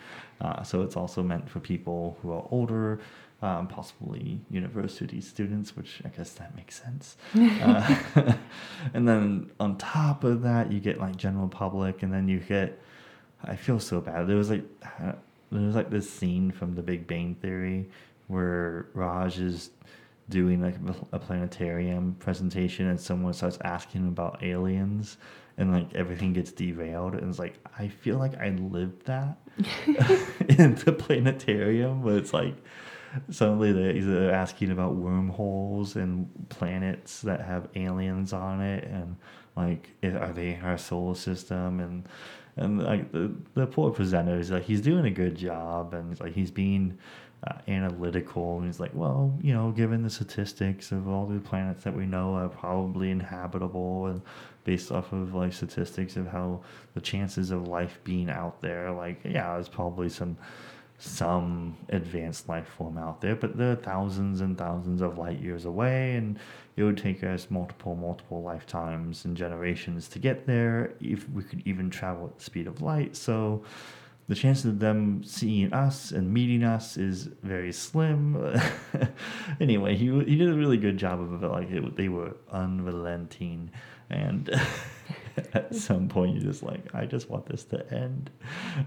Uh, 0.43 0.62
so 0.62 0.82
it's 0.82 0.97
also 0.97 1.22
meant 1.22 1.49
for 1.49 1.59
people 1.59 2.18
who 2.20 2.32
are 2.32 2.47
older 2.51 3.01
um, 3.41 3.68
possibly 3.68 4.41
university 4.51 5.20
students, 5.20 5.76
which 5.76 6.03
I 6.05 6.09
guess 6.09 6.32
that 6.32 6.57
makes 6.57 6.80
sense. 6.80 7.16
uh, 7.36 7.97
and 8.95 9.07
then 9.07 9.51
on 9.61 9.76
top 9.78 10.24
of 10.24 10.43
that, 10.43 10.72
you 10.72 10.80
get 10.80 10.99
like 10.99 11.16
general 11.16 11.49
public, 11.49 12.03
and 12.03 12.12
then 12.12 12.28
you 12.28 12.41
get. 12.41 12.80
I 13.45 13.55
feel 13.55 13.78
so 13.78 14.01
bad. 14.01 14.26
There 14.26 14.36
was 14.36 14.51
like 14.51 14.64
uh, 14.82 15.12
there 15.53 15.62
was 15.62 15.76
like 15.76 15.91
this 15.91 16.11
scene 16.11 16.51
from 16.51 16.74
The 16.74 16.82
Big 16.82 17.07
Bang 17.07 17.36
Theory 17.36 17.89
where 18.26 18.89
Raj 18.93 19.39
is 19.39 19.70
doing 20.28 20.61
like 20.61 20.74
a 21.12 21.18
planetarium 21.18 22.16
presentation, 22.18 22.89
and 22.89 23.01
someone 23.01 23.32
starts 23.32 23.59
asking 23.64 24.03
him 24.03 24.09
about 24.09 24.43
aliens. 24.43 25.16
And 25.57 25.72
like 25.72 25.93
everything 25.97 26.32
gets 26.32 26.53
derailed, 26.53 27.14
and 27.14 27.28
it's 27.28 27.39
like 27.41 27.59
I 27.76 27.89
feel 27.89 28.16
like 28.16 28.36
I 28.36 28.51
lived 28.51 29.07
that 29.07 29.39
in 30.49 30.76
the 30.76 30.93
planetarium, 30.97 32.03
but 32.03 32.14
it's 32.14 32.32
like 32.32 32.55
suddenly 33.30 34.00
they're 34.00 34.32
asking 34.32 34.70
about 34.70 34.94
wormholes 34.94 35.96
and 35.96 36.28
planets 36.48 37.22
that 37.22 37.40
have 37.40 37.68
aliens 37.74 38.32
on 38.32 38.61
it 38.61 38.84
and 38.84 39.16
like 39.59 39.90
are 40.04 40.32
they 40.32 40.54
in 40.54 40.62
our 40.62 40.78
solar 40.78 41.16
system? 41.16 41.80
And 41.80 42.09
and 42.56 42.82
like 42.82 43.11
the, 43.12 43.32
the 43.54 43.66
poor 43.66 43.90
presenter 43.90 44.38
is 44.38 44.50
like 44.50 44.64
he's 44.64 44.80
doing 44.80 45.04
a 45.04 45.11
good 45.11 45.36
job 45.36 45.94
and 45.94 46.18
like 46.20 46.32
he's 46.32 46.50
being 46.50 46.96
uh, 47.46 47.54
analytical 47.68 48.59
and 48.59 48.66
he's 48.66 48.80
like 48.80 48.90
well 48.94 49.32
you 49.40 49.54
know 49.54 49.70
given 49.70 50.02
the 50.02 50.11
statistics 50.11 50.90
of 50.90 51.06
all 51.06 51.24
the 51.24 51.38
planets 51.38 51.84
that 51.84 51.94
we 51.94 52.04
know 52.04 52.34
are 52.34 52.48
probably 52.48 53.12
inhabitable 53.12 54.06
and 54.06 54.20
based 54.64 54.90
off 54.90 55.12
of 55.12 55.34
like 55.34 55.52
statistics 55.52 56.16
of 56.16 56.26
how 56.26 56.61
the 56.94 57.00
chances 57.00 57.52
of 57.52 57.68
life 57.68 58.00
being 58.02 58.28
out 58.28 58.61
there 58.61 58.90
like 58.90 59.20
yeah 59.24 59.54
there's 59.54 59.68
probably 59.68 60.09
some 60.09 60.36
some 60.99 61.76
advanced 61.90 62.49
life 62.49 62.66
form 62.76 62.99
out 62.99 63.20
there, 63.20 63.36
but 63.36 63.57
they're 63.57 63.76
thousands 63.76 64.40
and 64.40 64.59
thousands 64.59 65.01
of 65.01 65.16
light 65.16 65.40
years 65.40 65.64
away, 65.64 66.16
and 66.16 66.38
it 66.76 66.82
would 66.82 66.99
take 66.99 67.22
us 67.22 67.46
multiple, 67.51 67.94
multiple 67.94 68.42
lifetimes 68.42 69.24
and 69.24 69.36
generations 69.36 70.09
to 70.09 70.18
get 70.18 70.46
there 70.46 70.94
if 71.01 71.28
we 71.30 71.44
could 71.44 71.62
even 71.64 71.88
travel 71.88 72.26
at 72.26 72.38
the 72.38 72.44
speed 72.44 72.66
of 72.66 72.82
light. 72.82 73.16
So 73.16 73.62
the 74.28 74.34
chances 74.34 74.66
of 74.66 74.78
them 74.80 75.22
seeing 75.24 75.72
us 75.72 76.11
and 76.11 76.32
meeting 76.32 76.62
us 76.62 76.96
is 76.96 77.30
very 77.42 77.72
slim. 77.72 78.61
anyway, 79.61 79.96
he 79.96 80.07
he 80.24 80.36
did 80.36 80.49
a 80.49 80.55
really 80.55 80.76
good 80.76 80.99
job 80.99 81.20
of 81.20 81.42
it. 81.42 81.49
Like 81.49 81.70
it, 81.70 81.96
they 81.96 82.09
were 82.09 82.36
unrelenting, 82.51 83.70
and 84.11 84.48
at 85.54 85.74
some 85.74 86.09
point 86.09 86.34
you're 86.34 86.44
just 86.44 86.62
like, 86.62 86.94
I 86.94 87.06
just 87.06 87.30
want 87.30 87.46
this 87.46 87.64
to 87.64 87.92
end. 87.92 88.30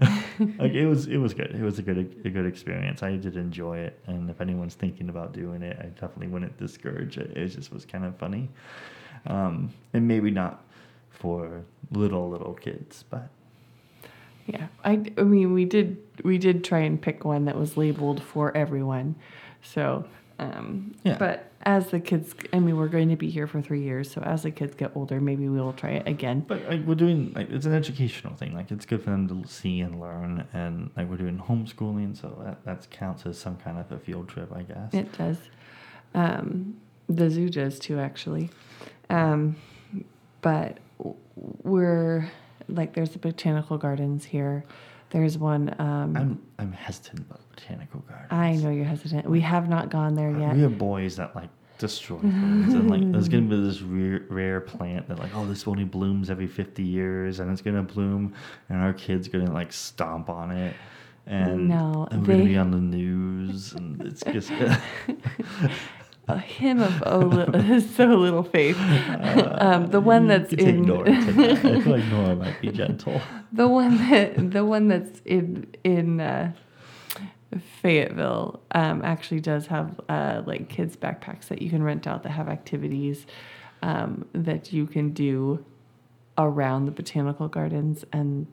like 0.58 0.72
it 0.72 0.86
was, 0.86 1.06
it 1.06 1.18
was 1.18 1.34
good. 1.34 1.54
It 1.54 1.62
was 1.62 1.78
a 1.78 1.82
good, 1.82 1.98
a 2.24 2.30
good 2.30 2.46
experience. 2.46 3.02
I 3.02 3.16
did 3.16 3.36
enjoy 3.36 3.78
it, 3.78 3.98
and 4.06 4.28
if 4.30 4.40
anyone's 4.40 4.74
thinking 4.74 5.08
about 5.08 5.32
doing 5.32 5.62
it, 5.62 5.76
I 5.80 5.86
definitely 5.86 6.28
wouldn't 6.28 6.56
discourage 6.58 7.18
it. 7.18 7.36
It 7.36 7.48
just 7.48 7.72
was 7.72 7.84
kind 7.84 8.04
of 8.04 8.16
funny, 8.16 8.48
um, 9.26 9.72
and 9.92 10.06
maybe 10.06 10.30
not 10.30 10.64
for 11.10 11.62
little 11.90 12.28
little 12.28 12.54
kids, 12.54 13.04
but 13.08 13.28
yeah, 14.46 14.66
I, 14.84 15.12
I 15.16 15.22
mean, 15.22 15.52
we 15.52 15.64
did 15.64 15.98
we 16.24 16.38
did 16.38 16.64
try 16.64 16.80
and 16.80 17.00
pick 17.00 17.24
one 17.24 17.44
that 17.44 17.56
was 17.56 17.76
labeled 17.76 18.22
for 18.22 18.56
everyone, 18.56 19.14
so 19.62 20.04
um, 20.38 20.94
yeah. 21.04 21.16
But 21.18 21.51
as 21.64 21.90
the 21.90 22.00
kids, 22.00 22.34
I 22.52 22.58
mean, 22.58 22.76
we're 22.76 22.88
going 22.88 23.08
to 23.10 23.16
be 23.16 23.30
here 23.30 23.46
for 23.46 23.62
three 23.62 23.82
years, 23.82 24.10
so 24.10 24.20
as 24.22 24.42
the 24.42 24.50
kids 24.50 24.74
get 24.74 24.92
older, 24.96 25.20
maybe 25.20 25.48
we 25.48 25.60
will 25.60 25.72
try 25.72 25.90
it 25.90 26.08
again. 26.08 26.40
But 26.40 26.68
like, 26.68 26.84
we're 26.84 26.96
doing 26.96 27.32
like 27.34 27.50
it's 27.50 27.66
an 27.66 27.74
educational 27.74 28.34
thing. 28.34 28.54
Like 28.54 28.70
it's 28.70 28.84
good 28.84 29.02
for 29.02 29.10
them 29.10 29.28
to 29.28 29.48
see 29.48 29.80
and 29.80 30.00
learn, 30.00 30.46
and 30.52 30.90
like 30.96 31.08
we're 31.08 31.16
doing 31.16 31.38
homeschooling, 31.38 32.20
so 32.20 32.40
that 32.44 32.64
that 32.64 32.90
counts 32.90 33.26
as 33.26 33.38
some 33.38 33.56
kind 33.56 33.78
of 33.78 33.90
a 33.92 33.98
field 33.98 34.28
trip, 34.28 34.50
I 34.54 34.62
guess. 34.62 34.92
It 34.92 35.16
does. 35.16 35.38
Um, 36.14 36.76
the 37.08 37.30
zoo 37.30 37.48
does 37.48 37.78
too, 37.78 37.98
actually. 37.98 38.50
Um, 39.08 39.56
but 40.40 40.78
we're 41.36 42.30
like 42.68 42.94
there's 42.94 43.10
the 43.10 43.18
botanical 43.18 43.78
gardens 43.78 44.24
here. 44.24 44.64
There's 45.12 45.36
one. 45.36 45.74
Um, 45.78 46.16
I'm 46.16 46.42
I'm 46.58 46.72
hesitant 46.72 47.20
about 47.20 47.40
botanical 47.50 48.00
gardens. 48.00 48.32
I 48.32 48.54
know 48.56 48.70
you're 48.70 48.86
hesitant. 48.86 49.28
We 49.28 49.40
have 49.42 49.68
not 49.68 49.90
gone 49.90 50.14
there 50.14 50.30
yet. 50.30 50.54
We 50.54 50.62
have 50.62 50.78
boys 50.78 51.16
that 51.16 51.36
like 51.36 51.50
destroy 51.76 52.18
things, 52.18 52.72
and 52.72 52.90
like 52.90 53.12
there's 53.12 53.28
gonna 53.28 53.42
be 53.42 53.60
this 53.60 53.82
rare, 53.82 54.24
rare 54.30 54.60
plant 54.62 55.08
that 55.08 55.18
like 55.18 55.34
oh 55.34 55.44
this 55.44 55.68
only 55.68 55.84
blooms 55.84 56.30
every 56.30 56.46
50 56.46 56.82
years, 56.82 57.40
and 57.40 57.50
it's 57.50 57.60
gonna 57.60 57.82
bloom, 57.82 58.32
and 58.70 58.80
our 58.80 58.94
kids 58.94 59.28
gonna 59.28 59.52
like 59.52 59.72
stomp 59.72 60.30
on 60.30 60.50
it. 60.50 60.74
And, 61.26 61.68
no, 61.68 62.08
and 62.10 62.26
we're 62.26 62.34
they... 62.34 62.38
gonna 62.38 62.50
be 62.50 62.56
on 62.56 62.70
the 62.70 62.78
news, 62.78 63.74
and 63.74 64.00
it's 64.00 64.24
just 64.24 64.50
a 66.32 66.38
hymn 66.38 66.80
of 66.80 67.02
oh, 67.06 67.18
li- 67.18 67.80
so 67.96 68.06
little 68.06 68.42
faith. 68.42 68.78
Uh, 68.78 69.56
um, 69.60 69.86
the 69.88 70.00
one 70.00 70.26
that's 70.26 70.52
in. 70.52 70.82
Nora 70.82 71.12
I 71.12 71.56
feel 71.56 71.80
like 71.80 72.04
Nora 72.06 72.36
might 72.36 72.60
be 72.60 72.70
gentle. 72.70 73.20
The 73.54 73.68
one 73.68 73.98
that 74.08 74.50
the 74.52 74.64
one 74.64 74.88
that's 74.88 75.20
in 75.26 75.66
in 75.84 76.22
uh, 76.22 76.52
Fayetteville 77.82 78.62
um, 78.74 79.04
actually 79.04 79.40
does 79.40 79.66
have 79.66 80.00
uh, 80.08 80.42
like 80.46 80.70
kids 80.70 80.96
backpacks 80.96 81.48
that 81.48 81.60
you 81.60 81.68
can 81.68 81.82
rent 81.82 82.06
out 82.06 82.22
that 82.22 82.30
have 82.30 82.48
activities 82.48 83.26
um, 83.82 84.26
that 84.32 84.72
you 84.72 84.86
can 84.86 85.10
do 85.10 85.62
around 86.38 86.86
the 86.86 86.92
botanical 86.92 87.46
gardens 87.46 88.06
and 88.12 88.46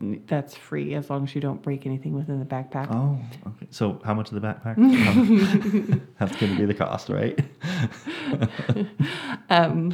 that's 0.00 0.54
free 0.54 0.94
as 0.94 1.10
long 1.10 1.24
as 1.24 1.34
you 1.34 1.40
don't 1.40 1.60
break 1.60 1.84
anything 1.84 2.12
within 2.12 2.38
the 2.38 2.44
backpack. 2.44 2.88
Oh, 2.90 3.18
okay. 3.46 3.66
So 3.70 4.00
how 4.04 4.14
much 4.14 4.30
of 4.30 4.40
the 4.40 4.46
backpack? 4.46 6.00
that's 6.18 6.36
going 6.36 6.52
to 6.52 6.58
be 6.58 6.66
the 6.66 6.74
cost, 6.74 7.08
right? 7.08 7.38
um, 9.50 9.92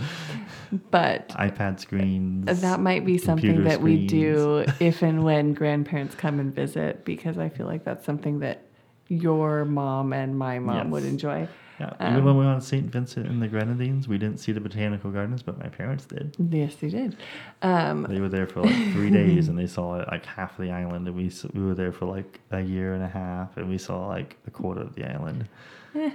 but 0.91 1.29
iPad 1.31 1.81
screens. 1.81 2.61
That 2.61 2.81
might 2.81 3.07
be 3.07 3.17
something 3.17 3.65
that 3.65 3.79
screens. 3.79 4.03
we 4.03 4.07
do 4.07 4.65
if 4.81 5.03
and 5.03 5.25
when 5.25 5.55
grandparents 5.55 6.15
come 6.15 6.39
and 6.39 6.55
visit, 6.55 7.05
because 7.05 7.39
I 7.39 7.49
feel 7.49 7.67
like 7.67 7.85
that's 7.85 8.05
something 8.05 8.41
that 8.41 8.67
your 9.09 9.65
mom 9.65 10.13
and 10.13 10.37
my 10.37 10.59
mom 10.59 10.77
yes. 10.77 10.87
would 10.93 11.05
enjoy. 11.05 11.49
Yeah, 11.81 11.93
um, 11.99 12.13
even 12.13 12.25
when 12.25 12.39
we 12.39 12.47
went 12.47 12.61
to 12.61 12.67
St. 12.67 12.91
Vincent 12.91 13.27
and 13.27 13.43
the 13.43 13.49
Grenadines, 13.49 14.07
we 14.07 14.17
didn't 14.17 14.39
see 14.39 14.53
the 14.53 14.61
botanical 14.61 15.11
gardens, 15.11 15.43
but 15.43 15.59
my 15.59 15.69
parents 15.69 16.07
did. 16.07 16.37
Yes, 16.51 16.77
they 16.77 16.89
did. 16.89 17.17
Um, 17.63 18.07
they 18.09 18.21
were 18.21 18.29
there 18.29 18.47
for 18.47 18.63
like 18.63 18.93
three 18.93 19.11
days, 19.11 19.49
and 19.49 19.59
they 19.59 19.67
saw 19.67 20.05
like 20.11 20.25
half 20.25 20.57
the 20.57 20.71
island, 20.71 21.07
and 21.09 21.17
we 21.17 21.33
we 21.53 21.67
were 21.67 21.75
there 21.75 21.93
for 21.93 22.07
like 22.07 22.41
a 22.53 22.61
year 22.61 22.95
and 22.95 23.03
a 23.03 23.09
half, 23.09 23.57
and 23.57 23.69
we 23.69 23.79
saw 23.79 24.07
like 24.07 24.37
a 24.47 24.51
quarter 24.51 24.83
of 24.83 24.95
the 24.95 25.05
island. 25.05 25.49
Eh. 25.97 26.11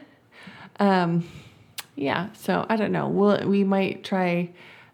Um, 0.79 1.27
yeah. 1.95 2.31
So 2.33 2.65
I 2.69 2.77
don't 2.77 2.93
know. 2.93 3.09
We'll 3.09 3.45
we 3.47 3.65
might 3.65 4.05
try 4.05 4.51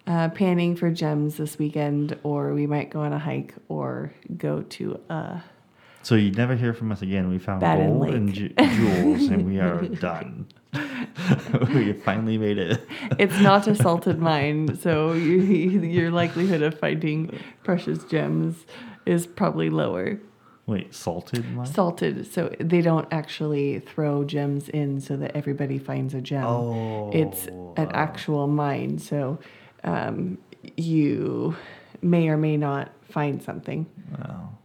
uh, 0.07 0.29
panning 0.29 0.75
for 0.75 0.89
gems 0.89 1.37
this 1.37 1.59
weekend, 1.59 2.17
or 2.23 2.53
we 2.53 2.65
might 2.65 2.89
go 2.89 3.01
on 3.01 3.13
a 3.13 3.19
hike, 3.19 3.53
or 3.69 4.13
go 4.37 4.63
to 4.63 4.99
a 5.09 5.43
so 6.05 6.13
you 6.13 6.29
never 6.29 6.55
hear 6.55 6.71
from 6.71 6.91
us 6.91 7.01
again. 7.01 7.31
We 7.31 7.39
found 7.39 7.61
gold 7.61 8.13
and 8.13 8.31
ju- 8.31 8.49
jewels, 8.49 9.23
and 9.23 9.43
we 9.43 9.59
are 9.59 9.81
done. 9.99 10.45
we 11.73 11.93
finally 11.93 12.37
made 12.37 12.59
it. 12.59 12.85
it's 13.17 13.39
not 13.39 13.65
a 13.65 13.73
salted 13.75 14.19
mine, 14.31 14.77
so 14.77 15.13
you, 15.13 15.81
your 15.81 16.11
likelihood 16.11 16.61
of 16.61 16.77
finding 16.77 17.39
precious 17.63 18.03
gems 18.03 18.67
is 19.07 19.25
probably 19.25 19.71
lower. 19.71 20.19
Wait, 20.67 20.93
salted 20.93 21.43
mine? 21.55 21.65
Salted, 21.65 22.31
so 22.31 22.53
they 22.59 22.81
don't 22.81 23.07
actually 23.11 23.79
throw 23.79 24.23
gems 24.23 24.69
in 24.69 25.01
so 25.01 25.17
that 25.17 25.35
everybody 25.35 25.79
finds 25.79 26.13
a 26.13 26.21
gem. 26.21 26.43
Oh, 26.43 27.09
it's 27.15 27.47
an 27.47 27.89
actual 27.93 28.45
mine, 28.45 28.99
so 28.99 29.39
um, 29.83 30.37
you 30.77 31.55
may 32.03 32.29
or 32.29 32.37
may 32.37 32.57
not 32.57 32.91
find 33.09 33.41
something. 33.41 33.87
Wow. 34.19 34.55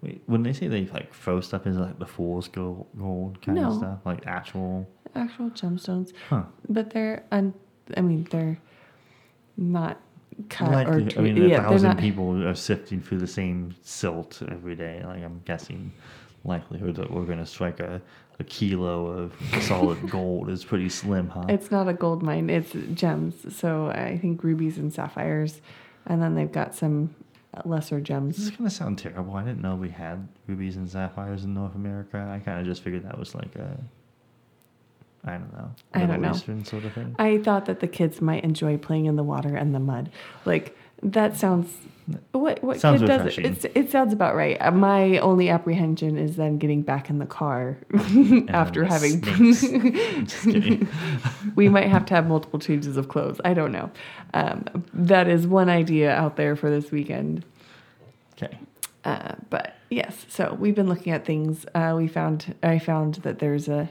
Wait, 0.00 0.22
when 0.26 0.42
they 0.42 0.52
say 0.52 0.68
they 0.68 0.86
like 0.86 1.12
throw 1.12 1.40
stuff 1.40 1.66
into 1.66 1.80
like 1.80 1.98
the 1.98 2.06
fool's 2.06 2.48
gold, 2.48 2.86
gold 2.96 3.42
kind 3.42 3.58
no. 3.58 3.70
of 3.70 3.76
stuff, 3.76 3.98
like 4.04 4.26
actual 4.26 4.88
actual 5.14 5.50
gemstones, 5.50 6.12
huh. 6.28 6.44
but 6.68 6.90
they're 6.90 7.24
un- 7.32 7.54
I 7.96 8.00
mean 8.02 8.26
they're 8.30 8.58
not 9.56 10.00
cut 10.48 10.70
like, 10.70 10.88
or 10.88 11.00
I 11.18 11.22
mean, 11.22 11.42
a 11.42 11.48
yeah, 11.48 11.62
thousand 11.62 11.88
not... 11.88 11.98
people 11.98 12.46
are 12.46 12.54
sifting 12.54 13.00
through 13.00 13.18
the 13.18 13.26
same 13.26 13.74
silt 13.82 14.42
every 14.50 14.76
day. 14.76 15.02
Like 15.04 15.22
I'm 15.22 15.40
guessing, 15.44 15.92
likelihood 16.44 16.96
that 16.96 17.10
we're 17.10 17.24
going 17.24 17.38
to 17.38 17.46
strike 17.46 17.80
a, 17.80 18.00
a 18.38 18.44
kilo 18.44 19.06
of 19.06 19.34
solid 19.62 20.08
gold 20.10 20.48
is 20.48 20.64
pretty 20.64 20.88
slim, 20.88 21.28
huh? 21.28 21.46
It's 21.48 21.70
not 21.70 21.88
a 21.88 21.92
gold 21.92 22.22
mine; 22.22 22.50
it's 22.50 22.72
gems. 22.94 23.56
So 23.56 23.88
I 23.88 24.18
think 24.18 24.44
rubies 24.44 24.78
and 24.78 24.92
sapphires, 24.92 25.60
and 26.06 26.22
then 26.22 26.34
they've 26.34 26.52
got 26.52 26.74
some 26.74 27.14
lesser 27.66 28.00
gems. 28.00 28.36
This 28.36 28.46
is 28.46 28.50
gonna 28.50 28.70
sound 28.70 28.98
terrible. 28.98 29.34
I 29.34 29.44
didn't 29.44 29.62
know 29.62 29.74
we 29.76 29.88
had 29.90 30.28
rubies 30.46 30.76
and 30.76 30.88
sapphires 30.88 31.44
in 31.44 31.54
North 31.54 31.74
America. 31.74 32.18
I 32.18 32.38
kind 32.38 32.60
of 32.60 32.66
just 32.66 32.82
figured 32.82 33.04
that 33.04 33.18
was 33.18 33.34
like 33.34 33.54
a, 33.56 33.78
I 35.24 35.32
don't 35.32 35.52
know, 35.52 35.70
I 35.94 36.06
don't 36.06 36.20
know, 36.20 36.30
Eastern 36.30 36.64
sort 36.64 36.84
of 36.84 36.92
thing. 36.92 37.16
I 37.18 37.38
thought 37.38 37.66
that 37.66 37.80
the 37.80 37.88
kids 37.88 38.20
might 38.20 38.44
enjoy 38.44 38.76
playing 38.76 39.06
in 39.06 39.16
the 39.16 39.24
water 39.24 39.56
and 39.56 39.74
the 39.74 39.80
mud. 39.80 40.10
Like 40.44 40.76
that 41.02 41.36
sounds. 41.36 41.72
What 42.32 42.62
what 42.64 42.80
sounds 42.80 43.02
kid 43.02 43.06
does 43.06 43.38
it? 43.38 43.72
it 43.74 43.90
sounds 43.90 44.14
about 44.14 44.34
right. 44.34 44.56
Uh, 44.60 44.70
my 44.70 45.18
only 45.18 45.50
apprehension 45.50 46.16
is 46.16 46.36
then 46.36 46.56
getting 46.56 46.80
back 46.80 47.10
in 47.10 47.18
the 47.18 47.26
car 47.26 47.76
after 48.48 48.84
having. 48.84 49.20
we 51.54 51.68
might 51.68 51.88
have 51.88 52.06
to 52.06 52.14
have 52.14 52.26
multiple 52.26 52.58
changes 52.58 52.96
of 52.96 53.08
clothes. 53.08 53.40
I 53.44 53.52
don't 53.52 53.72
know. 53.72 53.90
Um, 54.32 54.84
that 54.94 55.28
is 55.28 55.46
one 55.46 55.68
idea 55.68 56.10
out 56.10 56.36
there 56.36 56.56
for 56.56 56.70
this 56.70 56.90
weekend. 56.90 57.44
Okay. 58.32 58.58
Uh, 59.04 59.34
but 59.50 59.76
yes, 59.90 60.24
so 60.28 60.56
we've 60.58 60.74
been 60.74 60.88
looking 60.88 61.12
at 61.12 61.26
things. 61.26 61.66
Uh, 61.74 61.94
we 61.96 62.08
found 62.08 62.54
I 62.62 62.78
found 62.78 63.16
that 63.16 63.38
there's 63.38 63.68
a 63.68 63.90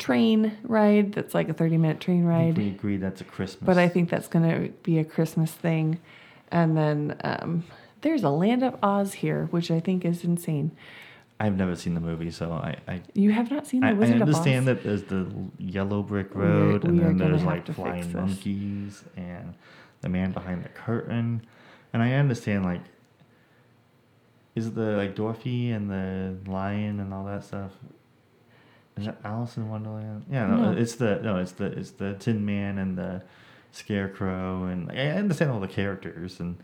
train 0.00 0.56
ride 0.62 1.12
that's 1.12 1.34
like 1.34 1.48
a 1.48 1.52
30 1.52 1.76
minute 1.76 2.00
train 2.00 2.24
ride. 2.24 2.56
we 2.56 2.68
agree 2.68 2.96
that's 2.96 3.20
a 3.20 3.24
Christmas. 3.24 3.62
But 3.62 3.78
I 3.78 3.88
think 3.88 4.08
that's 4.08 4.28
going 4.28 4.50
to 4.50 4.72
be 4.82 4.98
a 4.98 5.04
Christmas 5.04 5.52
thing. 5.52 6.00
And 6.50 6.76
then 6.76 7.16
um, 7.22 7.64
there's 8.00 8.22
a 8.22 8.30
Land 8.30 8.62
of 8.62 8.76
Oz 8.82 9.14
here, 9.14 9.46
which 9.50 9.70
I 9.70 9.80
think 9.80 10.04
is 10.04 10.24
insane. 10.24 10.72
I've 11.38 11.56
never 11.56 11.74
seen 11.74 11.94
the 11.94 12.00
movie, 12.00 12.30
so 12.30 12.52
I. 12.52 12.76
I 12.86 13.00
you 13.14 13.30
have 13.30 13.50
not 13.50 13.66
seen 13.66 13.80
the 13.80 13.88
I, 13.88 13.92
Wizard 13.94 14.16
I 14.16 14.20
understand 14.20 14.68
that 14.68 14.82
there's 14.82 15.04
the 15.04 15.26
yellow 15.58 16.02
brick 16.02 16.34
road, 16.34 16.84
we 16.84 16.90
and 16.90 17.00
then 17.00 17.16
there's 17.16 17.42
like 17.44 17.66
flying 17.72 18.12
monkeys 18.12 19.04
and 19.16 19.54
the 20.02 20.10
man 20.10 20.32
behind 20.32 20.64
the 20.64 20.68
curtain, 20.68 21.46
and 21.92 22.02
I 22.02 22.12
understand 22.12 22.64
like. 22.64 22.82
Is 24.56 24.66
it 24.66 24.74
the 24.74 24.96
like 24.96 25.14
Dorothy 25.14 25.70
and 25.70 25.88
the 25.88 26.36
lion 26.50 26.98
and 26.98 27.14
all 27.14 27.24
that 27.24 27.44
stuff? 27.44 27.70
Is 28.98 29.06
that 29.06 29.16
Alice 29.24 29.56
in 29.56 29.70
Wonderland? 29.70 30.26
Yeah, 30.30 30.46
no, 30.46 30.72
no. 30.72 30.78
it's 30.78 30.96
the 30.96 31.20
no, 31.22 31.38
it's 31.38 31.52
the 31.52 31.66
it's 31.66 31.92
the 31.92 32.14
Tin 32.14 32.44
Man 32.44 32.76
and 32.76 32.98
the 32.98 33.22
Scarecrow, 33.72 34.64
and 34.64 34.90
I 34.90 35.08
understand 35.10 35.50
all 35.50 35.60
the 35.60 35.68
characters, 35.68 36.40
and 36.40 36.56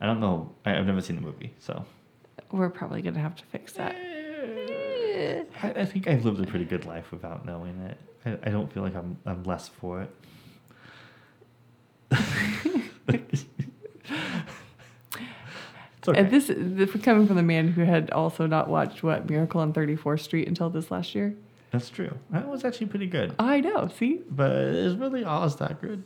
I 0.00 0.06
don't 0.06 0.20
know. 0.20 0.52
I, 0.64 0.70
have 0.70 0.86
never 0.86 1.00
seen 1.00 1.16
the 1.16 1.22
movie, 1.22 1.54
so 1.58 1.84
we're 2.50 2.70
probably 2.70 3.02
gonna 3.02 3.20
have 3.20 3.36
to 3.36 3.44
fix 3.46 3.72
that. 3.74 3.96
I, 5.62 5.70
I, 5.70 5.84
think 5.86 6.08
I've 6.08 6.24
lived 6.24 6.40
a 6.40 6.46
pretty 6.46 6.66
good 6.66 6.84
life 6.84 7.10
without 7.10 7.46
knowing 7.46 7.78
it. 7.80 7.98
I, 8.24 8.48
I 8.48 8.50
don't 8.50 8.72
feel 8.72 8.82
like 8.82 8.94
I'm 8.94 9.16
I'm 9.24 9.42
less 9.44 9.68
for 9.68 10.02
it. 10.02 10.10
okay. 16.08 16.20
And 16.20 16.30
this, 16.30 16.50
this 16.54 17.02
coming 17.02 17.26
from 17.26 17.36
the 17.36 17.42
man 17.42 17.68
who 17.68 17.82
had 17.82 18.10
also 18.10 18.46
not 18.46 18.68
watched 18.68 19.02
what 19.02 19.28
Miracle 19.28 19.60
on 19.60 19.72
34th 19.72 20.20
Street 20.20 20.46
until 20.46 20.70
this 20.70 20.90
last 20.90 21.14
year. 21.14 21.34
That's 21.72 21.90
true. 21.90 22.16
That 22.30 22.48
was 22.48 22.64
actually 22.64 22.86
pretty 22.86 23.06
good. 23.06 23.34
I 23.38 23.60
know. 23.60 23.88
See, 23.88 24.20
but 24.30 24.52
is 24.52 24.96
really 24.96 25.24
Oz 25.24 25.56
that 25.56 25.80
good? 25.80 26.04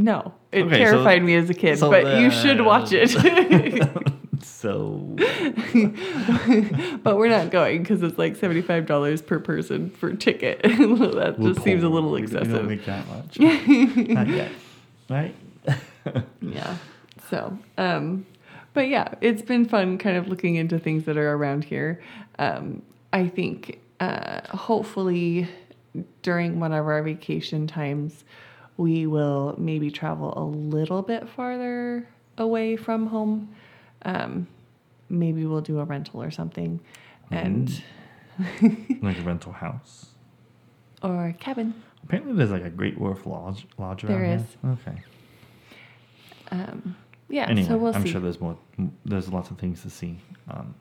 No, 0.00 0.32
it 0.50 0.64
okay, 0.64 0.78
terrified 0.78 1.20
so, 1.20 1.24
me 1.24 1.34
as 1.34 1.50
a 1.50 1.54
kid, 1.54 1.78
so 1.78 1.90
but 1.90 2.04
the, 2.04 2.22
you 2.22 2.30
should 2.30 2.62
watch 2.62 2.90
it. 2.90 3.10
so, 4.42 5.14
but 7.02 7.18
we're 7.18 7.28
not 7.28 7.50
going 7.50 7.82
because 7.82 8.02
it's 8.02 8.16
like 8.16 8.34
seventy 8.36 8.62
five 8.62 8.86
dollars 8.86 9.20
per 9.20 9.38
person 9.38 9.90
for 9.90 10.14
ticket. 10.14 10.62
that 10.62 11.34
we're 11.38 11.48
just 11.48 11.58
poor. 11.58 11.64
seems 11.64 11.82
a 11.82 11.88
little 11.90 12.16
excessive. 12.16 12.48
We 12.48 12.54
don't 12.54 12.68
make 12.68 12.86
that 12.86 13.06
much. 13.08 13.38
not 13.38 14.28
yet, 14.28 14.52
right? 15.10 15.34
yeah. 16.40 16.76
So, 17.28 17.58
um, 17.76 18.24
but 18.72 18.88
yeah, 18.88 19.14
it's 19.20 19.42
been 19.42 19.66
fun 19.66 19.98
kind 19.98 20.16
of 20.16 20.28
looking 20.28 20.54
into 20.54 20.78
things 20.78 21.04
that 21.04 21.18
are 21.18 21.34
around 21.34 21.64
here. 21.64 22.00
Um, 22.38 22.80
I 23.12 23.28
think 23.28 23.80
uh, 24.00 24.40
hopefully 24.56 25.46
during 26.22 26.58
one 26.58 26.72
of 26.72 26.86
our 26.86 27.02
vacation 27.02 27.66
times 27.66 28.24
we 28.80 29.06
will 29.06 29.54
maybe 29.58 29.90
travel 29.90 30.32
a 30.38 30.42
little 30.42 31.02
bit 31.02 31.28
farther 31.28 32.08
away 32.38 32.76
from 32.76 33.06
home. 33.08 33.54
Um, 34.06 34.46
maybe 35.10 35.44
we'll 35.44 35.60
do 35.60 35.80
a 35.80 35.84
rental 35.84 36.22
or 36.22 36.30
something, 36.30 36.80
and 37.30 37.82
like 39.02 39.18
a 39.18 39.22
rental 39.22 39.52
house 39.52 40.06
or 41.02 41.26
a 41.26 41.32
cabin. 41.34 41.74
Apparently, 42.04 42.32
there's 42.32 42.50
like 42.50 42.64
a 42.64 42.70
Great 42.70 42.98
Wolf 42.98 43.26
lodge 43.26 43.66
lodge 43.76 44.00
There 44.00 44.24
is. 44.24 44.42
Here. 44.62 44.70
Okay. 44.72 45.02
Um, 46.50 46.96
yeah. 47.28 47.50
Anyway, 47.50 47.68
so 47.68 47.76
we'll 47.76 47.94
I'm 47.94 48.02
see. 48.04 48.12
sure 48.12 48.20
there's 48.22 48.40
more. 48.40 48.56
There's 49.04 49.28
lots 49.28 49.50
of 49.50 49.58
things 49.58 49.82
to 49.82 49.90
see. 49.90 50.20
Um, 50.48 50.74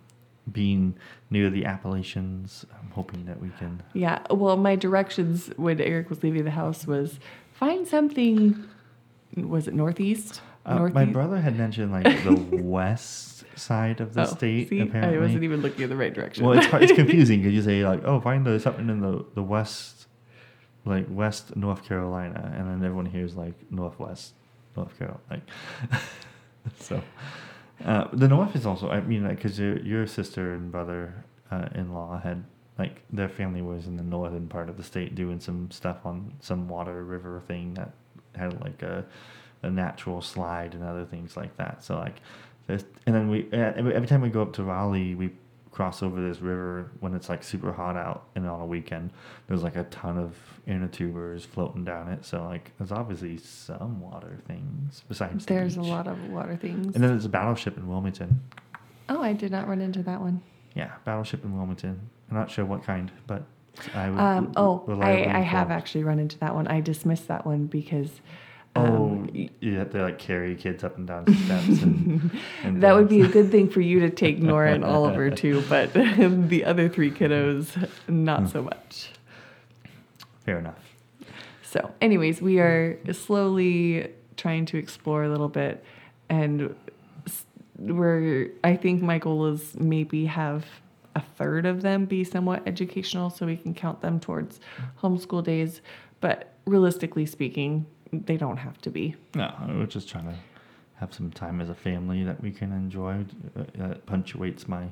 being 0.49 0.95
near 1.29 1.49
the 1.49 1.65
Appalachians, 1.65 2.65
I'm 2.81 2.91
hoping 2.91 3.25
that 3.25 3.41
we 3.41 3.49
can. 3.59 3.83
Yeah. 3.93 4.19
Well, 4.31 4.55
my 4.55 4.77
directions 4.77 5.51
when 5.57 5.81
Eric 5.81 6.09
was 6.09 6.23
leaving 6.23 6.45
the 6.45 6.51
house 6.51 6.87
was 6.87 7.19
find 7.59 7.87
something. 7.87 8.63
Was 9.35 9.67
it 9.67 9.73
northeast? 9.73 10.41
Uh, 10.65 10.75
northeast? 10.75 10.95
My 10.95 11.05
brother 11.05 11.39
had 11.39 11.57
mentioned 11.57 11.91
like 11.91 12.05
the 12.23 12.35
west 12.63 13.43
side 13.55 13.99
of 13.99 14.13
the 14.13 14.21
oh, 14.21 14.25
state. 14.25 14.69
See? 14.69 14.79
Apparently, 14.79 15.17
I 15.17 15.21
wasn't 15.21 15.43
even 15.43 15.61
looking 15.61 15.83
in 15.83 15.89
the 15.89 15.97
right 15.97 16.13
direction. 16.13 16.45
Well, 16.45 16.57
it's 16.57 16.67
it's 16.73 16.91
confusing 17.01 17.41
because 17.41 17.53
you 17.53 17.61
say 17.61 17.85
like, 17.85 18.03
oh, 18.05 18.19
find 18.21 18.45
the, 18.45 18.59
something 18.59 18.89
in 18.89 19.01
the 19.01 19.25
the 19.35 19.43
west, 19.43 20.07
like 20.85 21.05
West 21.09 21.55
North 21.55 21.83
Carolina, 21.83 22.53
and 22.57 22.67
then 22.67 22.83
everyone 22.83 23.05
hears 23.05 23.35
like 23.35 23.53
Northwest 23.69 24.33
North 24.75 24.97
Carolina. 24.97 25.21
Like, 25.29 25.43
so, 26.79 27.01
uh, 27.85 28.07
the 28.13 28.27
North 28.27 28.55
is 28.55 28.65
also. 28.65 28.89
I 28.89 29.01
mean, 29.01 29.27
because 29.27 29.59
like, 29.59 29.59
your 29.59 29.79
your 29.79 30.07
sister 30.07 30.53
and 30.53 30.71
brother 30.71 31.25
uh, 31.51 31.67
in 31.75 31.93
law 31.93 32.19
had 32.19 32.45
like 32.79 33.03
their 33.11 33.29
family 33.29 33.61
was 33.61 33.85
in 33.85 33.97
the 33.97 34.03
northern 34.03 34.47
part 34.47 34.69
of 34.69 34.77
the 34.77 34.83
state 34.83 35.13
doing 35.13 35.39
some 35.39 35.69
stuff 35.69 36.05
on 36.05 36.33
some 36.39 36.67
water 36.67 37.03
river 37.03 37.41
thing 37.47 37.73
that 37.75 37.91
had 38.35 38.59
like 38.61 38.81
a 38.81 39.05
a 39.63 39.69
natural 39.69 40.21
slide 40.21 40.73
and 40.73 40.83
other 40.83 41.05
things 41.05 41.35
like 41.35 41.55
that. 41.57 41.83
So 41.83 41.97
like, 41.97 42.21
this, 42.67 42.85
and 43.05 43.15
then 43.15 43.29
we 43.29 43.49
every 43.51 44.07
time 44.07 44.21
we 44.21 44.29
go 44.29 44.41
up 44.41 44.53
to 44.53 44.63
Raleigh, 44.63 45.15
we 45.15 45.31
cross 45.71 46.01
over 46.01 46.21
this 46.21 46.39
river 46.39 46.91
when 46.99 47.13
it's 47.13 47.29
like 47.29 47.43
super 47.43 47.71
hot 47.71 47.95
out 47.95 48.27
and 48.35 48.47
on 48.47 48.61
a 48.61 48.65
weekend. 48.65 49.11
There's 49.47 49.63
like 49.63 49.75
a 49.75 49.83
ton 49.85 50.17
of 50.17 50.35
inner 50.67 50.87
tubers 50.87 51.45
floating 51.45 51.83
down 51.83 52.09
it. 52.09 52.25
So 52.25 52.43
like, 52.43 52.71
there's 52.77 52.91
obviously 52.91 53.37
some 53.37 53.99
water 53.99 54.37
things 54.47 55.03
besides. 55.07 55.45
There's 55.45 55.75
the 55.75 55.81
a 55.81 55.83
lot 55.83 56.07
of 56.07 56.29
water 56.29 56.55
things. 56.55 56.95
And 56.95 57.03
then 57.03 57.11
there's 57.11 57.25
a 57.25 57.29
battleship 57.29 57.77
in 57.77 57.87
Wilmington. 57.87 58.41
Oh, 59.09 59.21
I 59.21 59.33
did 59.33 59.51
not 59.51 59.67
run 59.67 59.81
into 59.81 60.03
that 60.03 60.21
one. 60.21 60.41
Yeah, 60.75 60.91
battleship 61.03 61.43
in 61.43 61.57
Wilmington. 61.57 62.09
I'm 62.29 62.37
not 62.37 62.51
sure 62.51 62.65
what 62.65 62.83
kind, 62.83 63.11
but 63.27 63.43
I 63.93 64.07
um, 64.07 64.53
oh, 64.55 64.83
I, 65.01 65.25
I 65.25 65.39
have 65.39 65.71
actually 65.71 66.03
run 66.03 66.19
into 66.19 66.37
that 66.39 66.53
one. 66.53 66.67
I 66.67 66.81
dismissed 66.81 67.27
that 67.27 67.45
one 67.45 67.65
because. 67.65 68.21
Oh, 68.75 68.83
um, 68.83 69.29
you 69.33 69.77
have 69.77 69.93
like 69.95 70.19
carry 70.19 70.55
kids 70.55 70.83
up 70.83 70.95
and 70.97 71.07
down 71.07 71.25
steps. 71.33 71.81
And, 71.81 72.39
and 72.63 72.83
that 72.83 72.93
would 72.93 73.09
be 73.09 73.21
a 73.21 73.27
good 73.27 73.49
thing 73.49 73.67
for 73.67 73.81
you 73.81 73.99
to 74.01 74.09
take 74.09 74.39
Nora 74.41 74.73
and 74.73 74.85
Oliver 74.85 75.31
too, 75.31 75.63
but 75.67 75.93
the 75.93 76.63
other 76.65 76.87
three 76.87 77.09
kiddos, 77.09 77.89
not 78.07 78.41
hmm. 78.41 78.47
so 78.47 78.61
much. 78.61 79.09
Fair 80.45 80.59
enough. 80.59 80.75
So, 81.63 81.91
anyways, 82.01 82.41
we 82.41 82.59
are 82.59 82.97
slowly 83.11 84.11
trying 84.37 84.65
to 84.67 84.77
explore 84.77 85.23
a 85.23 85.29
little 85.29 85.49
bit, 85.49 85.83
and 86.29 86.75
we're. 87.77 88.51
I 88.63 88.75
think 88.75 89.01
my 89.01 89.17
goal 89.17 89.47
is 89.47 89.75
maybe 89.79 90.25
have 90.25 90.65
a 91.19 91.25
third 91.35 91.65
of 91.65 91.81
them 91.81 92.05
be 92.05 92.23
somewhat 92.23 92.63
educational, 92.65 93.29
so 93.29 93.45
we 93.45 93.57
can 93.57 93.73
count 93.73 94.01
them 94.01 94.19
towards 94.19 94.59
homeschool 95.01 95.43
days. 95.43 95.81
But 96.21 96.53
realistically 96.65 97.25
speaking, 97.25 97.85
they 98.11 98.37
don't 98.37 98.57
have 98.57 98.79
to 98.81 98.89
be. 98.89 99.15
No, 99.35 99.53
we're 99.67 99.85
just 99.85 100.09
trying 100.09 100.25
to 100.25 100.35
have 100.95 101.13
some 101.13 101.31
time 101.31 101.61
as 101.61 101.69
a 101.69 101.75
family 101.75 102.23
that 102.23 102.41
we 102.41 102.51
can 102.51 102.71
enjoy. 102.71 103.25
Uh, 103.57 103.63
that 103.75 104.05
punctuates 104.05 104.67
my 104.67 104.87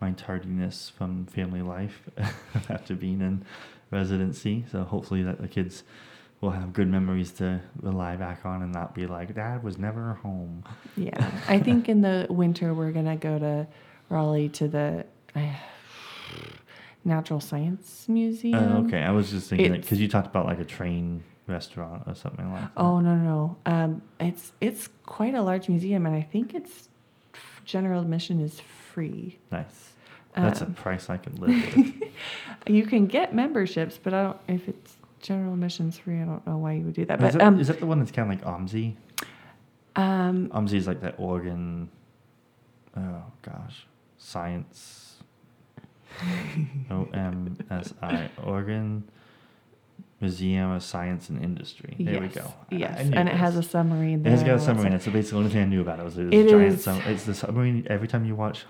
my 0.00 0.12
tardiness 0.12 0.90
from 0.96 1.26
family 1.26 1.62
life 1.62 2.02
after 2.68 2.94
being 2.94 3.20
in 3.20 3.44
residency. 3.90 4.64
So 4.70 4.82
hopefully 4.82 5.22
that 5.22 5.40
the 5.40 5.48
kids 5.48 5.84
will 6.40 6.50
have 6.50 6.72
good 6.72 6.88
memories 6.88 7.32
to 7.32 7.60
rely 7.80 8.16
back 8.16 8.44
on 8.44 8.62
and 8.62 8.72
not 8.72 8.94
be 8.94 9.06
like, 9.06 9.34
Dad 9.34 9.62
was 9.62 9.78
never 9.78 10.14
home. 10.14 10.64
Yeah. 10.96 11.30
I 11.48 11.58
think 11.58 11.88
in 11.88 12.02
the 12.02 12.26
winter 12.28 12.74
we're 12.74 12.92
going 12.92 13.06
to 13.06 13.16
go 13.16 13.38
to 13.38 13.66
Raleigh 14.10 14.50
to 14.50 14.68
the 14.68 15.00
uh, 15.00 15.02
Natural 17.04 17.40
Science 17.40 18.06
Museum. 18.08 18.54
Uh, 18.54 18.86
okay. 18.86 19.02
I 19.02 19.10
was 19.10 19.30
just 19.30 19.50
thinking 19.50 19.72
because 19.72 20.00
you 20.00 20.08
talked 20.08 20.26
about 20.26 20.46
like 20.46 20.58
a 20.58 20.64
train 20.64 21.22
restaurant 21.46 22.04
or 22.06 22.14
something 22.14 22.50
like 22.50 22.62
that. 22.62 22.70
Oh, 22.76 23.00
no, 23.00 23.14
no. 23.16 23.56
Um, 23.66 24.02
it's, 24.18 24.52
it's 24.60 24.88
quite 25.04 25.34
a 25.34 25.42
large 25.42 25.68
museum 25.68 26.06
and 26.06 26.14
I 26.14 26.22
think 26.22 26.54
it's 26.54 26.88
general 27.64 28.00
admission 28.00 28.40
is 28.40 28.60
free. 28.92 29.38
Nice. 29.50 29.92
That's 30.34 30.62
um, 30.62 30.68
a 30.68 30.70
price 30.72 31.10
I 31.10 31.16
can 31.16 31.36
live 31.36 31.76
with. 31.76 32.02
you 32.66 32.86
can 32.86 33.06
get 33.06 33.34
memberships, 33.34 33.98
but 34.02 34.12
I 34.12 34.22
don't 34.24 34.36
if 34.48 34.68
it's 34.68 34.96
general 35.20 35.54
admissions 35.54 35.98
free. 35.98 36.20
I 36.20 36.24
don't 36.24 36.46
know 36.46 36.58
why 36.58 36.72
you 36.72 36.84
would 36.84 36.94
do 36.94 37.04
that. 37.04 37.20
But 37.20 37.28
is, 37.28 37.34
that, 37.34 37.42
um, 37.42 37.60
is 37.60 37.68
that 37.68 37.80
the 37.80 37.86
one 37.86 37.98
that's 37.98 38.10
kind 38.10 38.32
of 38.32 38.38
like 38.38 38.46
OMSI? 38.46 38.94
Um, 39.96 40.48
OMSI 40.48 40.74
is 40.74 40.86
like 40.86 41.00
that 41.02 41.14
Oregon. 41.18 41.88
Oh 42.96 43.22
gosh, 43.42 43.86
science. 44.18 45.13
O 46.90 47.08
M 47.12 47.56
S 47.70 47.94
I 48.02 48.30
Oregon 48.42 49.04
Museum 50.20 50.70
of 50.70 50.82
Science 50.82 51.28
and 51.28 51.42
Industry. 51.42 51.96
There 51.98 52.14
yes, 52.14 52.22
we 52.22 52.28
go. 52.28 52.54
Yes, 52.70 53.10
and 53.12 53.28
it 53.28 53.34
has 53.36 53.56
a 53.56 53.62
submarine. 53.62 54.22
There. 54.22 54.32
It 54.32 54.36
has 54.36 54.44
got 54.44 54.56
a 54.56 54.60
submarine. 54.60 54.92
It's 54.92 55.06
basically 55.06 55.30
the 55.30 55.36
only 55.36 55.50
thing 55.50 55.62
I 55.62 55.66
knew 55.66 55.80
about 55.80 55.98
it 56.00 56.04
was 56.04 56.16
it 56.18 56.24
was 56.24 56.34
it 56.34 56.46
a 56.46 56.50
giant. 56.50 56.80
Sub- 56.80 57.02
it's 57.06 57.24
the 57.24 57.34
submarine. 57.34 57.86
Every 57.90 58.08
time 58.08 58.24
you 58.24 58.34
watch 58.34 58.64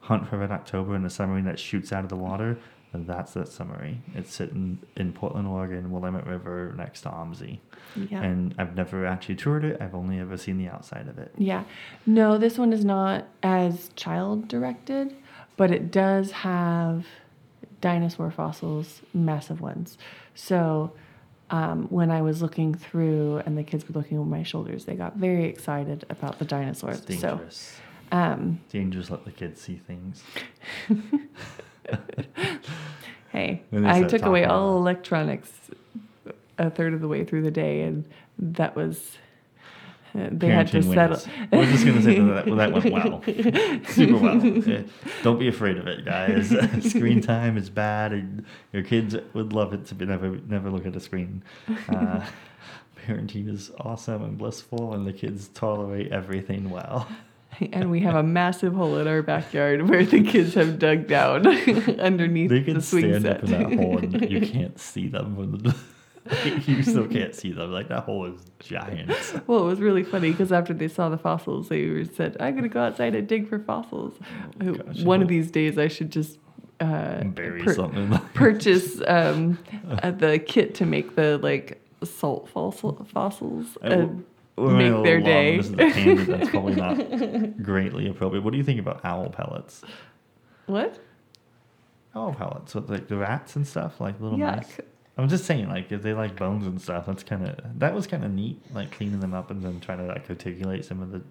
Hunt 0.00 0.28
for 0.28 0.38
Red 0.38 0.50
October 0.50 0.94
and 0.94 1.04
the 1.04 1.10
submarine 1.10 1.44
that 1.44 1.58
shoots 1.58 1.92
out 1.92 2.02
of 2.02 2.08
the 2.08 2.16
water, 2.16 2.58
and 2.92 3.06
that's 3.06 3.34
that 3.34 3.48
submarine. 3.48 4.02
It's 4.14 4.32
sitting 4.32 4.78
in 4.96 5.12
Portland, 5.12 5.46
Oregon, 5.46 5.90
Willamette 5.90 6.26
River 6.26 6.74
next 6.76 7.02
to 7.02 7.10
OMSI. 7.10 7.58
Yeah. 7.94 8.22
And 8.22 8.54
I've 8.58 8.74
never 8.74 9.06
actually 9.06 9.36
toured 9.36 9.64
it. 9.64 9.76
I've 9.80 9.94
only 9.94 10.18
ever 10.18 10.36
seen 10.36 10.58
the 10.58 10.68
outside 10.68 11.08
of 11.08 11.18
it. 11.18 11.32
Yeah. 11.36 11.64
No, 12.06 12.38
this 12.38 12.58
one 12.58 12.72
is 12.72 12.84
not 12.84 13.26
as 13.42 13.90
child 13.96 14.48
directed, 14.48 15.14
but 15.58 15.70
it 15.70 15.90
does 15.90 16.30
have 16.30 17.04
dinosaur 17.82 18.30
fossils, 18.30 19.02
massive 19.12 19.60
ones. 19.60 19.98
So 20.34 20.92
um, 21.50 21.88
when 21.88 22.10
I 22.10 22.22
was 22.22 22.40
looking 22.40 22.74
through 22.74 23.42
and 23.44 23.58
the 23.58 23.62
kids 23.62 23.86
were 23.86 23.92
looking 23.92 24.18
over 24.18 24.28
my 24.28 24.42
shoulders, 24.42 24.86
they 24.86 24.94
got 24.94 25.16
very 25.16 25.44
excited 25.44 26.06
about 26.08 26.38
the 26.38 26.46
dinosaurs. 26.46 26.98
It's 26.98 27.20
dangerous. 27.20 27.56
So 27.56 28.16
um, 28.16 28.60
dangerous. 28.70 29.10
Let 29.10 29.24
the 29.24 29.32
kids 29.32 29.60
see 29.60 29.76
things. 29.76 30.22
hey, 33.30 33.62
I 33.72 34.02
took 34.04 34.22
away 34.22 34.44
all 34.44 34.78
electronics 34.78 35.50
a 36.56 36.70
third 36.70 36.94
of 36.94 37.00
the 37.00 37.08
way 37.08 37.24
through 37.24 37.42
the 37.42 37.50
day, 37.50 37.82
and 37.82 38.08
that 38.38 38.74
was. 38.76 39.18
They 40.32 40.48
had 40.48 40.68
to 40.68 40.82
settle. 40.82 41.20
We're 41.52 41.66
just 41.66 41.84
going 41.84 41.96
to 41.96 42.02
say 42.02 42.18
that, 42.20 42.46
well, 42.46 42.56
that 42.56 42.72
went 42.72 42.92
well. 42.92 43.22
Super 43.88 44.16
well. 44.16 44.84
Don't 45.22 45.38
be 45.38 45.48
afraid 45.48 45.76
of 45.78 45.86
it, 45.86 46.04
guys. 46.04 46.48
screen 46.90 47.20
time 47.20 47.56
is 47.56 47.70
bad, 47.70 48.12
and 48.12 48.44
your 48.72 48.82
kids 48.82 49.16
would 49.34 49.52
love 49.52 49.72
it 49.72 49.86
to 49.86 49.94
be 49.94 50.06
never, 50.06 50.38
never 50.48 50.70
look 50.70 50.86
at 50.86 50.96
a 50.96 51.00
screen. 51.00 51.42
Uh, 51.88 52.26
parenting 53.06 53.48
is 53.48 53.70
awesome 53.80 54.22
and 54.22 54.38
blissful, 54.38 54.94
and 54.94 55.06
the 55.06 55.12
kids 55.12 55.48
tolerate 55.48 56.12
everything 56.12 56.70
well. 56.70 57.08
and 57.72 57.90
we 57.90 58.00
have 58.00 58.14
a 58.14 58.22
massive 58.22 58.74
hole 58.74 58.98
in 58.98 59.08
our 59.08 59.22
backyard 59.22 59.88
where 59.88 60.04
the 60.04 60.22
kids 60.22 60.54
have 60.54 60.78
dug 60.78 61.06
down 61.06 61.46
underneath 61.98 62.50
they 62.50 62.62
can 62.62 62.74
the 62.74 62.82
swing 62.82 63.04
stand 63.04 63.22
set. 63.24 63.36
up 63.38 63.44
in 63.44 63.50
that 63.50 63.84
hole 63.84 63.98
and 63.98 64.30
you 64.30 64.40
can't 64.40 64.78
see 64.78 65.08
them 65.08 65.34
from 65.34 65.52
the 65.52 65.74
you 66.66 66.82
still 66.82 67.06
can't 67.06 67.34
see 67.34 67.52
them. 67.52 67.72
Like 67.72 67.88
that 67.88 68.04
hole 68.04 68.26
is 68.26 68.40
giant. 68.58 69.10
Well, 69.46 69.60
it 69.60 69.66
was 69.66 69.80
really 69.80 70.02
funny 70.02 70.30
because 70.30 70.52
after 70.52 70.74
they 70.74 70.88
saw 70.88 71.08
the 71.08 71.18
fossils, 71.18 71.68
they 71.68 72.04
said, 72.04 72.36
"I'm 72.40 72.54
gonna 72.54 72.68
go 72.68 72.80
outside 72.80 73.14
and 73.14 73.26
dig 73.26 73.48
for 73.48 73.58
fossils." 73.58 74.14
Oh, 74.60 74.74
gosh, 74.74 75.02
One 75.02 75.22
of 75.22 75.28
these 75.28 75.50
days, 75.50 75.78
I 75.78 75.88
should 75.88 76.10
just 76.10 76.38
uh, 76.80 77.24
bury 77.24 77.62
per- 77.62 77.74
something. 77.74 78.10
purchase 78.34 79.00
um, 79.06 79.58
uh, 80.02 80.10
the 80.10 80.38
kit 80.38 80.74
to 80.76 80.86
make 80.86 81.16
the 81.16 81.38
like 81.38 81.80
salt 82.04 82.48
fossil 82.48 83.06
fossils. 83.12 83.76
And 83.82 84.24
make 84.56 85.04
their 85.04 85.20
day. 85.20 85.56
This 85.56 85.66
is 85.66 85.72
a 85.72 85.76
tangent 85.76 86.28
that's 86.28 86.50
probably 86.50 86.74
not 86.74 87.62
greatly 87.62 88.08
appropriate. 88.08 88.42
What 88.42 88.52
do 88.52 88.58
you 88.58 88.64
think 88.64 88.80
about 88.80 89.04
owl 89.04 89.30
pellets? 89.30 89.82
What? 90.66 90.98
Owl 92.14 92.34
pellets 92.34 92.74
with 92.74 92.90
like 92.90 93.08
the 93.08 93.16
rats 93.16 93.56
and 93.56 93.66
stuff, 93.66 94.00
like 94.00 94.20
little 94.20 94.38
Yuck. 94.38 94.56
mice. 94.56 94.80
I'm 95.18 95.28
just 95.28 95.44
saying, 95.46 95.68
like 95.68 95.90
if 95.90 96.02
they 96.02 96.14
like 96.14 96.36
bones 96.36 96.66
and 96.66 96.80
stuff, 96.80 97.06
that's 97.06 97.24
kind 97.24 97.46
of 97.46 97.56
that 97.80 97.92
was 97.94 98.06
kind 98.06 98.24
of 98.24 98.32
neat, 98.32 98.60
like 98.72 98.92
cleaning 98.92 99.20
them 99.20 99.34
up 99.34 99.50
and 99.50 99.62
then 99.62 99.80
trying 99.80 99.98
to 99.98 100.04
like 100.04 100.28
articulate 100.30 100.84
some 100.84 101.02
of 101.02 101.10
the. 101.10 101.22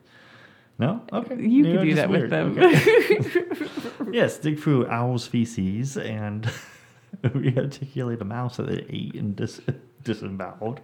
No, 0.80 1.02
okay, 1.12 1.36
you 1.42 1.64
can 1.64 1.86
do 1.88 1.96
that 1.96 2.10
weird. 2.10 2.24
with 2.24 2.30
them. 2.30 2.60
Okay. 2.60 4.12
yes, 4.12 4.38
dig 4.38 4.60
through 4.60 4.86
owl's 4.88 5.26
feces 5.26 5.98
and 5.98 6.48
we 7.34 7.58
articulate 7.58 8.22
a 8.22 8.26
mouse 8.26 8.58
that 8.58 8.68
they 8.68 8.86
ate 8.90 9.16
and 9.16 9.36
dis- 9.36 9.62
disemboweled. 10.04 10.82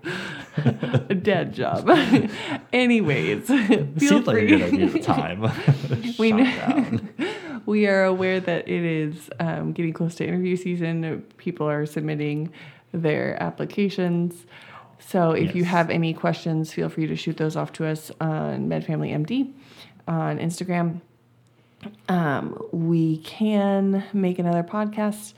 a 0.58 1.14
dead 1.14 1.54
job. 1.54 1.88
Anyways, 2.74 3.45
feel 3.47 3.58
Seemed 3.97 3.97
free. 3.99 4.20
like 4.26 4.38
a 4.38 4.47
good 4.47 4.62
idea 4.64 4.86
at 4.88 4.93
the 4.93 4.99
time. 4.99 5.51
we 6.18 6.32
know, 6.32 6.99
we 7.68 7.86
are 7.86 8.04
aware 8.06 8.39
that 8.39 8.68
it 8.68 8.84
is 8.84 9.30
um, 9.39 9.74
getting 9.74 9.93
close 9.93 10.16
to 10.16 10.26
interview 10.26 10.56
season. 10.56 11.24
People 11.38 11.70
are 11.70 11.86
submitting 11.86 12.51
their 12.94 13.41
applications. 13.41 14.46
So 15.00 15.32
if 15.32 15.48
yes. 15.48 15.56
you 15.56 15.66
have 15.66 15.89
any 15.89 16.14
questions, 16.14 16.72
feel 16.72 16.88
free 16.88 17.08
to 17.08 17.16
shoot 17.16 17.36
those 17.36 17.58
off 17.58 17.74
to 17.74 17.86
us 17.86 18.12
on 18.22 18.70
MedFamilyMD 18.70 19.52
on 20.08 20.39
Instagram. 20.39 21.02
Um, 22.08 22.58
we 22.72 23.18
can 23.18 24.06
make 24.14 24.39
another 24.39 24.64
podcast 24.64 25.34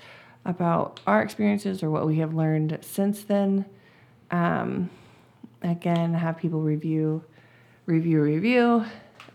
about 0.46 1.00
our 1.08 1.24
experiences 1.24 1.82
or 1.82 1.90
what 1.90 2.06
we 2.06 2.18
have 2.18 2.36
learned 2.36 2.78
since 2.82 3.24
then. 3.24 3.66
Um, 4.30 4.90
again, 5.64 6.14
have 6.14 6.38
people 6.38 6.62
review, 6.62 7.24
review, 7.88 8.22
review, 8.22 8.86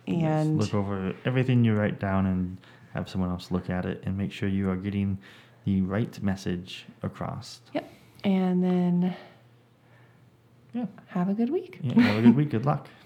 and 0.06 0.60
yes, 0.60 0.72
look 0.72 0.74
over 0.74 1.14
everything 1.24 1.64
you 1.64 1.74
write 1.74 1.98
down 1.98 2.26
and 2.26 2.56
have 2.94 3.08
someone 3.08 3.30
else 3.30 3.50
look 3.50 3.70
at 3.70 3.84
it 3.84 4.02
and 4.04 4.16
make 4.16 4.32
sure 4.32 4.48
you 4.48 4.70
are 4.70 4.76
getting 4.76 5.18
the 5.64 5.82
right 5.82 6.22
message 6.22 6.86
across. 7.02 7.60
Yep. 7.72 7.90
And 8.24 8.62
then 8.62 9.16
yeah, 10.74 10.86
have 11.08 11.28
a 11.28 11.34
good 11.34 11.50
week. 11.50 11.78
Yeah, 11.82 12.00
have 12.00 12.18
a 12.18 12.22
good 12.22 12.36
week. 12.36 12.50
Good 12.50 12.66
luck. 12.66 12.88